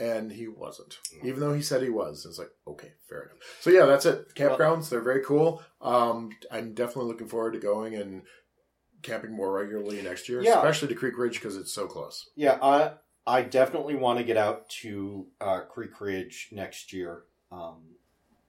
and 0.00 0.32
he 0.32 0.48
wasn't. 0.48 0.98
Even 1.22 1.38
though 1.38 1.54
he 1.54 1.62
said 1.62 1.82
he 1.82 1.88
was. 1.88 2.26
It's 2.26 2.36
like, 2.38 2.50
okay, 2.66 2.94
fair 3.08 3.22
enough. 3.22 3.36
So 3.60 3.70
yeah, 3.70 3.86
that's 3.86 4.06
it. 4.06 4.34
Campgrounds, 4.34 4.88
they're 4.88 5.00
very 5.00 5.22
cool. 5.24 5.62
Um, 5.80 6.30
I'm 6.50 6.74
definitely 6.74 7.12
looking 7.12 7.28
forward 7.28 7.52
to 7.52 7.60
going 7.60 7.94
and 7.94 8.22
camping 9.02 9.32
more 9.32 9.52
regularly 9.52 10.02
next 10.02 10.28
year, 10.28 10.42
Yeah. 10.42 10.56
especially 10.56 10.88
to 10.88 10.94
Creek 10.96 11.16
Ridge 11.16 11.34
because 11.34 11.56
it's 11.56 11.72
so 11.72 11.86
close. 11.86 12.28
Yeah, 12.34 12.58
I 12.60 12.94
I 13.24 13.42
definitely 13.42 13.94
want 13.94 14.18
to 14.18 14.24
get 14.24 14.36
out 14.36 14.68
to 14.82 15.28
uh, 15.40 15.60
Creek 15.60 16.00
Ridge 16.00 16.48
next 16.50 16.92
year 16.92 17.22
um, 17.52 17.82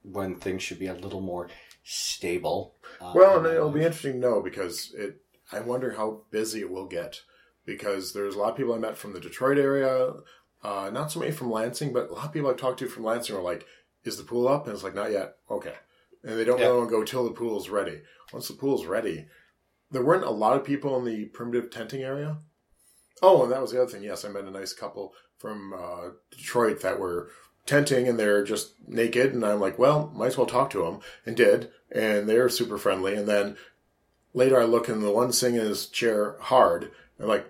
when 0.03 0.35
things 0.35 0.61
should 0.63 0.79
be 0.79 0.87
a 0.87 0.93
little 0.93 1.21
more 1.21 1.49
stable. 1.83 2.75
Uh, 3.01 3.13
Well, 3.15 3.37
and 3.37 3.47
it'll 3.47 3.71
be 3.71 3.83
interesting 3.83 4.13
to 4.13 4.19
know 4.19 4.41
because 4.41 4.93
it. 4.97 5.19
I 5.51 5.59
wonder 5.59 5.91
how 5.91 6.21
busy 6.31 6.61
it 6.61 6.71
will 6.71 6.87
get 6.87 7.21
because 7.65 8.13
there's 8.13 8.35
a 8.35 8.39
lot 8.39 8.51
of 8.51 8.57
people 8.57 8.73
I 8.73 8.79
met 8.79 8.97
from 8.97 9.13
the 9.13 9.19
Detroit 9.19 9.57
area, 9.57 10.13
uh, 10.63 10.89
not 10.91 11.11
so 11.11 11.19
many 11.19 11.31
from 11.31 11.51
Lansing, 11.51 11.93
but 11.93 12.09
a 12.09 12.13
lot 12.13 12.25
of 12.25 12.33
people 12.33 12.49
I've 12.49 12.57
talked 12.57 12.79
to 12.79 12.87
from 12.87 13.03
Lansing 13.03 13.35
are 13.35 13.41
like, 13.41 13.65
"Is 14.03 14.17
the 14.17 14.23
pool 14.23 14.47
up?" 14.47 14.65
And 14.65 14.73
it's 14.73 14.83
like, 14.83 14.95
"Not 14.95 15.11
yet." 15.11 15.35
Okay, 15.49 15.75
and 16.23 16.37
they 16.37 16.45
don't 16.45 16.59
know 16.59 16.81
and 16.81 16.89
go 16.89 17.03
till 17.03 17.25
the 17.25 17.31
pool's 17.31 17.69
ready. 17.69 18.01
Once 18.31 18.47
the 18.47 18.55
pool's 18.55 18.85
ready, 18.85 19.27
there 19.91 20.03
weren't 20.03 20.23
a 20.23 20.31
lot 20.31 20.57
of 20.57 20.63
people 20.65 20.97
in 20.97 21.05
the 21.05 21.25
primitive 21.25 21.69
tenting 21.69 22.01
area. 22.01 22.39
Oh, 23.21 23.43
and 23.43 23.51
that 23.51 23.61
was 23.61 23.71
the 23.71 23.81
other 23.81 23.91
thing. 23.91 24.03
Yes, 24.03 24.25
I 24.25 24.29
met 24.29 24.45
a 24.45 24.51
nice 24.51 24.73
couple 24.73 25.13
from 25.37 25.73
uh, 25.73 26.09
Detroit 26.31 26.81
that 26.81 26.99
were 26.99 27.29
tenting 27.65 28.07
and 28.07 28.19
they're 28.19 28.43
just 28.43 28.73
naked. 28.87 29.33
And 29.33 29.45
I'm 29.45 29.59
like, 29.59 29.79
well, 29.79 30.11
might 30.15 30.27
as 30.27 30.37
well 30.37 30.47
talk 30.47 30.69
to 30.71 30.83
them. 30.83 30.99
And 31.25 31.35
did. 31.35 31.69
And 31.91 32.27
they're 32.27 32.49
super 32.49 32.77
friendly. 32.77 33.15
And 33.15 33.27
then 33.27 33.57
later 34.33 34.59
I 34.59 34.65
look 34.65 34.87
and 34.87 35.03
the 35.03 35.11
one 35.11 35.31
singing 35.31 35.61
in 35.61 35.67
his 35.67 35.87
chair 35.87 36.35
hard. 36.39 36.91
I'm 37.19 37.27
like, 37.27 37.45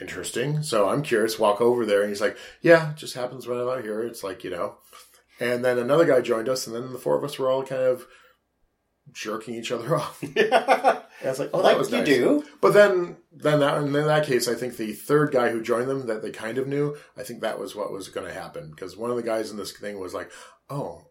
interesting. 0.00 0.62
So 0.62 0.88
I'm 0.88 1.02
curious, 1.02 1.38
walk 1.38 1.60
over 1.60 1.84
there. 1.84 2.02
And 2.02 2.10
he's 2.10 2.20
like, 2.20 2.36
yeah, 2.60 2.92
just 2.96 3.14
happens 3.14 3.46
when 3.46 3.58
I'm 3.58 3.68
out 3.68 3.82
here. 3.82 4.02
It's 4.02 4.22
like, 4.22 4.44
you 4.44 4.50
know. 4.50 4.76
And 5.40 5.64
then 5.64 5.78
another 5.78 6.04
guy 6.04 6.20
joined 6.20 6.48
us. 6.48 6.66
And 6.66 6.74
then 6.74 6.92
the 6.92 6.98
four 6.98 7.16
of 7.16 7.24
us 7.24 7.38
were 7.38 7.50
all 7.50 7.64
kind 7.64 7.82
of 7.82 8.06
jerking 9.12 9.54
each 9.54 9.72
other 9.72 9.96
off. 10.00 10.22
And 11.20 11.26
I 11.26 11.30
was 11.30 11.40
like, 11.40 11.50
oh, 11.52 11.58
like 11.58 11.72
that 11.72 11.78
was 11.78 11.90
you 11.90 11.98
nice. 11.98 12.06
do. 12.06 12.44
But 12.60 12.74
then, 12.74 13.16
then 13.32 13.58
that, 13.58 13.82
in 13.82 13.92
that 13.92 14.24
case, 14.24 14.46
I 14.46 14.54
think 14.54 14.76
the 14.76 14.92
third 14.92 15.32
guy 15.32 15.48
who 15.50 15.60
joined 15.60 15.88
them 15.88 16.06
that 16.06 16.22
they 16.22 16.30
kind 16.30 16.58
of 16.58 16.68
knew, 16.68 16.96
I 17.16 17.24
think 17.24 17.40
that 17.40 17.58
was 17.58 17.74
what 17.74 17.90
was 17.90 18.08
going 18.08 18.28
to 18.28 18.32
happen 18.32 18.70
because 18.70 18.96
one 18.96 19.10
of 19.10 19.16
the 19.16 19.24
guys 19.24 19.50
in 19.50 19.56
this 19.56 19.72
thing 19.72 19.98
was 19.98 20.14
like, 20.14 20.30
"Oh, 20.70 21.08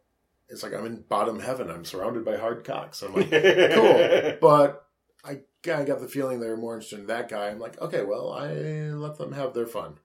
it's 0.47 0.63
like 0.63 0.73
I'm 0.73 0.85
in 0.85 1.03
bottom 1.09 1.41
heaven. 1.41 1.69
I'm 1.69 1.83
surrounded 1.83 2.23
by 2.23 2.37
hard 2.37 2.63
cocks." 2.63 3.01
I'm 3.01 3.13
like, 3.15 3.29
"Cool," 3.31 4.37
but 4.39 4.85
I, 5.25 5.41
I 5.69 5.83
got 5.83 5.99
the 5.99 6.07
feeling 6.07 6.39
they 6.39 6.47
were 6.47 6.55
more 6.55 6.75
interested 6.75 6.99
in 6.99 7.07
that 7.07 7.27
guy. 7.27 7.49
I'm 7.49 7.59
like, 7.59 7.77
"Okay, 7.81 8.03
well, 8.05 8.31
I 8.31 8.53
let 8.53 9.17
them 9.17 9.33
have 9.33 9.53
their 9.53 9.67
fun." 9.67 9.97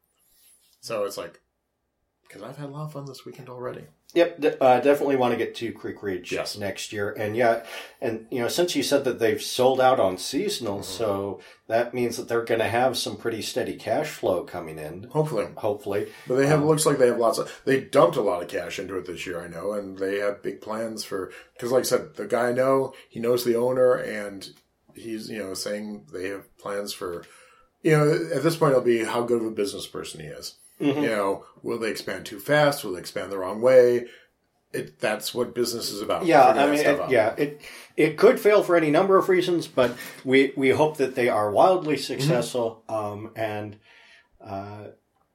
So 0.80 1.04
it's 1.04 1.16
like, 1.16 1.40
because 2.26 2.42
I've 2.42 2.56
had 2.56 2.70
a 2.70 2.72
lot 2.72 2.86
of 2.86 2.92
fun 2.92 3.04
this 3.06 3.24
weekend 3.24 3.48
already. 3.48 3.84
Yep, 4.14 4.40
de- 4.40 4.62
uh, 4.62 4.80
definitely 4.80 5.16
want 5.16 5.32
to 5.32 5.38
get 5.38 5.54
to 5.56 5.72
Creek 5.72 6.02
Ridge 6.02 6.32
Yes. 6.32 6.58
next 6.58 6.92
year. 6.92 7.12
And 7.12 7.34
yeah, 7.34 7.64
and 8.00 8.26
you 8.30 8.40
know, 8.42 8.48
since 8.48 8.76
you 8.76 8.82
said 8.82 9.04
that 9.04 9.18
they've 9.18 9.40
sold 9.42 9.80
out 9.80 9.98
on 9.98 10.18
seasonal, 10.18 10.80
Mhm. 10.80 10.84
so 10.84 11.40
that 11.66 11.94
means 11.94 12.18
that 12.18 12.28
they're 12.28 12.44
going 12.44 12.60
to 12.60 12.68
have 12.68 12.98
some 12.98 13.16
pretty 13.16 13.40
steady 13.40 13.74
cash 13.74 14.10
flow 14.10 14.44
coming 14.44 14.78
in. 14.78 15.04
Hopefully, 15.12 15.46
Hopefully, 15.56 16.08
But 16.28 16.34
they 16.36 16.46
have 16.46 16.60
Um, 16.60 16.66
looks 16.68 16.84
like 16.84 16.98
they 16.98 17.06
have 17.06 17.18
lots 17.18 17.38
of 17.38 17.50
they 17.64 17.80
dumped 17.80 18.16
a 18.16 18.20
lot 18.22 18.42
of 18.42 18.48
cash 18.48 18.78
into 18.78 18.98
it 18.98 19.06
this 19.06 19.26
year, 19.26 19.40
I 19.40 19.48
know, 19.48 19.72
and 19.72 19.96
they 19.96 20.18
have 20.18 20.42
big 20.42 20.60
plans 20.60 21.04
for 21.04 21.30
because, 21.54 21.72
like 21.72 21.80
I 21.80 21.84
said, 21.84 22.16
the 22.16 22.26
guy 22.26 22.48
I 22.48 22.52
know 22.52 22.92
he 23.08 23.18
knows 23.18 23.44
the 23.44 23.56
owner, 23.56 23.94
and 23.94 24.46
he's 24.94 25.30
you 25.30 25.38
know 25.38 25.54
saying 25.54 26.04
they 26.12 26.28
have 26.28 26.54
plans 26.58 26.92
for 26.92 27.24
you 27.80 27.92
know 27.96 28.12
at 28.34 28.42
this 28.42 28.56
point 28.56 28.72
it'll 28.72 28.84
be 28.84 29.04
how 29.04 29.22
good 29.22 29.40
of 29.40 29.46
a 29.46 29.50
business 29.50 29.86
person 29.86 30.20
he 30.20 30.26
is. 30.26 30.56
Mhm. 30.82 31.02
You 31.02 31.08
know, 31.08 31.44
will 31.62 31.78
they 31.78 31.90
expand 31.90 32.26
too 32.26 32.40
fast? 32.40 32.82
Will 32.84 32.92
they 32.92 33.00
expand 33.00 33.30
the 33.32 33.38
wrong 33.38 33.60
way? 33.62 34.06
It 34.72 34.98
that's 35.00 35.34
what 35.34 35.54
business 35.54 35.90
is 35.90 36.00
about. 36.00 36.24
Yeah, 36.24 36.46
I 36.48 36.66
mean, 36.66 36.80
it, 36.80 37.10
yeah, 37.10 37.34
it 37.36 37.60
it 37.96 38.16
could 38.16 38.40
fail 38.40 38.62
for 38.62 38.74
any 38.74 38.90
number 38.90 39.18
of 39.18 39.28
reasons, 39.28 39.66
but 39.66 39.94
we 40.24 40.52
we 40.56 40.70
hope 40.70 40.96
that 40.96 41.14
they 41.14 41.28
are 41.28 41.50
wildly 41.50 41.96
successful. 41.98 42.82
Um, 42.88 43.32
and 43.36 43.78
uh, 44.40 44.88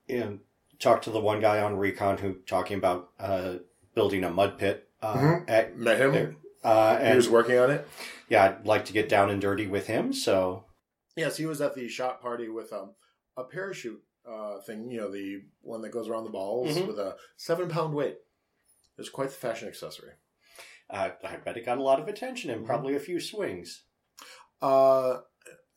you 0.08 0.20
know, 0.20 0.40
talk 0.80 1.04
to 1.04 1.12
the 1.12 1.20
one 1.20 1.40
guy 1.40 1.62
on 1.62 1.78
Recon 1.78 2.18
who 2.18 2.34
talking 2.48 2.78
about 2.78 3.10
uh, 3.20 3.56
building 3.94 4.24
a 4.24 4.30
mud 4.32 4.58
pit 4.58 4.90
uh, 5.04 5.18
Mhm. 5.18 5.46
at 5.50 5.78
met 5.78 6.00
him. 6.00 6.38
uh, 6.64 6.98
he 7.12 7.16
was 7.16 7.30
working 7.30 7.58
on 7.60 7.70
it. 7.70 7.88
yeah, 8.30 8.44
I'd 8.46 8.66
like 8.66 8.86
to 8.86 8.94
get 8.94 9.08
down 9.08 9.30
and 9.30 9.40
dirty 9.40 9.68
with 9.68 9.86
him. 9.88 10.14
So 10.14 10.66
Yes, 11.16 11.38
he 11.38 11.46
was 11.46 11.62
at 11.62 11.74
the 11.76 11.88
shot 11.88 12.22
party 12.22 12.50
with 12.50 12.74
um, 12.74 12.92
a 13.38 13.44
parachute 13.44 14.02
uh, 14.28 14.60
thing, 14.60 14.92
you 14.92 14.98
know, 15.00 15.10
the 15.12 15.42
one 15.62 15.82
that 15.82 15.90
goes 15.92 16.08
around 16.10 16.26
the 16.26 16.30
balls 16.30 16.76
Mhm. 16.78 16.88
with 16.88 17.00
a 17.00 17.16
seven 17.38 17.70
pound 17.70 17.94
weight. 17.94 18.18
It's 18.98 19.10
quite 19.10 19.30
the 19.30 19.36
fashion 19.36 19.68
accessory. 19.68 20.12
uh, 20.90 21.10
I 21.22 21.36
bet 21.36 21.58
it 21.58 21.66
got 21.66 21.78
a 21.80 21.84
lot 21.84 22.00
of 22.00 22.08
attention 22.08 22.50
and 22.50 22.62
Mhm. 22.64 22.66
probably 22.66 22.96
a 22.96 23.00
few 23.00 23.20
swings. 23.20 23.84
Uh, 24.62 25.22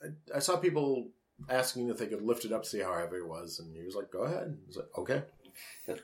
I- 0.03 0.37
I 0.37 0.39
saw 0.39 0.57
people 0.57 1.11
asking 1.49 1.89
if 1.89 1.99
they 1.99 2.07
could 2.07 2.23
lift 2.23 2.45
it 2.45 2.53
up, 2.53 2.65
see 2.65 2.79
how 2.81 2.95
heavy 2.95 3.17
it 3.17 3.27
was, 3.27 3.59
and 3.59 3.75
he 3.77 3.83
was 3.83 3.97
like, 3.97 4.11
"Go 4.11 4.21
ahead." 4.21 4.57
He 4.61 4.67
was 4.69 4.77
like, 4.77 4.97
"Okay." 4.97 5.25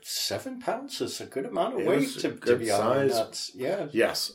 Seven 0.03 0.59
pounds 0.59 0.99
is 0.99 1.21
a 1.21 1.25
good 1.25 1.45
amount 1.45 1.75
of 1.75 1.79
It 1.81 1.87
weight 1.87 2.09
to, 2.19 2.31
to 2.35 2.57
be 2.57 2.69
on 2.69 3.07
the 3.07 3.15
nuts. 3.15 3.51
Yeah, 3.55 3.87
Yes, 3.93 4.33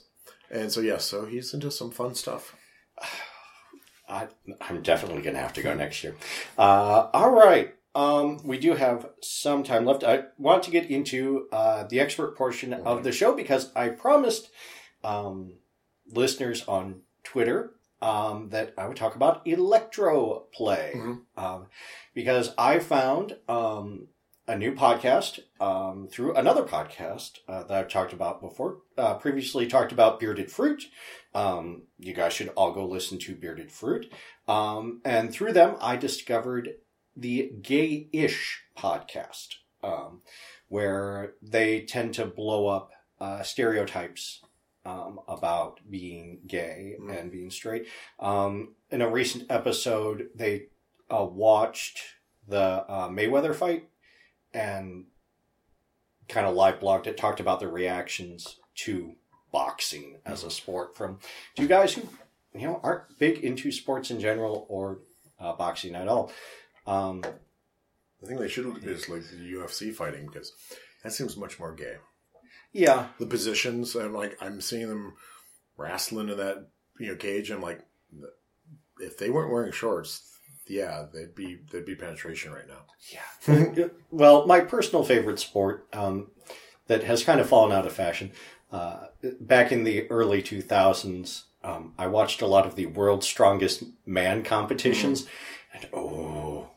and 0.50 0.72
so 0.72 0.80
yes, 0.80 1.04
so 1.04 1.26
he's 1.26 1.52
into 1.52 1.70
some 1.70 1.90
fun 1.90 2.14
stuff. 2.14 2.56
I, 4.08 4.28
I'm 4.60 4.82
definitely 4.82 5.22
going 5.22 5.34
to 5.36 5.40
have 5.40 5.52
to 5.54 5.62
go 5.62 5.74
next 5.74 6.02
year. 6.02 6.16
Uh, 6.58 7.10
all 7.14 7.30
right. 7.30 7.74
Um, 7.94 8.40
we 8.44 8.58
do 8.58 8.74
have 8.74 9.06
some 9.20 9.62
time 9.62 9.84
left. 9.84 10.02
I 10.04 10.24
want 10.38 10.62
to 10.64 10.70
get 10.70 10.90
into 10.90 11.48
uh, 11.52 11.84
the 11.84 12.00
expert 12.00 12.36
portion 12.36 12.72
of 12.72 13.04
the 13.04 13.12
show 13.12 13.34
because 13.34 13.70
I 13.76 13.90
promised 13.90 14.50
um, 15.04 15.54
listeners 16.10 16.64
on 16.66 17.02
Twitter 17.22 17.72
um, 18.00 18.48
that 18.50 18.74
I 18.78 18.88
would 18.88 18.96
talk 18.96 19.14
about 19.14 19.46
electro 19.46 20.46
play 20.52 20.92
Mhm. 20.96 21.20
um, 21.36 21.66
because 22.14 22.52
I 22.58 22.78
found 22.78 23.36
um, 23.48 24.08
a 24.48 24.56
new 24.56 24.72
podcast 24.74 25.38
um, 25.60 26.08
through 26.10 26.34
another 26.34 26.64
podcast 26.64 27.38
uh, 27.46 27.62
that 27.64 27.78
I've 27.78 27.88
talked 27.88 28.12
about 28.12 28.40
before. 28.40 28.78
Uh, 28.98 29.14
previously 29.14 29.66
talked 29.66 29.92
about 29.92 30.18
bearded 30.18 30.50
fruit. 30.50 30.84
Um, 31.34 31.82
you 31.98 32.12
guys 32.12 32.32
should 32.32 32.48
all 32.56 32.72
go 32.72 32.84
listen 32.86 33.18
to 33.20 33.34
Bearded 33.36 33.70
Fruit. 33.70 34.12
Um, 34.48 35.00
and 35.04 35.32
through 35.32 35.52
them, 35.52 35.76
I 35.80 35.96
discovered 35.96 36.70
the 37.16 37.52
Gay-ish 37.60 38.62
podcast. 38.76 39.56
um, 39.84 40.22
where 40.68 41.34
they 41.42 41.80
tend 41.82 42.14
to 42.14 42.24
blow 42.24 42.66
up 42.68 42.92
uh, 43.20 43.42
stereotypes 43.42 44.40
um, 44.86 45.18
about 45.28 45.80
being 45.90 46.38
gay 46.46 46.94
Mm. 47.00 47.18
and 47.20 47.32
being 47.32 47.50
straight. 47.50 47.86
Um, 48.20 48.74
in 48.90 49.02
a 49.02 49.10
recent 49.10 49.50
episode, 49.50 50.28
they 50.36 50.66
uh, 51.12 51.24
watched 51.24 51.98
the 52.48 52.58
uh, 52.88 53.08
Mayweather 53.08 53.54
fight 53.54 53.88
and 54.54 55.06
kind 56.28 56.46
of 56.46 56.54
live 56.54 56.78
blogged 56.80 57.06
it, 57.06 57.16
talked 57.16 57.40
about 57.40 57.60
their 57.60 57.68
reactions 57.68 58.56
to 58.76 59.16
boxing 59.50 60.18
as 60.24 60.44
a 60.44 60.50
sport 60.50 60.96
from 60.96 61.18
two 61.56 61.66
guys 61.68 61.92
who 61.94 62.08
you 62.54 62.66
know 62.66 62.80
aren't 62.82 63.18
big 63.18 63.38
into 63.44 63.70
sports 63.72 64.10
in 64.10 64.18
general 64.20 64.64
or 64.68 65.00
uh, 65.38 65.52
boxing 65.52 65.94
at 65.94 66.08
all. 66.08 66.32
Um, 66.86 67.22
I 68.22 68.26
think 68.26 68.40
they 68.40 68.48
should 68.48 68.66
look 68.66 68.78
at 68.78 68.84
is 68.84 69.08
like 69.08 69.22
the 69.30 69.52
UFC 69.52 69.94
fighting 69.94 70.26
because 70.26 70.52
that 71.02 71.12
seems 71.12 71.36
much 71.36 71.58
more 71.58 71.74
gay. 71.74 71.96
yeah, 72.72 73.08
The 73.18 73.26
positions 73.26 73.94
and 73.94 74.14
like 74.14 74.36
I'm 74.40 74.60
seeing 74.60 74.88
them 74.88 75.14
wrestling 75.76 76.28
in 76.28 76.36
that 76.36 76.68
you 76.98 77.08
know 77.08 77.16
cage. 77.16 77.50
I'm 77.50 77.62
like, 77.62 77.80
if 79.00 79.18
they 79.18 79.30
weren't 79.30 79.52
wearing 79.52 79.72
shorts, 79.72 80.36
yeah, 80.66 81.06
they'd 81.12 81.34
be 81.34 81.58
they'd 81.70 81.84
be 81.84 81.94
penetration 81.94 82.52
right 82.52 82.68
now. 82.68 82.84
Yeah. 83.10 83.88
well, 84.10 84.46
my 84.46 84.60
personal 84.60 85.04
favorite 85.04 85.40
sport 85.40 85.86
um, 85.92 86.30
that 86.86 87.04
has 87.04 87.24
kind 87.24 87.40
of 87.40 87.48
fallen 87.48 87.72
out 87.72 87.86
of 87.86 87.92
fashion. 87.92 88.32
Uh, 88.70 89.06
back 89.38 89.70
in 89.70 89.84
the 89.84 90.10
early 90.10 90.42
2000s, 90.42 91.42
um, 91.62 91.92
I 91.98 92.06
watched 92.06 92.40
a 92.40 92.46
lot 92.46 92.64
of 92.64 92.74
the 92.74 92.86
world's 92.86 93.26
strongest 93.26 93.84
man 94.06 94.42
competitions. 94.42 95.26
And 95.74 95.88
oh, 95.92 96.70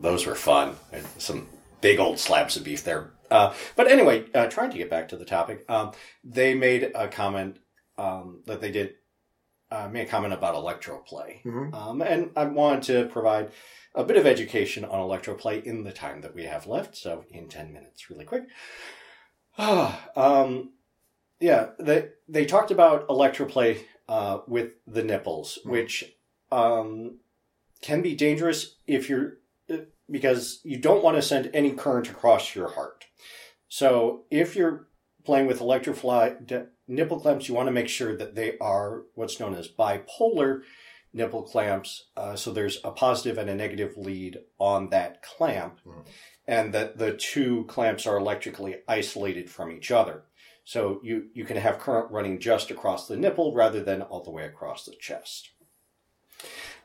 those 0.00 0.26
were 0.26 0.34
fun. 0.34 0.76
And 0.92 1.04
some 1.18 1.48
big 1.80 1.98
old 2.00 2.18
slabs 2.18 2.56
of 2.56 2.64
beef 2.64 2.84
there. 2.84 3.10
Uh, 3.30 3.52
but 3.76 3.88
anyway, 3.90 4.24
uh, 4.34 4.46
trying 4.46 4.70
to 4.70 4.78
get 4.78 4.90
back 4.90 5.08
to 5.08 5.16
the 5.16 5.24
topic, 5.24 5.64
um, 5.68 5.92
they 6.22 6.54
made 6.54 6.92
a 6.94 7.08
comment 7.08 7.58
um, 7.98 8.42
that 8.46 8.60
they 8.60 8.70
did 8.70 8.94
uh, 9.70 9.88
made 9.88 10.02
a 10.06 10.10
comment 10.10 10.32
about 10.32 10.54
electroplay. 10.54 11.42
Mhm. 11.42 11.74
Um, 11.74 12.00
and 12.02 12.30
I 12.36 12.44
wanted 12.44 12.82
to 12.84 13.06
provide 13.12 13.50
a 13.94 14.04
bit 14.04 14.16
of 14.16 14.26
education 14.26 14.84
on 14.84 15.00
electroplay 15.00 15.64
in 15.64 15.82
the 15.84 15.92
time 15.92 16.20
that 16.20 16.34
we 16.34 16.44
have 16.44 16.66
left. 16.66 16.96
So 16.96 17.24
in 17.30 17.48
10 17.48 17.72
minutes, 17.72 18.08
really 18.08 18.24
quick. 18.24 18.44
um, 19.58 20.72
yeah, 21.40 21.70
they, 21.78 22.08
they 22.28 22.44
talked 22.44 22.70
about 22.70 23.08
electroplay 23.08 23.80
uh, 24.08 24.40
with 24.46 24.72
the 24.86 25.02
nipples, 25.02 25.58
Mhm. 25.64 25.70
which 25.70 26.14
um, 26.52 27.18
can 27.80 28.00
be 28.02 28.14
dangerous 28.14 28.76
if 28.86 29.08
you're 29.08 29.38
because 30.10 30.60
you 30.64 30.78
don't 30.78 31.02
want 31.02 31.16
to 31.16 31.22
send 31.22 31.50
any 31.54 31.72
current 31.72 32.08
across 32.10 32.54
your 32.54 32.68
heart. 32.70 33.04
So 33.68 34.24
if 34.30 34.54
you're 34.56 34.88
playing 35.24 35.46
with 35.46 35.60
electroplay 35.60 36.46
d- 36.46 36.62
nipple 36.86 37.18
clamps, 37.20 37.48
you 37.48 37.54
want 37.54 37.66
to 37.68 37.72
make 37.72 37.88
sure 37.88 38.16
that 38.16 38.34
they 38.34 38.58
are 38.58 39.04
what's 39.14 39.40
known 39.40 39.54
as 39.54 39.68
bipolar 39.68 40.62
nipple 41.12 41.42
clamps. 41.42 42.06
Uh, 42.16 42.36
so 42.36 42.52
there's 42.52 42.78
a 42.84 42.90
positive 42.90 43.38
and 43.38 43.48
a 43.48 43.54
negative 43.54 43.96
lead 43.96 44.38
on 44.58 44.90
that 44.90 45.22
clamp, 45.22 45.78
Mm. 45.86 46.04
and 46.46 46.74
that 46.74 46.98
the 46.98 47.12
two 47.16 47.64
clamps 47.68 48.06
are 48.06 48.16
electrically 48.18 48.76
isolated 48.86 49.48
from 49.48 49.70
each 49.72 49.90
other. 49.90 50.24
So 50.64 51.00
you, 51.02 51.28
you 51.34 51.44
can 51.44 51.56
have 51.58 51.78
current 51.78 52.10
running 52.10 52.40
just 52.40 52.70
across 52.70 53.06
the 53.06 53.16
nipple 53.16 53.54
rather 53.54 53.82
than 53.82 54.02
all 54.02 54.22
the 54.22 54.30
way 54.30 54.44
across 54.44 54.84
the 54.84 54.94
chest. 54.98 55.50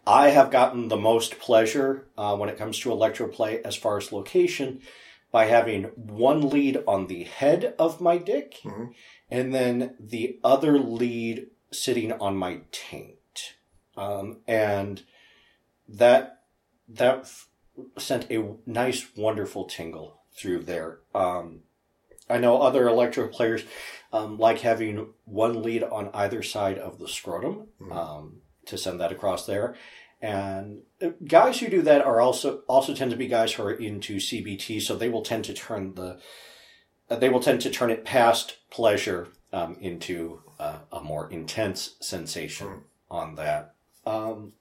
I 0.08 0.30
have 0.30 0.52
gotten 0.52 0.88
the 0.88 0.98
most 0.98 1.40
pleasure 1.40 2.08
uh, 2.18 2.36
when 2.36 2.50
it 2.50 2.58
comes 2.58 2.80
to 2.80 2.90
electroplay 2.90 3.62
as 3.64 3.76
far 3.76 3.98
as 3.98 4.12
location 4.12 4.82
by 5.32 5.46
having 5.46 5.84
one 5.96 6.50
lead 6.50 6.82
on 6.88 7.08
the 7.08 7.24
head 7.24 7.76
of 7.78 8.02
my 8.02 8.18
dick 8.18 8.56
Mhm. 8.64 8.94
and 9.30 9.54
then 9.54 9.96
the 10.00 10.40
other 10.44 10.80
lead 10.80 11.48
sitting 11.72 12.12
on 12.14 12.36
my 12.36 12.62
taint. 12.72 13.54
Um, 13.96 14.40
and 14.48 15.04
that 15.88 16.44
that 16.88 17.20
f- 17.20 17.50
sent 17.98 18.32
a 18.32 18.56
nice, 18.66 19.16
wonderful 19.16 19.66
tingle 19.66 20.22
through 20.34 20.64
there. 20.64 21.00
Um, 21.14 21.62
I 22.28 22.40
know 22.40 22.62
other 22.62 22.88
electro 22.88 23.28
players 23.28 23.64
um, 24.12 24.40
like 24.40 24.62
having 24.62 25.14
one 25.26 25.62
lead 25.62 25.84
on 25.84 26.10
either 26.16 26.42
side 26.42 26.80
of 26.80 26.98
the 26.98 27.08
scrotum 27.08 27.68
Mhm. 27.80 27.92
To 28.70 28.78
send 28.78 29.00
that 29.00 29.12
across 29.12 29.46
there. 29.46 29.76
And 30.22 30.82
uh, 31.02 31.10
guys 31.26 31.60
who 31.60 31.70
do 31.70 31.82
that 31.84 32.02
are 32.02 32.20
also 32.20 32.64
also 32.68 32.94
tend 32.94 33.12
to 33.12 33.18
be 33.18 33.28
guys 33.28 33.54
who 33.54 33.64
are 33.64 33.72
into 33.72 34.18
CBT, 34.18 34.82
so 34.82 34.96
they 34.96 35.10
will 35.10 35.22
tend 35.22 35.46
to 35.46 35.54
turn 35.54 35.96
the 35.96 36.20
uh, 37.10 37.16
they 37.16 37.30
will 37.30 37.40
tend 37.40 37.62
to 37.62 37.70
turn 37.70 37.90
it 37.90 38.04
past 38.04 38.58
pleasure 38.70 39.30
um, 39.54 39.78
into 39.80 40.42
uh, 40.60 40.80
a 40.92 41.02
more 41.02 41.32
intense 41.32 41.96
sensation 42.02 42.68
Hmm. 42.68 42.78
on 43.10 43.36
that. 43.36 43.74
Um, 44.06 44.54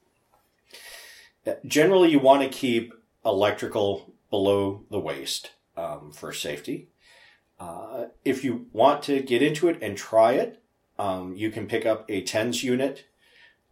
generally, 1.66 2.11
you 2.11 2.18
want 2.18 2.42
to 2.42 2.48
keep 2.48 2.92
electrical 3.24 4.14
below 4.30 4.84
the 4.90 5.00
waist 5.00 5.52
um, 5.76 6.12
for 6.12 6.32
safety. 6.32 6.88
Uh, 7.59 8.06
if 8.24 8.44
you 8.44 8.66
want 8.72 9.02
to 9.02 9.20
get 9.20 9.42
into 9.42 9.68
it 9.68 9.78
and 9.82 9.96
try 9.96 10.32
it, 10.32 10.62
um, 10.98 11.34
you 11.34 11.50
can 11.50 11.66
pick 11.66 11.86
up 11.86 12.04
a 12.09 12.22
TENS 12.22 12.62
unit 12.62 13.06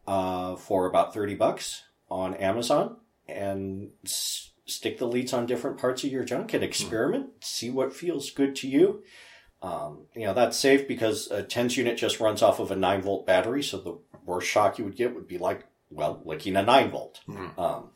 uh, 0.06 0.56
for 0.56 0.86
about 0.86 1.12
thirty 1.14 1.34
bucks 1.34 1.82
on 2.10 2.34
Amazon 2.34 2.96
and 3.28 3.90
s- 4.04 4.50
stick 4.66 4.98
the 4.98 5.06
leads 5.06 5.32
on 5.32 5.46
different 5.46 5.78
parts 5.78 6.04
of 6.04 6.10
your 6.12 6.24
junk 6.24 6.54
and 6.54 6.62
experiment. 6.64 7.28
See 7.40 7.70
what 7.70 7.92
feels 7.94 8.30
good 8.30 8.54
to 8.56 8.68
you. 8.68 9.02
Um, 9.62 10.06
you 10.14 10.26
know 10.26 10.34
that's 10.34 10.56
safe 10.58 10.86
because 10.86 11.30
a 11.30 11.42
TENS 11.42 11.76
unit 11.76 11.96
just 11.98 12.20
runs 12.20 12.42
off 12.42 12.60
of 12.60 12.70
a 12.70 12.76
nine 12.76 13.02
volt 13.02 13.26
battery, 13.26 13.62
so 13.62 13.78
the 13.78 13.98
worst 14.24 14.46
shock 14.48 14.78
you 14.78 14.84
would 14.84 14.96
get 14.96 15.14
would 15.14 15.26
be 15.26 15.38
like 15.38 15.66
well 15.90 16.20
licking 16.24 16.56
a 16.56 16.62
nine 16.62 16.90
volt. 16.90 17.20
Mhm. 17.28 17.58
Um, 17.58 17.90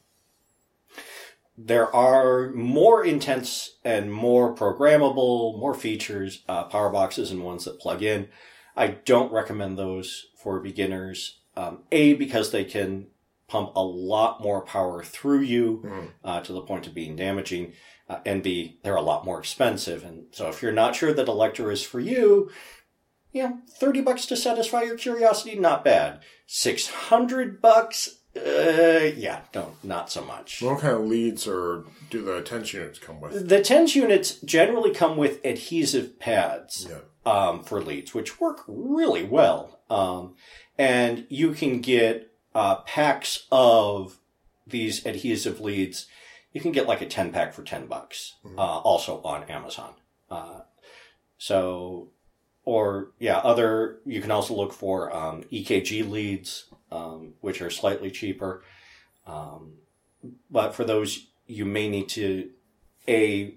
there 1.59 1.95
are 1.95 2.51
more 2.53 3.05
intense 3.05 3.77
and 3.85 4.13
more 4.13 4.55
programmable, 4.55 5.59
more 5.59 5.75
features, 5.75 6.43
uh, 6.49 6.65
power 6.65 6.89
boxes 6.91 7.31
and 7.31 7.45
ones 7.45 7.65
that 7.67 7.79
plug 7.79 8.03
in. 8.03 8.29
I 8.77 8.87
don't 8.89 9.31
recommend 9.33 9.77
those 9.77 10.27
for 10.43 10.59
beginners. 10.61 11.40
Um, 11.61 11.83
a, 11.93 12.15
because 12.15 12.51
they 12.53 12.65
can 12.65 13.09
pump 13.49 13.73
a 13.75 13.83
lot 13.85 14.41
more 14.41 14.63
power 14.63 15.03
through 15.03 15.41
you 15.41 15.83
Mhm. 15.85 16.09
uh, 16.25 16.41
to 16.43 16.53
the 16.53 16.63
point 16.63 16.87
of 16.87 16.95
being 16.95 17.17
damaging. 17.17 17.73
Uh, 18.09 18.19
and 18.25 18.43
B, 18.43 18.79
they're 18.83 18.97
a 18.97 19.03
lot 19.03 19.25
more 19.25 19.39
expensive. 19.39 20.05
And 20.05 20.27
so 20.33 20.49
if 20.49 20.63
you're 20.63 20.73
not 20.73 20.95
sure 20.97 21.13
that 21.13 21.29
electro 21.29 21.69
is 21.71 21.83
for 21.83 22.01
you, 22.01 22.51
you 23.33 23.43
know, 23.43 23.59
30 23.79 24.01
bucks 24.01 24.27
to 24.27 24.37
satisfy 24.37 24.83
your 24.83 24.97
curiosity, 24.97 25.57
not 25.57 25.85
bad. 25.85 26.21
600 26.47 27.61
bucks, 27.61 28.21
uh, 28.37 29.11
yeah, 29.17 29.41
no, 29.55 29.73
not 29.83 30.11
so 30.11 30.25
much. 30.25 30.63
What 30.63 30.81
kind 30.81 30.95
of 30.95 31.05
leads 31.07 31.47
or 31.47 31.85
do 32.11 32.23
the 32.23 32.41
TENS 32.43 32.73
units 32.73 32.99
come 32.99 33.21
with? 33.21 33.49
The 33.49 33.61
TENS 33.63 33.95
units 33.97 34.41
generally 34.41 34.93
come 34.95 35.17
with 35.17 35.45
adhesive 35.45 36.19
pads 36.19 36.87
Yeah. 36.89 36.99
um, 37.31 37.63
for 37.65 37.81
leads, 37.83 38.15
which 38.15 38.41
work 38.41 38.63
really 38.67 39.25
well. 39.25 39.81
Um, 39.91 40.37
and 40.81 41.27
you 41.29 41.53
can 41.53 41.83
get 41.83 42.33
uh, 42.55 42.77
packs 42.77 43.47
of 43.53 44.17
these 44.67 45.05
adhesive 45.05 45.61
leads. 45.61 46.07
You 46.55 46.61
can 46.63 46.73
get 46.73 46.89
like 46.89 47.03
a 47.03 47.07
10 47.07 47.33
pack 47.33 47.53
for 47.53 47.63
10 47.63 47.87
bucks, 47.87 48.37
Mhm. 48.43 48.57
uh, 48.57 48.79
also 48.79 49.21
on 49.23 49.45
Amazon. 49.45 49.93
Uh, 50.31 50.61
so, 51.37 52.09
or 52.65 53.11
yeah, 53.19 53.39
other, 53.39 54.01
you 54.07 54.23
can 54.23 54.31
also 54.31 54.55
look 54.55 54.73
for 54.73 55.15
um, 55.15 55.45
EKG 55.53 56.03
leads, 56.03 56.65
um, 56.91 57.35
which 57.43 57.61
are 57.61 57.69
slightly 57.71 58.11
cheaper. 58.11 58.65
Um, 59.27 59.75
but 60.51 60.75
for 60.75 60.85
those, 60.85 61.27
you 61.47 61.67
may 61.67 61.91
need 61.91 62.09
to 62.11 62.51
a 63.07 63.55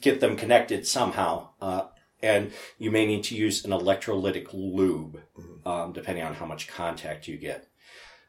get 0.00 0.20
them 0.20 0.36
connected 0.36 0.86
somehow, 0.86 1.48
uh, 1.60 1.86
and 2.22 2.52
you 2.78 2.90
may 2.90 3.06
need 3.06 3.24
to 3.24 3.34
use 3.36 3.64
an 3.64 3.70
electrolytic 3.70 4.48
lube, 4.52 5.20
um, 5.64 5.92
depending 5.92 6.24
on 6.24 6.34
how 6.34 6.46
much 6.46 6.68
contact 6.68 7.28
you 7.28 7.36
get. 7.36 7.68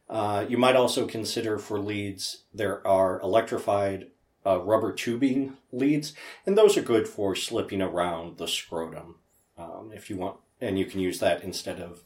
Uh, 0.10 0.46
you 0.50 0.58
might 0.58 0.76
also 0.76 1.06
consider 1.06 1.58
for 1.60 1.80
leads 1.80 2.44
there 2.54 2.86
are 2.88 3.20
electrified 3.22 4.08
uh, 4.46 4.60
rubber 4.60 4.92
tubing 4.92 5.58
leads, 5.72 6.14
and 6.46 6.58
those 6.58 6.78
are 6.78 6.82
good 6.82 7.08
for 7.08 7.36
slipping 7.36 7.82
around 7.82 8.38
the 8.38 8.48
scrotum 8.48 9.16
um, 9.58 9.92
if 9.94 10.10
you 10.10 10.16
want, 10.18 10.38
and 10.62 10.80
you 10.80 10.86
can 10.86 11.00
use 11.00 11.20
that 11.20 11.44
instead 11.44 11.80
of 11.80 12.02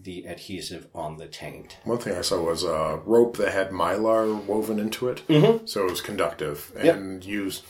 the 0.00 0.24
adhesive 0.26 0.86
on 0.94 1.16
the 1.16 1.26
taint. 1.26 1.76
One 1.82 1.98
thing 1.98 2.14
I 2.16 2.20
saw 2.20 2.40
was 2.40 2.62
a 2.62 3.00
rope 3.04 3.36
that 3.38 3.52
had 3.52 3.70
mylar 3.70 4.44
woven 4.44 4.78
into 4.78 5.08
it, 5.08 5.26
Mm-hmm. 5.26 5.66
so 5.66 5.86
it 5.86 5.90
was 5.90 6.00
conductive 6.00 6.70
Yep. 6.80 6.94
and 6.94 7.24
used, 7.24 7.64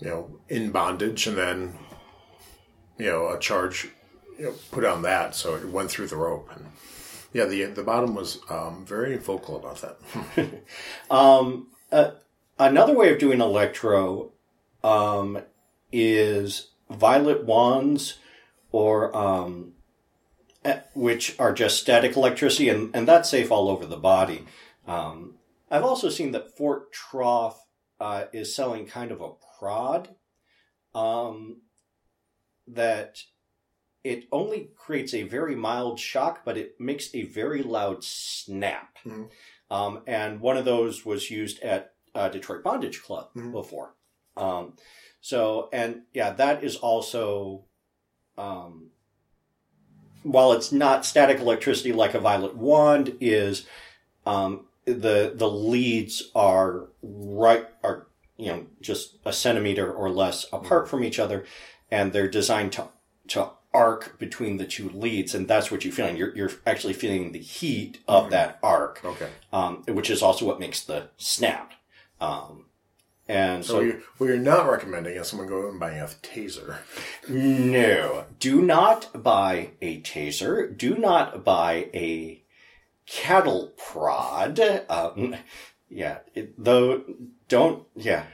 you 0.00 0.06
know, 0.08 0.40
in 0.48 0.70
bondage, 0.70 1.26
and 1.26 1.36
then, 1.36 1.78
you 2.98 3.06
know, 3.06 3.28
a 3.28 3.38
charge, 3.38 3.88
you 4.38 4.46
know, 4.46 4.54
put 4.70 4.84
on 4.84 5.02
that, 5.02 5.34
so 5.34 5.54
it 5.54 5.68
went 5.68 5.90
through 5.90 6.08
the 6.08 6.16
rope. 6.16 6.50
And 6.54 6.66
yeah, 7.32 7.44
the 7.44 7.64
the 7.64 7.82
bottom 7.82 8.14
was 8.14 8.38
um, 8.48 8.84
very 8.86 9.16
vocal 9.16 9.56
about 9.56 9.80
that. 9.80 10.62
Um, 11.10 11.68
uh, 11.92 12.12
another 12.58 12.94
way 12.94 13.12
of 13.12 13.18
doing 13.18 13.40
electro 13.40 14.32
um, 14.82 15.38
is 15.92 16.68
violet 16.90 17.44
wands 17.44 18.18
or 18.72 19.16
um, 19.16 19.72
eh, 20.64 20.80
which 20.94 21.38
are 21.38 21.52
just 21.52 21.80
static 21.80 22.16
electricity, 22.16 22.68
and, 22.68 22.94
and 22.94 23.06
that's 23.06 23.30
safe 23.30 23.52
all 23.52 23.68
over 23.68 23.86
the 23.86 23.96
body. 23.96 24.44
Um, 24.86 25.34
I've 25.70 25.84
also 25.84 26.08
seen 26.08 26.32
that 26.32 26.56
Fort 26.56 26.92
Troff 26.92 27.54
uh, 28.00 28.24
is 28.32 28.54
selling 28.54 28.86
kind 28.86 29.12
of 29.12 29.20
a 29.20 29.30
prod 29.58 30.14
um, 30.94 31.62
that 32.66 33.22
it 34.02 34.26
only 34.30 34.68
creates 34.76 35.14
a 35.14 35.22
very 35.22 35.56
mild 35.56 35.98
shock, 35.98 36.44
but 36.44 36.58
it 36.58 36.78
makes 36.78 37.14
a 37.14 37.22
very 37.22 37.62
loud 37.62 38.04
snap. 38.04 38.98
Mhm. 39.04 39.30
Um, 39.70 40.02
and 40.06 40.40
one 40.40 40.56
of 40.56 40.64
those 40.64 41.04
was 41.06 41.30
used 41.30 41.60
at 41.62 41.92
uh, 42.14 42.28
Detroit 42.28 42.62
Bondage 42.62 43.02
Club 43.02 43.30
Mhm. 43.34 43.50
before. 43.50 43.94
Um, 44.36 44.76
so, 45.20 45.68
and 45.72 46.02
yeah, 46.12 46.30
that 46.30 46.62
is 46.62 46.76
also, 46.76 47.64
um, 48.38 48.90
while 50.22 50.52
it's 50.52 50.70
not 50.70 51.04
static 51.04 51.40
electricity 51.40 51.92
like 51.92 52.14
a 52.14 52.20
violet 52.20 52.56
wand 52.56 53.16
is, 53.20 53.66
um, 54.26 54.66
the 54.84 55.32
the 55.34 55.48
leads 55.48 56.30
are 56.34 56.88
right 57.02 57.66
are 57.82 58.06
you 58.36 58.46
know 58.46 58.66
just 58.80 59.16
a 59.24 59.32
centimeter 59.32 59.92
or 59.92 60.10
less 60.10 60.46
apart 60.52 60.88
from 60.88 61.02
each 61.02 61.18
other, 61.18 61.44
and 61.90 62.12
they're 62.12 62.28
designed 62.28 62.72
to 62.72 62.88
to 63.28 63.50
arc 63.72 64.18
between 64.18 64.56
the 64.58 64.66
two 64.66 64.88
leads, 64.90 65.34
and 65.34 65.48
that's 65.48 65.70
what 65.70 65.84
you're 65.84 65.92
feeling. 65.92 66.16
You're 66.16 66.34
you're 66.36 66.50
actually 66.66 66.92
feeling 66.92 67.32
the 67.32 67.38
heat 67.40 67.98
of 68.06 68.30
that 68.30 68.58
arc, 68.62 69.04
Okay. 69.04 69.28
um, 69.52 69.82
which 69.88 70.10
is 70.10 70.22
also 70.22 70.46
what 70.46 70.60
makes 70.60 70.82
the 70.82 71.08
snap. 71.16 71.72
Um, 72.20 72.66
and 73.26 73.64
So, 73.64 73.74
so, 73.74 73.80
you, 73.80 74.02
what 74.18 74.26
you're 74.26 74.36
not 74.36 74.68
recommending 74.70 75.16
is 75.16 75.28
someone 75.28 75.48
go 75.48 75.68
and 75.70 75.80
buying 75.80 75.98
a 75.98 76.04
taser. 76.06 76.76
no, 77.28 78.26
do 78.38 78.60
not 78.62 79.22
buy 79.22 79.70
a 79.80 80.00
taser. 80.02 80.76
Do 80.76 80.94
not 80.96 81.42
buy 81.44 81.88
a 81.94 82.42
cattle 83.06 83.72
prod. 83.76 84.60
Um, 84.88 85.36
yeah, 85.88 86.18
it, 86.34 86.54
though, 86.62 87.02
don't, 87.48 87.84
yeah. 87.96 88.24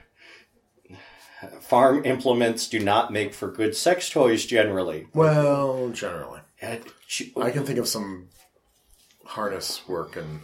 Farm 1.60 2.04
implements 2.04 2.68
do 2.68 2.78
not 2.78 3.12
make 3.12 3.32
for 3.32 3.50
good 3.50 3.74
sex 3.74 4.10
toys 4.10 4.44
generally. 4.44 5.06
Well, 5.14 5.90
generally. 5.90 6.40
I 6.62 7.50
can 7.50 7.64
think 7.64 7.78
of 7.78 7.88
some 7.88 8.28
harness 9.24 9.86
work 9.88 10.16
and 10.16 10.40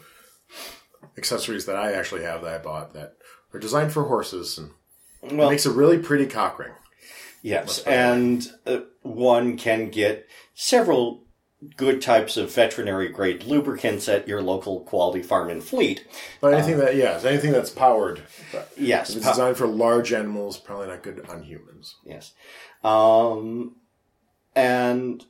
accessories 1.19 1.67
that 1.67 1.77
I 1.77 1.93
actually 1.93 2.23
have 2.23 2.43
that 2.43 2.55
I 2.55 2.59
bought 2.59 2.95
that 2.95 3.17
are 3.53 3.61
designed 3.61 3.93
for 3.93 4.05
horses 4.05 4.59
and 4.59 4.71
it 5.23 5.33
well, 5.35 5.51
makes 5.51 5.67
a 5.67 5.71
really 5.71 5.99
pretty 5.99 6.27
cock 6.27 6.59
ring. 6.59 6.73
Yes, 7.43 7.81
and 7.81 8.47
uh, 8.67 8.81
one 9.03 9.57
can 9.57 9.91
get 9.91 10.27
several 10.55 11.26
good 11.77 12.03
types 12.03 12.37
of 12.37 12.53
veterinary 12.55 13.09
grade 13.09 13.45
lubricants 13.45 14.09
at 14.09 14.29
your 14.29 14.43
local 14.43 14.81
quality 14.81 15.23
farm 15.23 15.49
and 15.49 15.63
fleet. 15.65 16.07
But 16.41 16.55
anything 16.55 16.79
that, 16.79 16.97
yes, 16.97 17.25
anything 17.25 17.53
that's 17.53 17.71
powered. 17.71 18.23
Yes, 18.77 19.11
if 19.11 19.17
it's 19.19 19.27
designed 19.29 19.57
for 19.57 19.67
large 19.67 20.13
animals, 20.13 20.59
probably 20.59 20.89
not 20.89 21.03
good 21.03 21.27
on 21.29 21.43
humans. 21.43 21.97
yes, 22.05 22.33
um, 22.85 23.77
and 24.55 25.25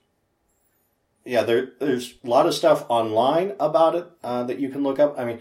yeah, 1.25 1.43
there 1.43 1.73
there's 1.81 2.15
a 2.25 2.29
lot 2.29 2.47
of 2.47 2.55
stuff 2.55 2.85
online 2.89 3.55
about 3.59 3.95
it 3.95 4.07
uh, 4.23 4.45
that 4.45 4.59
you 4.61 4.69
can 4.69 4.83
look 4.83 4.99
up. 4.99 5.19
I 5.19 5.25
mean, 5.25 5.41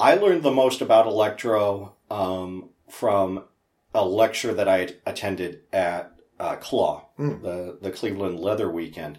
I 0.00 0.14
learned 0.14 0.42
the 0.42 0.50
most 0.52 0.80
about 0.80 1.06
electro 1.06 1.94
um, 2.10 2.70
from 2.88 3.44
a 3.94 4.04
lecture 4.04 4.54
that 4.54 4.68
I 4.68 4.88
attended 5.06 5.60
at 5.72 6.12
uh, 6.40 6.56
CLAW, 6.56 7.02
Mm. 7.18 7.42
the 7.42 7.78
the 7.80 7.90
Cleveland 7.90 8.40
Leather 8.40 8.70
Weekend. 8.70 9.18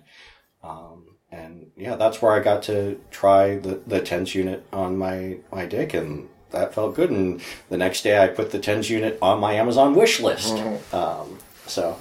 Um, 0.64 1.18
and 1.32 1.72
yeah, 1.76 1.96
that's 1.96 2.22
where 2.22 2.32
I 2.32 2.40
got 2.40 2.64
to 2.64 3.00
try 3.12 3.58
the, 3.58 3.82
the 3.86 4.02
TENS 4.02 4.34
unit 4.36 4.66
on 4.72 4.98
my, 4.98 5.38
my 5.52 5.66
dick, 5.66 5.94
and 5.94 6.30
that 6.52 6.74
felt 6.74 6.96
good. 6.96 7.10
And 7.10 7.42
the 7.70 7.78
next 7.78 8.04
day, 8.04 8.24
I 8.24 8.28
put 8.28 8.52
the 8.52 8.60
TENS 8.60 8.90
unit 8.90 9.18
on 9.22 9.40
my 9.40 9.54
Amazon 9.54 9.96
wish 9.96 10.20
list. 10.20 10.54
Um, 10.94 11.40
so, 11.66 11.98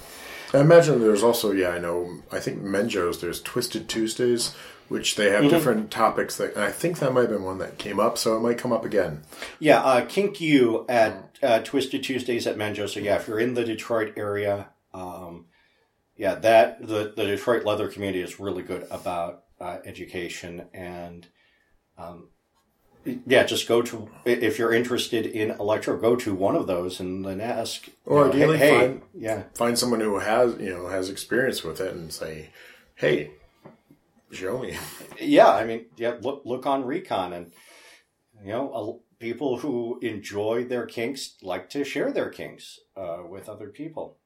I 0.53 0.59
imagine 0.59 1.01
there's 1.01 1.23
also, 1.23 1.51
yeah, 1.51 1.69
I 1.69 1.79
know, 1.79 2.19
I 2.31 2.39
think 2.39 2.61
Menjo's, 2.61 3.19
there's 3.21 3.41
Twisted 3.41 3.89
Tuesdays, 3.89 4.53
which 4.87 5.15
they 5.15 5.31
have 5.31 5.41
Mm-hmm. 5.41 5.49
different 5.49 5.91
topics 5.91 6.37
that, 6.37 6.53
and 6.53 6.63
I 6.63 6.71
think 6.71 6.99
that 6.99 7.11
might 7.11 7.21
have 7.21 7.29
been 7.31 7.43
one 7.43 7.57
that 7.57 7.79
came 7.79 7.99
up, 7.99 8.19
so 8.19 8.37
it 8.37 8.41
might 8.41 8.59
come 8.59 8.71
up 8.71 8.85
again. 8.85 9.23
yeah, 9.59 9.81
uh, 9.81 10.05
Kink 10.05 10.39
U 10.39 10.85
at 10.87 11.37
uh, 11.41 11.59
Twisted 11.59 12.03
Tuesdays 12.03 12.45
at 12.45 12.55
Menjo. 12.55 12.87
So, 12.87 12.99
yeah, 12.99 13.15
if 13.15 13.27
you're 13.27 13.39
in 13.39 13.55
the 13.55 13.65
Detroit 13.65 14.13
area, 14.15 14.67
um, 14.93 15.47
yeah, 16.17 16.35
that 16.35 16.85
the, 16.87 17.13
the 17.15 17.25
Detroit 17.25 17.65
leather 17.65 17.87
community 17.87 18.21
is 18.21 18.39
really 18.39 18.63
good 18.63 18.85
about 18.91 19.43
uh, 19.59 19.77
education 19.85 20.65
and 20.73 21.27
um, 21.97 22.29
yeah, 23.27 23.43
just 23.43 23.67
go 23.67 23.81
to 23.81 24.09
if 24.25 24.57
you're 24.57 24.73
interested 24.73 25.25
in 25.25 25.51
electro, 25.51 25.97
go 25.99 26.15
to 26.15 26.33
one 26.33 26.55
of 26.55 26.67
those 26.67 26.99
and 26.99 27.25
then 27.25 27.41
ask. 27.41 27.87
you 27.87 27.93
Or 28.05 28.25
know, 28.25 28.31
ideally 28.31 28.57
hey, 28.57 28.79
find- 28.79 29.01
yeah, 29.13 29.43
Find 29.55 29.77
someone 29.77 29.99
who 29.99 30.19
has, 30.19 30.55
you 30.59 30.69
know, 30.69 30.87
has 30.87 31.09
experience 31.09 31.63
with 31.63 31.81
it 31.81 31.93
and 31.93 32.13
say, 32.13 32.49
hey, 32.95 33.31
show 34.31 34.57
me. 34.59 34.77
yeah. 35.21 35.49
I 35.49 35.65
mean, 35.65 35.85
yeah. 35.97 36.15
Look, 36.21 36.43
look 36.45 36.65
on 36.65 36.85
Recon, 36.85 37.33
and 37.33 37.51
you 38.41 38.51
know, 38.53 39.01
people 39.19 39.57
who 39.57 39.99
enjoy 40.01 40.63
their 40.63 40.85
kinks 40.85 41.35
like 41.41 41.69
to 41.71 41.83
share 41.83 42.11
their 42.11 42.29
kinks 42.29 42.79
uh, 42.95 43.19
with 43.29 43.49
other 43.49 43.67
people. 43.67 44.17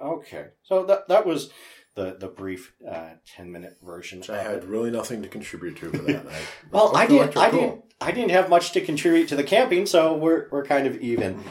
Okay, 0.00 0.48
so 0.62 0.84
that 0.84 1.08
that 1.08 1.26
was 1.26 1.50
the 1.94 2.16
the 2.18 2.28
brief 2.28 2.74
uh, 2.88 3.10
ten 3.26 3.50
minute 3.50 3.78
version. 3.82 4.22
I 4.28 4.38
had 4.38 4.54
it. 4.56 4.64
really 4.64 4.90
nothing 4.90 5.22
to 5.22 5.28
contribute 5.28 5.76
to 5.78 5.90
for 5.90 5.98
that. 5.98 6.26
I, 6.26 6.32
Well, 6.70 6.96
I 6.96 7.06
didn't. 7.06 7.36
I 7.36 7.50
didn't. 7.50 7.82
I 8.00 8.10
didn't 8.10 8.30
have 8.30 8.50
much 8.50 8.72
to 8.72 8.80
contribute 8.82 9.28
to 9.28 9.36
the 9.36 9.44
camping, 9.44 9.86
so 9.86 10.14
we're 10.14 10.48
we're 10.50 10.64
kind 10.64 10.86
of 10.86 11.00
even. 11.00 11.42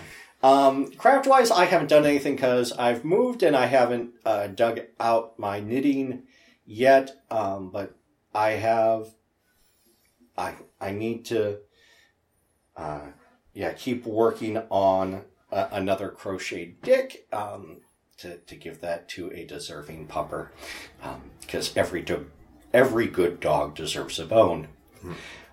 Um, 0.44 0.92
craft 0.92 1.26
wise, 1.26 1.50
I 1.50 1.66
haven't 1.66 1.88
done 1.88 2.06
anything 2.06 2.36
because 2.36 2.72
I've 2.74 3.04
moved 3.04 3.42
and 3.42 3.56
I 3.56 3.66
haven't 3.66 4.12
uh, 4.24 4.46
dug 4.48 4.82
out 5.00 5.40
my 5.40 5.60
knitting 5.60 6.24
yet. 6.66 7.16
Um, 7.32 7.72
but 7.72 7.96
I 8.34 8.52
have. 8.52 9.08
I 10.38 10.54
I 10.80 10.92
need 10.92 11.26
to. 11.26 11.60
Uh, 12.78 13.08
yeah, 13.54 13.72
keep 13.74 14.06
working 14.06 14.58
on 14.70 15.24
uh, 15.52 15.70
another 15.72 16.10
crocheted 16.10 16.82
dick. 16.82 17.26
Um, 17.32 17.80
to, 18.18 18.38
to 18.38 18.56
give 18.56 18.82
that 18.82 19.08
to 19.10 19.32
a 19.32 19.46
deserving 19.46 20.08
pupper, 20.08 20.50
because 21.42 21.76
every 21.76 22.02
do- 22.02 22.32
every 22.74 23.08
good 23.08 23.40
dog 23.40 23.76
deserves 23.76 24.20
a 24.20 24.26
bone. 24.26 24.68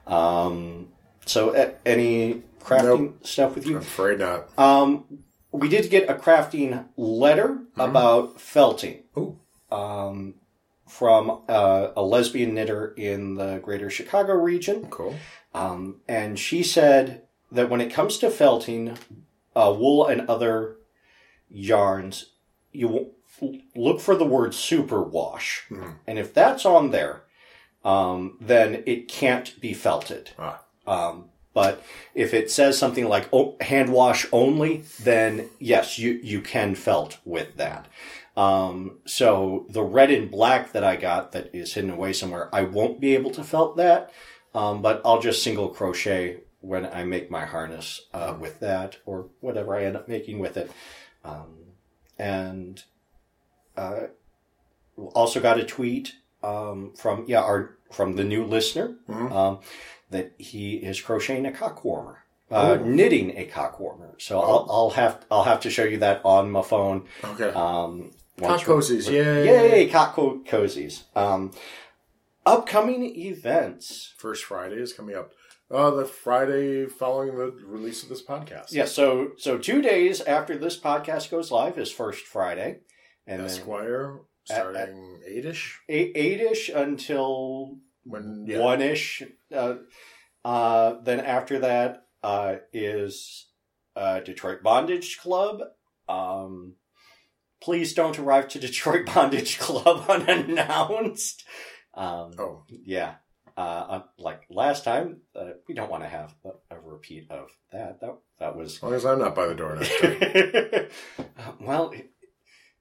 Um, 0.07 0.89
so, 1.27 1.55
a- 1.55 1.75
any 1.87 2.43
crafting 2.61 3.25
stuff 3.27 3.55
with 3.55 3.67
you? 3.67 3.77
I'm 3.77 3.83
afraid 3.83 4.19
not. 4.19 4.57
Um, 4.59 5.25
we 5.53 5.69
did 5.69 5.91
get 5.91 6.09
a 6.09 6.15
crafting 6.15 6.87
letter 6.97 7.59
about 7.77 8.41
felting 8.41 9.03
Ooh. 9.17 9.39
um, 9.71 10.35
from 10.89 11.43
uh, 11.49 11.89
a 11.95 12.03
lesbian 12.03 12.55
knitter 12.55 12.95
in 12.97 13.35
the 13.35 13.59
greater 13.63 13.91
Chicago 13.91 14.33
region. 14.35 14.87
Cool. 14.89 15.15
Um, 15.55 16.01
and 16.09 16.39
she 16.39 16.63
said 16.63 17.23
that 17.51 17.69
when 17.69 17.83
it 17.83 17.93
comes 17.93 18.17
to 18.19 18.31
felting 18.31 18.97
uh, 19.55 19.75
wool 19.77 20.07
and 20.07 20.23
other 20.23 20.77
yarns, 21.51 22.32
you 22.73 23.13
look 23.75 24.01
for 24.01 24.15
the 24.15 24.25
word 24.25 24.53
superwash. 24.53 25.63
Mhm. 25.71 25.97
And 26.07 26.19
if 26.19 26.33
that's 26.35 26.65
on 26.65 26.91
there, 26.91 27.23
um, 27.85 28.37
then 28.41 28.83
it 28.87 29.09
can't 29.09 29.59
be 29.61 29.73
felted. 29.73 30.31
Ah. 30.39 30.63
Um, 30.87 31.31
but 31.55 31.83
if 32.15 32.33
it 32.33 32.51
says 32.51 32.79
something 32.79 33.09
like 33.09 33.29
oh, 33.33 33.57
hand 33.61 33.93
wash 33.93 34.27
only, 34.33 34.85
then 35.03 35.51
yes, 35.59 35.99
you, 35.99 36.19
you 36.23 36.41
can 36.41 36.75
felt 36.75 37.19
with 37.25 37.57
that. 37.57 37.87
Um, 38.37 38.99
so 39.05 39.67
the 39.69 39.83
red 39.83 40.11
and 40.11 40.31
black 40.31 40.73
that 40.73 40.85
I 40.85 40.97
got 40.97 41.33
that 41.33 41.55
is 41.55 41.75
hidden 41.75 41.91
away 41.91 42.15
somewhere, 42.15 42.49
I 42.53 42.63
won't 42.63 43.01
be 43.01 43.15
able 43.15 43.31
to 43.33 43.45
felt 43.45 43.77
that. 43.77 44.11
Um, 44.55 44.83
but 44.83 45.01
I'll 45.05 45.21
just 45.21 45.43
single 45.43 45.69
crochet 45.69 46.41
when 46.61 46.87
I 46.87 47.05
make 47.05 47.31
my 47.31 47.45
harness 47.45 48.03
uh, 48.15 48.35
with 48.39 48.61
that 48.61 48.97
or 49.05 49.29
whatever 49.41 49.75
I 49.75 49.85
end 49.85 49.97
up 49.97 50.09
making 50.09 50.39
with 50.39 50.57
it. 50.57 50.71
Um, 51.25 51.62
and 52.19 52.83
uh, 53.77 54.07
also 55.15 55.41
got 55.41 55.59
a 55.59 55.65
tweet 55.65 56.15
um, 56.43 56.93
from 56.97 57.25
yeah 57.29 57.41
our 57.43 57.77
from 57.91 58.17
the 58.17 58.25
new 58.25 58.45
listener 58.45 58.97
Mhm. 59.09 59.31
um, 59.33 59.61
that 60.11 60.33
he 60.39 60.77
is 60.77 61.01
crocheting 61.01 61.47
a 61.47 61.53
cock 61.53 61.85
warmer. 61.85 62.19
Uh, 62.51 62.77
Oh. 62.79 62.85
knitting 62.85 63.37
a 63.39 63.47
cock 63.47 63.81
warmer. 63.81 64.15
So 64.19 64.39
I'll, 64.41 64.67
I'll 64.71 64.91
have 64.91 65.25
I'll 65.31 65.45
have 65.45 65.61
to 65.61 65.71
show 65.71 65.85
you 65.85 65.99
that 65.99 66.21
on 66.25 66.51
my 66.51 66.63
phone. 66.63 67.07
Okay. 67.25 67.49
Um, 67.49 68.11
Cock 68.41 68.61
cozies, 68.63 69.11
yay. 69.11 69.45
Yay, 69.85 69.89
cock 69.89 70.17
cozies. 70.17 71.05
Um, 71.15 71.53
upcoming 72.45 73.05
events. 73.17 74.13
First 74.17 74.45
Friday 74.45 74.77
is 74.77 74.93
coming 74.93 75.15
up. 75.17 75.33
Uh, 75.73 75.91
the 75.91 76.05
Friday 76.05 76.87
following 76.87 77.35
the 77.37 77.57
release 77.65 78.03
of 78.03 78.09
this 78.11 78.23
podcast. 78.23 78.73
Yeah, 78.73 78.85
so 78.85 79.31
so 79.39 79.57
two 79.57 79.81
days 79.81 80.21
after 80.21 80.59
this 80.59 80.79
podcast 80.79 81.31
goes 81.31 81.51
live 81.51 81.79
is 81.79 81.91
first 81.91 82.27
Friday, 82.27 82.81
and 83.27 83.41
then. 83.41 83.47
Esquire 83.47 84.21
starting 84.45 85.21
eight 85.27 85.45
ish. 85.47 85.81
eight 85.89 86.13
eight 86.15 86.41
ish 86.41 86.69
until 86.69 87.79
When 88.05 88.45
yeah. 88.47 88.59
one 88.59 88.83
ish. 88.83 89.23
Uh, 89.55 89.77
uh, 90.45 90.95
then 91.03 91.21
after 91.21 91.61
that 91.61 92.07
uh, 92.23 92.57
is 92.73 93.47
uh, 93.97 94.21
Detroit 94.21 94.63
Bondage 94.63 95.19
Club. 95.19 95.63
Um, 96.09 96.75
please 97.63 97.95
don't 97.95 98.19
arrive 98.19 98.49
to 98.49 98.59
Detroit 98.61 99.07
Bondage 99.07 99.59
Club 99.59 100.05
unannounced. 100.11 101.45
Um, 101.95 102.33
Oh, 102.39 102.65
yeah. 102.69 103.15
Uh, 103.57 103.61
uh, 103.61 104.03
like 104.19 104.43
last 104.49 104.85
time, 104.85 105.19
uh, 105.35 105.51
we 105.69 105.75
don't 105.75 105.91
want 105.91 106.03
to 106.03 106.09
have 106.09 106.35
a, 106.45 106.77
a 106.77 106.81
repeat 106.81 107.31
of 107.31 107.51
that. 107.71 108.01
That 108.01 108.17
that 108.39 108.57
was 108.57 108.77
as 108.77 108.83
long 108.83 108.95
as 108.95 109.05
I'm 109.05 109.19
not 109.19 109.35
by 109.35 109.47
the 109.47 109.55
door 109.55 109.77
next 109.77 110.01
time. 110.01 110.87
well, 111.61 111.91
it, 111.91 112.11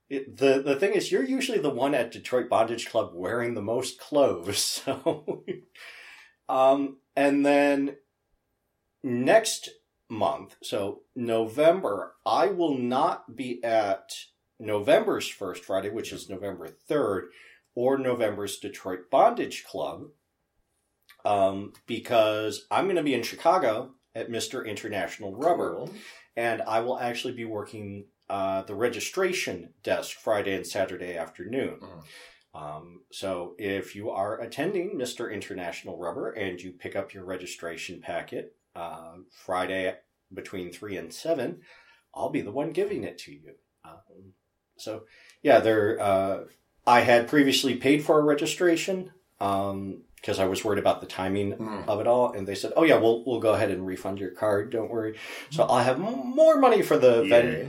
it, 0.09 0.37
the 0.37 0.61
the 0.61 0.75
thing 0.75 0.93
is, 0.93 1.11
you're 1.11 1.23
usually 1.23 1.59
the 1.59 1.69
one 1.69 1.93
at 1.93 2.11
Detroit 2.11 2.49
Bondage 2.49 2.89
Club 2.89 3.11
wearing 3.13 3.53
the 3.53 3.61
most 3.61 3.99
clothes. 3.99 4.81
So, 4.85 5.43
um, 6.47 6.97
and 7.15 7.45
then 7.45 7.97
next 9.03 9.69
month, 10.09 10.55
so 10.61 11.01
November, 11.15 12.13
I 12.25 12.47
will 12.47 12.77
not 12.77 13.35
be 13.35 13.63
at 13.63 14.11
November's 14.59 15.27
first 15.27 15.65
Friday, 15.65 15.89
which 15.89 16.11
is 16.11 16.29
November 16.29 16.67
third, 16.67 17.29
or 17.75 17.97
November's 17.97 18.57
Detroit 18.57 19.09
Bondage 19.09 19.63
Club, 19.63 20.09
um, 21.25 21.73
because 21.87 22.65
I'm 22.71 22.85
going 22.85 22.95
to 22.97 23.03
be 23.03 23.13
in 23.13 23.23
Chicago 23.23 23.91
at 24.15 24.29
Mister 24.29 24.63
International 24.65 25.35
Rubber 25.35 25.75
Cool. 25.75 25.91
and 26.35 26.61
I 26.63 26.79
will 26.81 26.99
actually 26.99 27.33
be 27.33 27.45
working 27.45 28.05
uh, 28.29 28.61
the 28.63 28.75
registration 28.75 29.73
desk 29.83 30.17
Friday 30.17 30.55
and 30.55 30.65
Saturday 30.65 31.17
afternoon. 31.17 31.79
Mhm. 31.81 32.03
Um, 32.53 33.01
so 33.11 33.55
if 33.57 33.95
you 33.95 34.09
are 34.09 34.39
attending 34.41 34.97
Mr. 34.97 35.31
International 35.33 35.97
Rubber 35.97 36.31
and 36.31 36.61
you 36.61 36.71
pick 36.73 36.95
up 36.97 37.13
your 37.13 37.23
registration 37.23 38.01
packet 38.01 38.55
uh, 38.75 39.15
Friday 39.31 39.95
between 40.33 40.71
three 40.71 40.97
and 40.97 41.13
seven, 41.13 41.61
I'll 42.13 42.29
be 42.29 42.41
the 42.41 42.51
one 42.51 42.71
giving 42.71 43.03
it 43.05 43.17
to 43.19 43.31
you. 43.31 43.53
Um, 43.85 44.33
so 44.77 45.03
yeah, 45.41 45.59
there. 45.59 45.99
Uh, 45.99 46.39
I 46.85 47.01
had 47.01 47.27
previously 47.27 47.75
paid 47.75 48.03
for 48.03 48.19
a 48.19 48.23
registration 48.23 49.11
because 50.21 50.39
I 50.39 50.45
was 50.45 50.63
worried 50.63 50.79
about 50.79 51.01
the 51.01 51.07
timing 51.07 51.53
Mhm. 51.57 51.87
of 51.87 51.99
it 51.99 52.07
all, 52.07 52.31
and 52.31 52.47
they 52.47 52.55
said, 52.55 52.73
"Oh 52.77 52.83
yeah, 52.83 52.97
we'll 52.97 53.23
we'll 53.25 53.39
go 53.39 53.53
ahead 53.53 53.71
and 53.71 53.85
refund 53.85 54.19
your 54.19 54.31
card. 54.31 54.69
Don't 54.69 54.89
worry." 54.91 55.17
So 55.49 55.63
I'll 55.63 55.83
have 55.83 55.97
more 55.99 56.57
money 56.57 56.81
for 56.83 56.97
the 56.97 57.23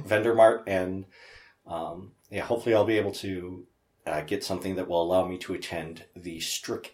vendor 0.05 0.35
mart, 0.35 0.65
and 0.67 1.07
um, 1.67 2.13
yeah, 2.31 2.43
hopefully 2.43 2.75
I'll 2.75 2.85
be 2.85 2.99
able 2.99 3.13
to 3.13 3.67
uh, 4.07 4.21
get 4.23 4.45
something 4.45 4.75
that 4.77 4.89
will 4.89 5.03
allow 5.03 5.27
me 5.27 5.39
to 5.39 5.55
attend 5.55 6.05
the 6.15 6.41
strict 6.41 6.91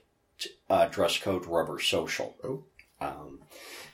uh, 0.71 0.87
dress 0.87 1.19
code 1.19 1.47
rubber 1.47 1.81
social. 1.81 2.37
Oh. 2.45 2.65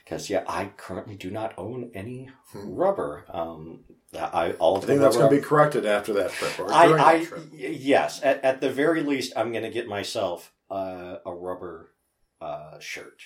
Because 0.03 0.29
yeah, 0.29 0.43
I 0.47 0.71
currently 0.77 1.15
do 1.15 1.31
not 1.31 1.53
own 1.57 1.91
any 1.95 2.29
Hmm. 2.51 2.75
rubber. 2.75 3.25
Um, 3.29 3.85
I 4.13 4.51
all 4.59 4.77
I 4.77 4.81
think 4.81 5.01
that's 5.01 5.17
going 5.17 5.29
to 5.31 5.35
be 5.35 5.41
corrected 5.41 5.85
after 5.85 6.13
that 6.13 6.31
trip. 6.31 6.51
I, 6.69 6.93
I 6.93 7.17
that 7.19 7.27
trip. 7.27 7.43
yes, 7.53 8.21
at, 8.23 8.43
at 8.43 8.61
the 8.61 8.69
very 8.69 9.01
least, 9.01 9.33
I'm 9.35 9.51
going 9.51 9.63
to 9.63 9.69
get 9.71 9.87
myself 9.87 10.51
uh, 10.69 11.17
a 11.25 11.33
rubber 11.33 11.91
uh, 12.41 12.79
shirt. 12.79 13.21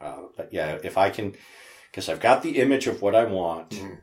Uh, 0.00 0.22
but 0.36 0.52
yeah, 0.52 0.78
if 0.82 0.96
I 0.98 1.10
can, 1.10 1.34
because 1.90 2.08
I've 2.08 2.20
got 2.20 2.42
the 2.42 2.58
image 2.58 2.86
of 2.86 3.00
what 3.02 3.14
I 3.14 3.24
want. 3.24 3.70
Mhm. 3.70 4.00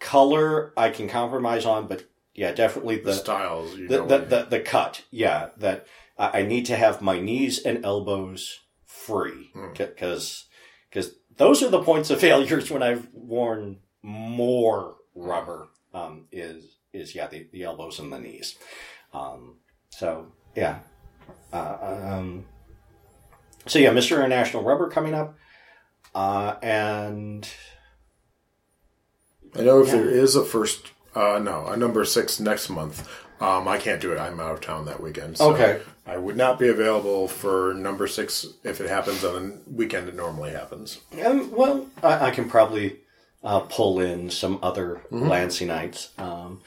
Color 0.00 0.72
I 0.76 0.90
can 0.90 1.08
compromise 1.08 1.64
on, 1.66 1.88
but 1.88 2.04
yeah, 2.34 2.52
definitely 2.52 2.96
The, 2.96 3.02
the 3.10 3.14
styles, 3.14 3.76
you 3.76 3.88
the, 3.88 3.96
know. 3.98 4.06
the, 4.06 4.18
the, 4.18 4.42
the 4.44 4.60
cut. 4.60 5.02
Yeah, 5.10 5.48
that 5.56 5.86
I, 6.16 6.40
I 6.40 6.42
need 6.44 6.66
to 6.66 6.76
have 6.76 7.02
my 7.02 7.18
knees 7.20 7.58
and 7.64 7.84
elbows 7.84 8.60
free 8.84 9.50
Mm. 9.56 9.76
because 9.76 10.46
because 10.88 11.14
those 11.36 11.62
are 11.64 11.68
the 11.68 11.82
points 11.82 12.10
of 12.10 12.20
failures 12.28 12.70
when 12.70 12.82
I've 12.82 13.08
worn 13.12 13.78
more 14.02 14.96
rubber. 15.16 15.68
Um, 15.92 16.26
is 16.30 16.76
is 16.92 17.14
yeah 17.14 17.26
the, 17.26 17.48
the 17.52 17.64
elbows 17.64 17.98
and 17.98 18.12
the 18.12 18.20
knees. 18.20 18.56
Um, 19.12 19.56
so 19.90 20.32
yeah. 20.54 20.78
Uh, 21.52 21.76
um, 21.82 22.44
so 23.66 23.78
yeah, 23.78 23.90
Mr. 23.90 24.16
International 24.16 24.62
Rubber 24.62 24.88
coming 24.88 25.14
up, 25.14 25.34
uh, 26.14 26.54
and 26.62 27.48
I 29.56 29.62
know 29.62 29.80
if 29.80 29.88
Yeah. 29.88 29.94
there 29.96 30.08
is 30.10 30.36
a 30.36 30.44
first, 30.44 30.88
uh, 31.14 31.38
no, 31.42 31.66
a 31.66 31.76
number 31.76 32.04
six 32.04 32.38
next 32.40 32.68
month. 32.68 33.08
Um, 33.40 33.68
I 33.68 33.78
can't 33.78 34.00
do 34.00 34.12
it. 34.12 34.18
I'm 34.18 34.40
out 34.40 34.52
of 34.52 34.60
town 34.60 34.84
that 34.86 35.00
weekend. 35.00 35.38
So 35.38 35.52
Okay. 35.54 35.80
I 36.06 36.16
would 36.16 36.36
not 36.36 36.58
be 36.58 36.68
available 36.68 37.28
for 37.28 37.72
number 37.74 38.08
six 38.08 38.46
if 38.64 38.80
it 38.80 38.88
happens 38.88 39.24
on 39.24 39.62
the 39.66 39.70
weekend 39.72 40.08
it 40.08 40.16
normally 40.16 40.50
happens. 40.50 40.98
Um, 41.24 41.50
well, 41.52 41.86
I, 42.02 42.26
I 42.26 42.30
can 42.32 42.48
probably 42.50 43.00
uh, 43.44 43.60
pull 43.60 44.00
in 44.00 44.28
some 44.30 44.58
other 44.62 45.02
Lansing 45.12 45.68
nights. 45.68 46.08
Um, 46.18 46.62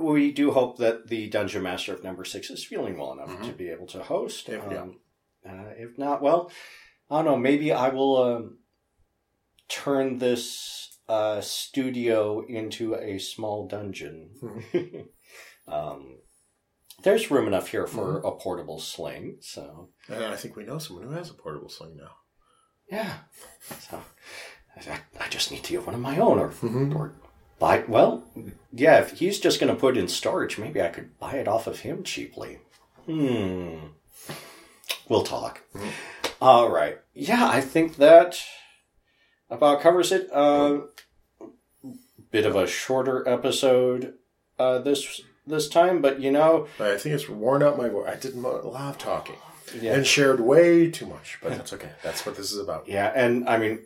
we 0.00 0.32
do 0.32 0.50
hope 0.52 0.78
that 0.78 1.08
the 1.08 1.28
Dungeon 1.28 1.62
Master 1.62 1.94
of 1.94 2.02
Number 2.04 2.24
Six 2.24 2.50
is 2.50 2.64
feeling 2.64 2.98
well 2.98 3.12
enough 3.12 3.42
to 3.46 3.52
be 3.52 3.68
able 3.68 3.86
to 3.88 4.02
host. 4.02 4.48
If- 4.48 4.62
yeah. 4.70 4.82
um, 4.82 5.00
uh, 5.48 5.70
if 5.76 5.96
not, 5.98 6.20
well, 6.22 6.50
I 7.10 7.16
don't 7.16 7.24
know. 7.24 7.36
Maybe 7.36 7.72
I 7.72 7.88
will 7.88 8.22
um, 8.22 8.58
turn 9.68 10.18
this 10.18 10.98
uh, 11.08 11.40
studio 11.40 12.44
into 12.46 12.94
a 12.94 13.18
small 13.18 13.66
dungeon. 13.66 14.30
um, 15.68 16.18
there's 17.02 17.30
room 17.30 17.46
enough 17.46 17.68
here 17.68 17.86
for 17.86 18.18
a 18.18 18.32
portable 18.32 18.78
sling, 18.78 19.38
so. 19.40 19.88
And 20.08 20.24
I 20.24 20.36
think 20.36 20.56
we 20.56 20.64
know 20.64 20.78
someone 20.78 21.06
who 21.06 21.12
has 21.14 21.30
a 21.30 21.34
portable 21.34 21.70
sling 21.70 21.96
now. 21.96 22.10
Yeah. 22.90 23.14
So 23.78 24.02
I, 24.76 24.98
I 25.20 25.28
just 25.28 25.50
need 25.50 25.64
to 25.64 25.72
get 25.72 25.86
one 25.86 25.94
of 25.94 26.00
my 26.00 26.18
own 26.18 26.38
or, 26.38 26.50
Mhm. 26.50 26.94
or 26.94 27.14
buy. 27.60 27.84
Well, 27.86 28.24
yeah, 28.72 28.98
if 28.98 29.12
he's 29.12 29.38
just 29.38 29.60
going 29.60 29.72
to 29.72 29.78
put 29.78 29.96
in 29.96 30.08
storage, 30.08 30.58
maybe 30.58 30.82
I 30.82 30.88
could 30.88 31.16
buy 31.20 31.34
it 31.34 31.46
off 31.46 31.68
of 31.68 31.80
him 31.80 32.02
cheaply. 32.02 32.58
Hmm. 33.06 33.76
We'll 35.08 35.22
talk. 35.22 35.62
All 36.40 36.68
right. 36.68 36.98
Yeah, 37.14 37.48
I 37.48 37.60
think 37.60 37.96
that 37.96 38.40
about 39.48 39.80
covers 39.80 40.10
it. 40.10 40.28
Uh, 40.32 40.80
bit 42.30 42.46
of 42.46 42.56
a 42.56 42.66
shorter 42.66 43.28
episode 43.28 44.14
uh, 44.58 44.78
this 44.78 45.20
this 45.46 45.68
time, 45.68 46.00
but 46.00 46.20
you 46.20 46.30
know, 46.30 46.66
I 46.78 46.96
think 46.96 47.14
it's 47.14 47.28
worn 47.28 47.62
out 47.62 47.78
my 47.78 47.88
voice. 47.88 48.08
I 48.08 48.16
did 48.16 48.34
a 48.34 48.38
lot 48.38 48.90
of 48.90 48.98
talking 48.98 49.36
yeah. 49.80 49.94
and 49.94 50.06
shared 50.06 50.40
way 50.40 50.90
too 50.90 51.06
much, 51.06 51.38
but 51.42 51.50
that's 51.50 51.72
okay. 51.72 51.90
That's 52.02 52.24
what 52.24 52.36
this 52.36 52.52
is 52.52 52.58
about. 52.58 52.88
Yeah, 52.88 53.12
and 53.14 53.48
I 53.48 53.58
mean, 53.58 53.80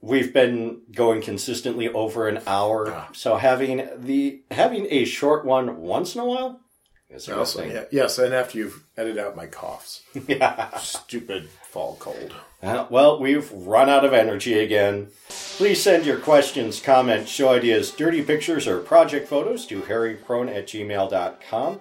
we've 0.00 0.32
been 0.32 0.82
going 0.94 1.20
consistently 1.22 1.88
over 1.88 2.28
an 2.28 2.40
hour, 2.46 2.88
Yeah. 2.88 3.04
so 3.12 3.36
having 3.36 3.88
the 3.98 4.42
having 4.50 4.86
a 4.90 5.04
short 5.04 5.44
one 5.44 5.80
once 5.80 6.14
in 6.14 6.20
a 6.20 6.24
while 6.24 6.60
is 7.08 7.28
a 7.28 7.34
good 7.34 7.46
thing. 7.48 7.70
yeah, 7.72 7.84
yes, 7.90 8.18
and 8.18 8.32
after 8.34 8.58
you've 8.58 8.84
edited 8.96 9.18
out 9.18 9.36
my 9.36 9.46
coughs, 9.46 10.02
Yeah. 10.28 10.76
stupid 10.78 11.48
fall 11.68 11.96
cold. 12.00 12.34
Uh, 12.62 12.86
well, 12.90 13.18
we've 13.18 13.50
run 13.52 13.88
out 13.88 14.04
of 14.04 14.12
energy 14.12 14.58
again. 14.58 15.08
Please 15.56 15.82
send 15.82 16.04
your 16.04 16.18
questions, 16.18 16.78
comments, 16.80 17.30
show 17.30 17.48
ideas, 17.48 17.90
dirty 17.90 18.22
pictures, 18.22 18.66
or 18.68 18.80
project 18.80 19.28
photos 19.28 19.64
to 19.66 19.80
hairyprone 19.80 20.54
at 20.54 20.66
gmail.com. 20.66 21.80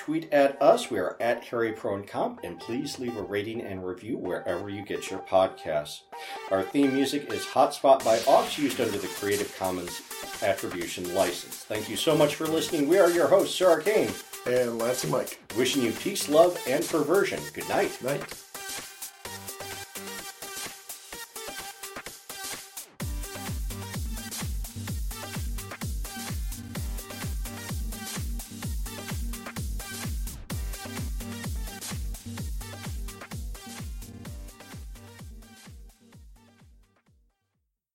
Tweet 0.00 0.32
at 0.32 0.60
us. 0.62 0.90
We 0.90 0.98
are 0.98 1.14
at 1.20 1.44
hairypronecomp, 1.44 2.38
and 2.42 2.58
please 2.58 2.98
leave 2.98 3.18
a 3.18 3.22
rating 3.22 3.60
and 3.60 3.86
review 3.86 4.16
wherever 4.16 4.70
you 4.70 4.82
get 4.82 5.10
your 5.10 5.20
podcasts. 5.20 6.00
Our 6.50 6.62
theme 6.62 6.94
music 6.94 7.30
is 7.30 7.44
Hotspot 7.44 8.02
by 8.02 8.18
Ox, 8.26 8.58
used 8.58 8.80
under 8.80 8.96
the 8.96 9.08
Creative 9.08 9.54
Commons 9.58 10.00
Attribution 10.42 11.14
License. 11.14 11.64
Thank 11.64 11.90
you 11.90 11.96
so 11.96 12.16
much 12.16 12.36
for 12.36 12.46
listening. 12.46 12.88
We 12.88 12.98
are 12.98 13.10
your 13.10 13.28
hosts, 13.28 13.54
Sir 13.54 13.68
Arcane, 13.68 14.08
And 14.46 14.78
Lansing 14.78 15.10
Mike, 15.10 15.38
wishing 15.54 15.82
you 15.82 15.92
peace, 15.92 16.30
love, 16.30 16.58
and 16.66 16.82
perversion. 16.82 17.40
Good 17.52 17.68
night. 17.68 18.02
night. 18.02 18.24